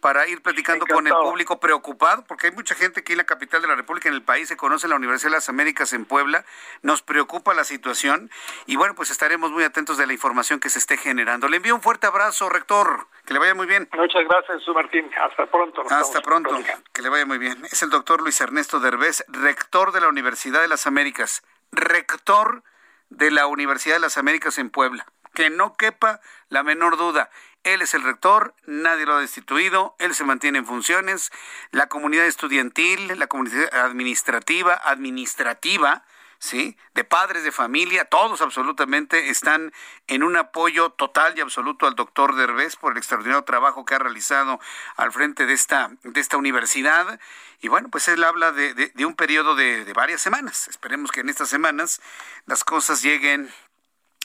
[0.00, 3.62] para ir platicando con el público preocupado, porque hay mucha gente aquí en la capital
[3.62, 6.44] de la República, en el país, se conoce la Universidad de las Américas en Puebla,
[6.82, 8.30] nos preocupa la situación
[8.66, 11.48] y bueno, pues estaremos muy atentos de la información que se esté generando.
[11.48, 13.88] Le envío un fuerte abrazo, rector, que le vaya muy bien.
[13.92, 15.82] Muchas gracias, Martín, hasta pronto.
[15.90, 16.56] Hasta pronto,
[16.92, 17.64] que le vaya muy bien.
[17.70, 21.42] Es el doctor Luis Ernesto Derbez, rector de la Universidad de las Américas,
[21.72, 22.62] rector
[23.10, 25.06] de la Universidad de las Américas en Puebla.
[25.34, 27.30] Que no quepa la menor duda.
[27.74, 31.30] Él es el rector, nadie lo ha destituido, él se mantiene en funciones.
[31.70, 36.02] La comunidad estudiantil, la comunidad administrativa, administrativa,
[36.38, 36.78] ¿sí?
[36.94, 39.74] De padres de familia, todos absolutamente están
[40.06, 43.98] en un apoyo total y absoluto al doctor Derbez por el extraordinario trabajo que ha
[43.98, 44.60] realizado
[44.96, 47.20] al frente de esta, de esta universidad.
[47.60, 50.68] Y bueno, pues él habla de, un periodo de varias semanas.
[50.68, 52.00] Esperemos que en estas semanas
[52.46, 53.50] las cosas lleguen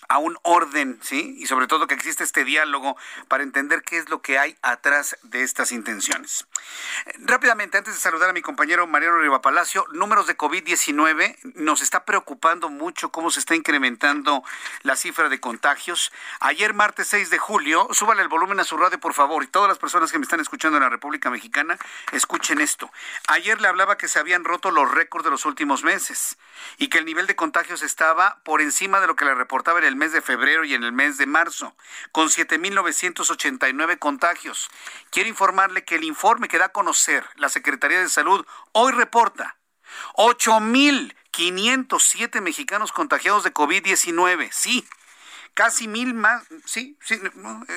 [0.09, 1.35] a un orden, ¿sí?
[1.39, 2.97] Y sobre todo que existe este diálogo
[3.27, 6.47] para entender qué es lo que hay atrás de estas intenciones.
[7.19, 12.05] Rápidamente, antes de saludar a mi compañero Mariano Riva Palacio, números de COVID-19, nos está
[12.05, 14.43] preocupando mucho cómo se está incrementando
[14.81, 16.11] la cifra de contagios.
[16.39, 19.67] Ayer, martes 6 de julio, súbale el volumen a su radio, por favor, y todas
[19.67, 21.77] las personas que me están escuchando en la República Mexicana,
[22.11, 22.91] escuchen esto.
[23.27, 26.38] Ayer le hablaba que se habían roto los récords de los últimos meses
[26.77, 29.85] y que el nivel de contagios estaba por encima de lo que le reportaba en
[29.93, 31.75] el mes de febrero y en el mes de marzo,
[32.11, 34.71] con 7.989 contagios.
[35.11, 39.57] Quiero informarle que el informe que da a conocer la Secretaría de Salud hoy reporta
[40.15, 44.49] 8.507 mexicanos contagiados de COVID-19.
[44.51, 44.83] Sí,
[45.53, 47.21] casi mil más, sí, sí,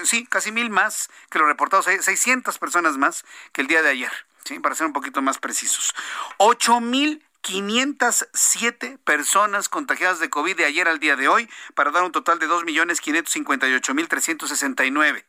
[0.05, 4.13] sí, casi mil más que lo reportados, 600 personas más que el día de ayer,
[4.45, 4.59] ¿sí?
[4.59, 5.95] para ser un poquito más precisos.
[6.39, 12.11] 8.000 507 personas contagiadas de COVID de ayer al día de hoy, para dar un
[12.11, 15.25] total de 2.558.369.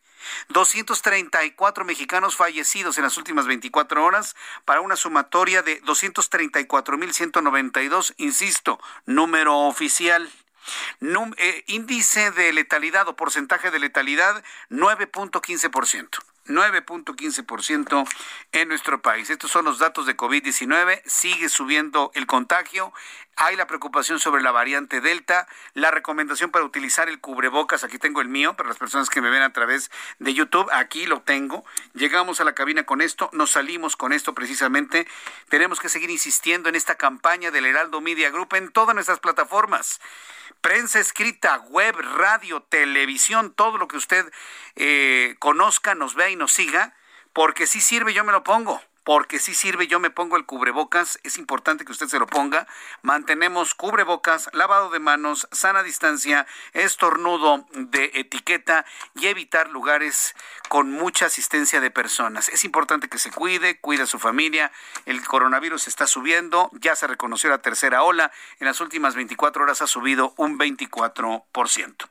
[0.49, 4.35] 234 mexicanos fallecidos en las últimas 24 horas
[4.65, 10.27] para una sumatoria de 234.192, insisto, número oficial.
[11.37, 16.17] Eh, índice de letalidad o porcentaje de letalidad 9.15%.
[16.47, 18.07] 9.15%
[18.51, 19.29] en nuestro país.
[19.29, 21.01] Estos son los datos de COVID-19.
[21.05, 22.93] Sigue subiendo el contagio.
[23.35, 25.47] Hay la preocupación sobre la variante Delta.
[25.73, 27.83] La recomendación para utilizar el cubrebocas.
[27.83, 30.69] Aquí tengo el mío para las personas que me ven a través de YouTube.
[30.71, 31.63] Aquí lo tengo.
[31.93, 33.29] Llegamos a la cabina con esto.
[33.33, 35.07] Nos salimos con esto precisamente.
[35.49, 39.99] Tenemos que seguir insistiendo en esta campaña del Heraldo Media Group en todas nuestras plataformas
[40.67, 44.29] prensa escrita, web, radio, televisión, todo lo que usted
[44.75, 46.93] eh, conozca, nos vea y nos siga,
[47.31, 51.17] porque si sirve, yo me lo pongo porque si sirve, yo me pongo el cubrebocas,
[51.23, 52.67] es importante que usted se lo ponga.
[53.03, 58.85] Mantenemos cubrebocas, lavado de manos, sana distancia, estornudo de etiqueta
[59.15, 60.35] y evitar lugares
[60.67, 62.49] con mucha asistencia de personas.
[62.49, 64.73] Es importante que se cuide, cuide a su familia.
[65.05, 68.33] El coronavirus está subiendo, ya se reconoció la tercera ola.
[68.59, 72.09] En las últimas 24 horas ha subido un 24%.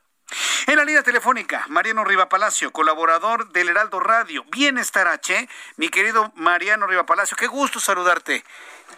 [0.67, 5.47] En la línea telefónica, Mariano Riva Palacio, colaborador del Heraldo Radio, Bienestar H.
[5.77, 8.43] Mi querido Mariano Riva Palacio, qué gusto saludarte.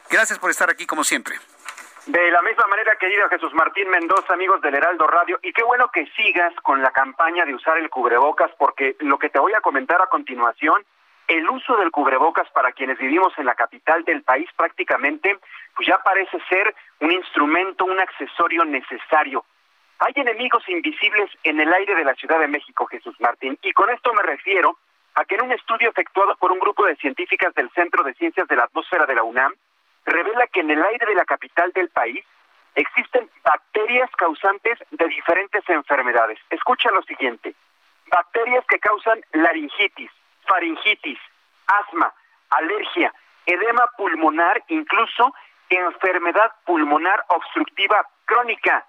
[0.10, 1.35] Gracias por estar aquí como siempre.
[2.07, 5.91] De la misma manera, querido Jesús Martín Mendoza, amigos del Heraldo Radio, y qué bueno
[5.91, 9.61] que sigas con la campaña de usar el cubrebocas, porque lo que te voy a
[9.61, 10.84] comentar a continuación,
[11.27, 15.38] el uso del cubrebocas para quienes vivimos en la capital del país prácticamente,
[15.76, 19.45] pues ya parece ser un instrumento, un accesorio necesario
[20.00, 23.90] hay enemigos invisibles en el aire de la Ciudad de México, Jesús Martín, y con
[23.90, 24.78] esto me refiero
[25.16, 28.48] a que en un estudio efectuado por un grupo de científicas del Centro de Ciencias
[28.48, 29.54] de la Atmósfera de la UNAM,
[30.06, 32.24] revela que en el aire de la capital del país
[32.76, 36.40] existen bacterias causantes de diferentes enfermedades.
[36.50, 37.54] Escucha lo siguiente,
[38.10, 40.12] bacterias que causan laringitis,
[40.48, 41.20] faringitis,
[41.68, 42.14] asma,
[42.50, 43.14] alergia,
[43.46, 45.34] edema pulmonar, incluso
[45.70, 48.86] enfermedad pulmonar obstructiva crónica.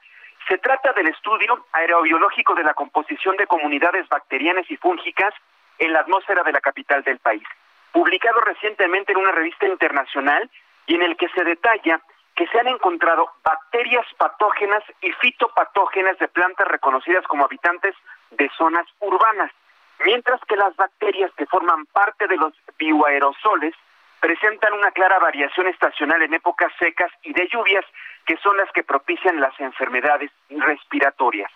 [0.48, 5.32] Se trata del estudio aerobiológico de la composición de comunidades bacterianas y fúngicas
[5.78, 7.46] en la atmósfera de la capital del país,
[7.92, 10.50] publicado recientemente en una revista internacional
[10.86, 12.00] y en el que se detalla
[12.34, 17.94] que se han encontrado bacterias patógenas y fitopatógenas de plantas reconocidas como habitantes
[18.30, 19.52] de zonas urbanas,
[20.04, 23.74] mientras que las bacterias que forman parte de los bioaerosoles
[24.20, 27.84] presentan una clara variación estacional en épocas secas y de lluvias
[28.30, 31.50] que son las que propician las enfermedades respiratorias.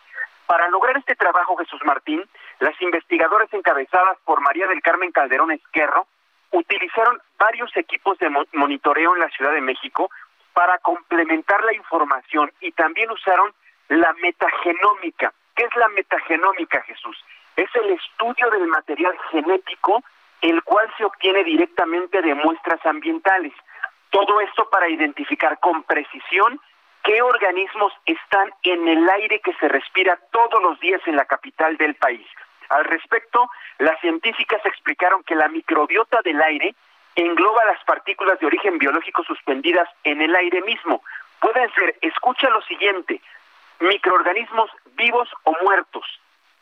[0.44, 2.20] Para lograr este trabajo, Jesús Martín,
[2.58, 6.08] las investigadoras encabezadas por María del Carmen Calderón Esquerro
[6.50, 10.10] utilizaron varios equipos de monitoreo en la Ciudad de México
[10.52, 13.54] para complementar la información y también usaron
[13.86, 15.32] la metagenómica.
[15.54, 17.24] ¿Qué es la metagenómica, Jesús?
[17.54, 20.02] Es el estudio del material genético,
[20.40, 23.52] el cual se obtiene directamente de muestras ambientales.
[24.14, 26.60] Todo esto para identificar con precisión
[27.02, 31.76] qué organismos están en el aire que se respira todos los días en la capital
[31.78, 32.24] del país.
[32.68, 36.76] Al respecto, las científicas explicaron que la microbiota del aire
[37.16, 41.02] engloba las partículas de origen biológico suspendidas en el aire mismo.
[41.40, 43.20] Pueden ser, escucha lo siguiente,
[43.80, 46.04] microorganismos vivos o muertos,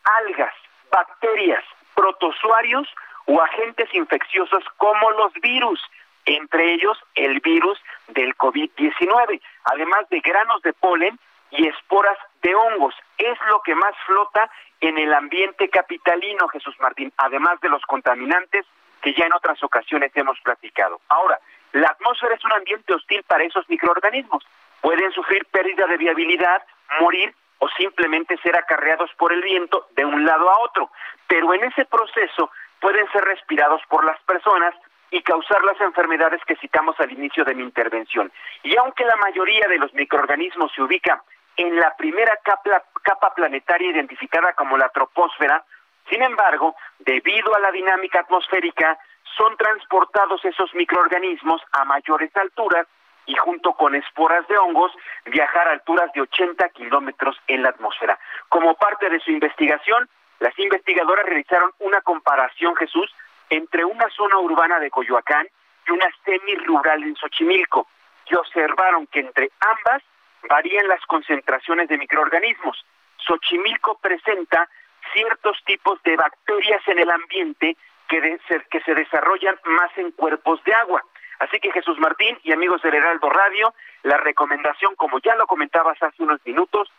[0.04, 0.54] algas,
[0.90, 1.64] bacterias,
[1.94, 2.88] protozoarios
[3.26, 5.82] o agentes infecciosos como los virus,
[6.26, 7.78] entre ellos el virus
[8.08, 11.18] del COVID-19, además de granos de polen
[11.50, 12.94] y esporas de hongos.
[13.18, 14.50] Es lo que más flota
[14.80, 18.66] en el ambiente capitalino, Jesús Martín, además de los contaminantes
[19.02, 21.00] que ya en otras ocasiones hemos platicado.
[21.08, 21.38] Ahora,
[21.72, 24.44] la atmósfera es un ambiente hostil para esos microorganismos.
[24.80, 26.62] Pueden sufrir pérdida de viabilidad,
[27.00, 30.90] morir o simplemente ser acarreados por el viento de un lado a otro.
[31.26, 32.50] Pero en ese proceso
[32.80, 34.74] pueden ser respirados por las personas
[35.12, 38.32] y causar las enfermedades que citamos al inicio de mi intervención.
[38.62, 41.22] Y aunque la mayoría de los microorganismos se ubica
[41.56, 45.64] en la primera capa, capa planetaria identificada como la troposfera,
[46.10, 48.98] sin embargo, debido a la dinámica atmosférica,
[49.36, 52.86] son transportados esos microorganismos a mayores alturas
[53.26, 54.92] y junto con esporas de hongos
[55.26, 58.18] viajar a alturas de 80 kilómetros en la atmósfera.
[58.48, 60.08] Como parte de su investigación,
[60.40, 63.14] las investigadoras realizaron una comparación, Jesús,
[63.52, 65.46] entre una zona urbana de Coyoacán
[65.86, 67.86] y una semi-rural en Xochimilco,
[68.24, 70.02] y observaron que entre ambas
[70.48, 72.82] varían las concentraciones de microorganismos.
[73.18, 74.70] Xochimilco presenta
[75.12, 77.76] ciertos tipos de bacterias en el ambiente
[78.08, 81.04] que, que se desarrollan más en cuerpos de agua.
[81.38, 86.02] Así que Jesús Martín y amigos del Heraldo Radio, la recomendación, como ya lo comentabas
[86.02, 86.90] hace unos minutos,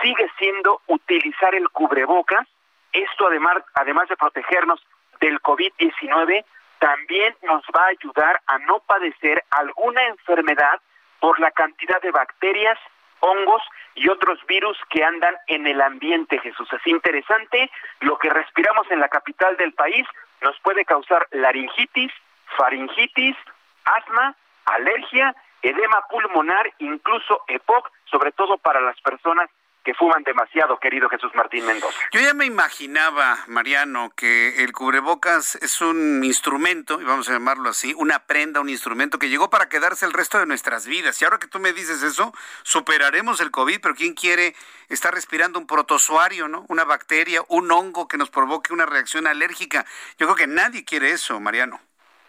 [0.00, 2.48] sigue siendo utilizar el cubrebocas.
[2.92, 4.80] Esto además, además de protegernos
[5.20, 6.44] del COVID-19,
[6.78, 10.80] también nos va a ayudar a no padecer alguna enfermedad
[11.20, 12.78] por la cantidad de bacterias,
[13.20, 13.62] hongos
[13.94, 16.68] y otros virus que andan en el ambiente, Jesús.
[16.72, 17.70] Es interesante,
[18.00, 20.06] lo que respiramos en la capital del país
[20.40, 22.12] nos puede causar laringitis,
[22.56, 23.36] faringitis,
[23.84, 24.36] asma,
[24.66, 29.50] alergia, edema pulmonar, incluso EPOC, sobre todo para las personas
[29.88, 31.98] que fuman demasiado, querido Jesús Martín Mendoza.
[32.12, 37.70] Yo ya me imaginaba, Mariano, que el cubrebocas es un instrumento, y vamos a llamarlo
[37.70, 41.22] así, una prenda, un instrumento que llegó para quedarse el resto de nuestras vidas.
[41.22, 42.34] Y ahora que tú me dices eso,
[42.64, 44.54] superaremos el COVID, pero ¿quién quiere
[44.90, 46.66] estar respirando un protozoario, ¿no?
[46.68, 49.86] Una bacteria, un hongo que nos provoque una reacción alérgica?
[50.18, 51.80] Yo creo que nadie quiere eso, Mariano.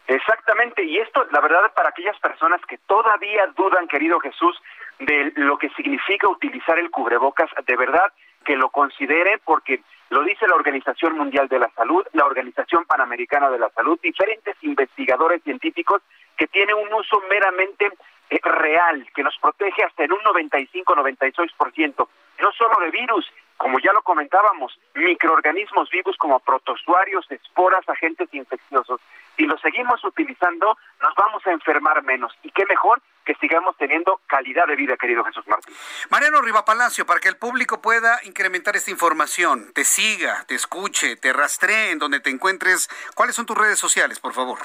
[0.07, 4.57] Exactamente, y esto, la verdad, para aquellas personas que todavía dudan, querido Jesús,
[4.99, 8.11] de lo que significa utilizar el cubrebocas, de verdad
[8.45, 13.49] que lo considere porque lo dice la Organización Mundial de la Salud, la Organización Panamericana
[13.49, 16.01] de la Salud, diferentes investigadores científicos
[16.35, 17.89] que tiene un uso meramente
[18.30, 22.07] eh, real, que nos protege hasta en un 95-96%,
[22.41, 29.02] no solo de virus, como ya lo comentábamos, microorganismos vivos como protozoarios, esporas, agentes infecciosos.
[29.36, 32.34] Si lo seguimos utilizando, nos vamos a enfermar menos.
[32.41, 35.76] ¿Y qué mejor que sigamos teniendo calidad de vida, querido Jesús Martín.
[36.10, 41.15] Mariano Riva Palacio, para que el público pueda incrementar esta información, te siga, te escuche,
[41.15, 44.57] te rastree en donde te encuentres, ¿cuáles son tus redes sociales, por favor?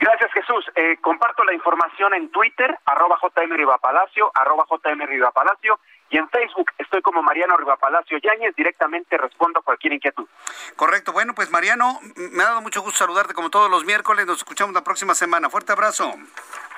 [0.00, 0.64] Gracias, Jesús.
[0.74, 5.78] Eh, comparto la información en Twitter, arroba JM Riva Palacio, arroba JM Riva Palacio,
[6.10, 10.26] y en Facebook estoy como Mariano Palacio Yáñez, directamente respondo a cualquier inquietud.
[10.76, 14.38] Correcto, bueno, pues Mariano, me ha dado mucho gusto saludarte como todos los miércoles, nos
[14.38, 15.50] escuchamos la próxima semana.
[15.50, 16.12] Fuerte abrazo.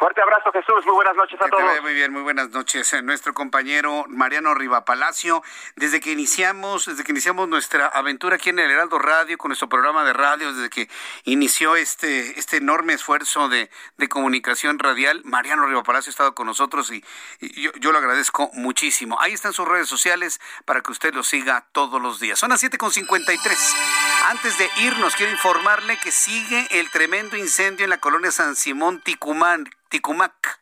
[0.00, 0.82] Fuerte abrazo, Jesús.
[0.86, 1.82] Muy buenas noches a todos.
[1.82, 2.90] Muy bien, muy buenas noches.
[2.94, 4.54] Eh, nuestro compañero Mariano
[4.86, 5.42] Palacio,
[5.76, 9.68] desde que iniciamos, desde que iniciamos nuestra aventura aquí en el Heraldo Radio, con nuestro
[9.68, 10.88] programa de radio, desde que
[11.24, 13.68] inició este, este enorme esfuerzo de,
[14.08, 17.04] comunicación radial, Mariano Palacio ha estado con nosotros y,
[17.40, 19.19] yo, yo, lo agradezco muchísimo.
[19.20, 22.38] Ahí están sus redes sociales para que usted lo siga todos los días.
[22.38, 23.76] Son las 7.53.
[24.28, 29.02] Antes de irnos, quiero informarle que sigue el tremendo incendio en la colonia San Simón
[29.02, 30.58] Ticumán Ticumac.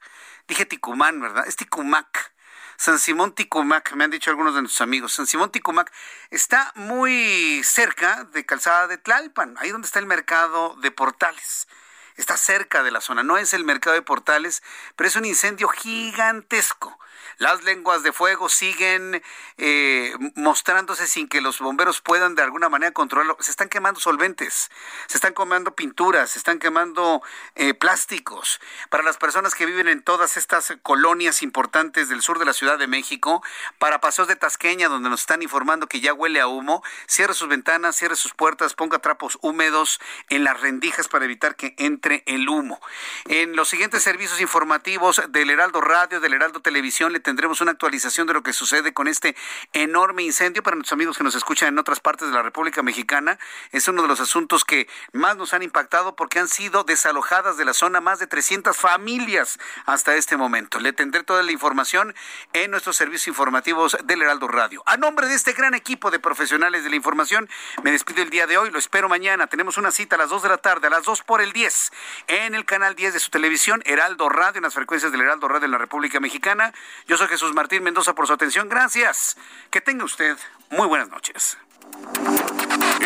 [0.49, 1.47] Dije Ticumán, ¿verdad?
[1.47, 2.33] Es Ticumac.
[2.77, 5.13] San Simón Ticumac, me han dicho algunos de nuestros amigos.
[5.13, 5.93] San Simón Ticumac
[6.31, 11.69] está muy cerca de Calzada de Tlalpan, ahí donde está el mercado de Portales.
[12.17, 14.65] Está cerca de la zona, no es el mercado de Portales,
[14.97, 16.99] pero es un incendio gigantesco.
[17.39, 19.23] Las lenguas de fuego siguen
[19.59, 23.37] eh, mostrándose sin que los bomberos puedan de alguna manera controlarlo.
[23.39, 24.73] Se están quemando solventes,
[25.07, 27.23] se están quemando pinturas, se están quemando
[27.55, 28.61] eh, plásticos.
[28.91, 32.77] Para las personas que viven en todas estas colonias importantes del sur de la Ciudad
[32.77, 33.41] de México,
[33.79, 37.49] para paseos de Tasqueña, donde nos están informando que ya huele a humo, cierre sus
[37.49, 42.49] ventanas, cierre sus puertas, ponga trapos húmedos en las rendijas para evitar que entre el
[42.49, 42.81] humo.
[43.27, 48.27] En los siguientes servicios informativos del Heraldo Radio, del Heraldo Televisión, le tendremos una actualización
[48.27, 49.37] de lo que sucede con este
[49.75, 53.39] enorme incendio para nuestros amigos que nos escuchan en otras partes de la República Mexicana.
[53.71, 57.67] Es uno de los asuntos que más nos han impactado porque han sido desalojadas de
[57.67, 60.81] la zona más de 300 familias hasta este momento.
[60.81, 62.15] Le tendré toda la información
[62.55, 64.83] en nuestros servicios informativos del Heraldo Radio.
[64.87, 67.47] A nombre de este gran equipo de profesionales de la información,
[67.83, 69.49] me despido el día de hoy, lo espero mañana.
[69.49, 71.93] Tenemos una cita a las 2 de la tarde, a las 2 por el 10,
[72.29, 75.67] en el canal 10 de su televisión, Heraldo Radio, en las frecuencias del Heraldo Radio
[75.67, 76.73] en la República Mexicana.
[77.07, 78.69] Yo soy Jesús Martín Mendoza por su atención.
[78.69, 79.37] Gracias.
[79.71, 80.37] Que tenga usted
[80.71, 81.59] muy buenas noches.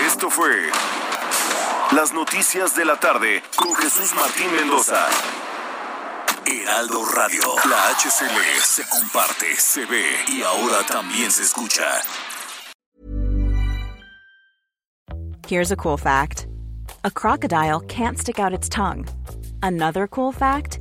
[0.06, 0.70] Esto fue
[1.92, 5.08] Las Noticias de la Tarde con Jesús Martín Mendoza.
[6.44, 7.42] Heraldo Radio.
[7.70, 12.02] La HCL se comparte, se ve y ahora también se escucha.
[15.48, 16.46] Here's a cool fact
[17.04, 19.06] a crocodile can't stick out its tongue.
[19.62, 20.80] Another cool fact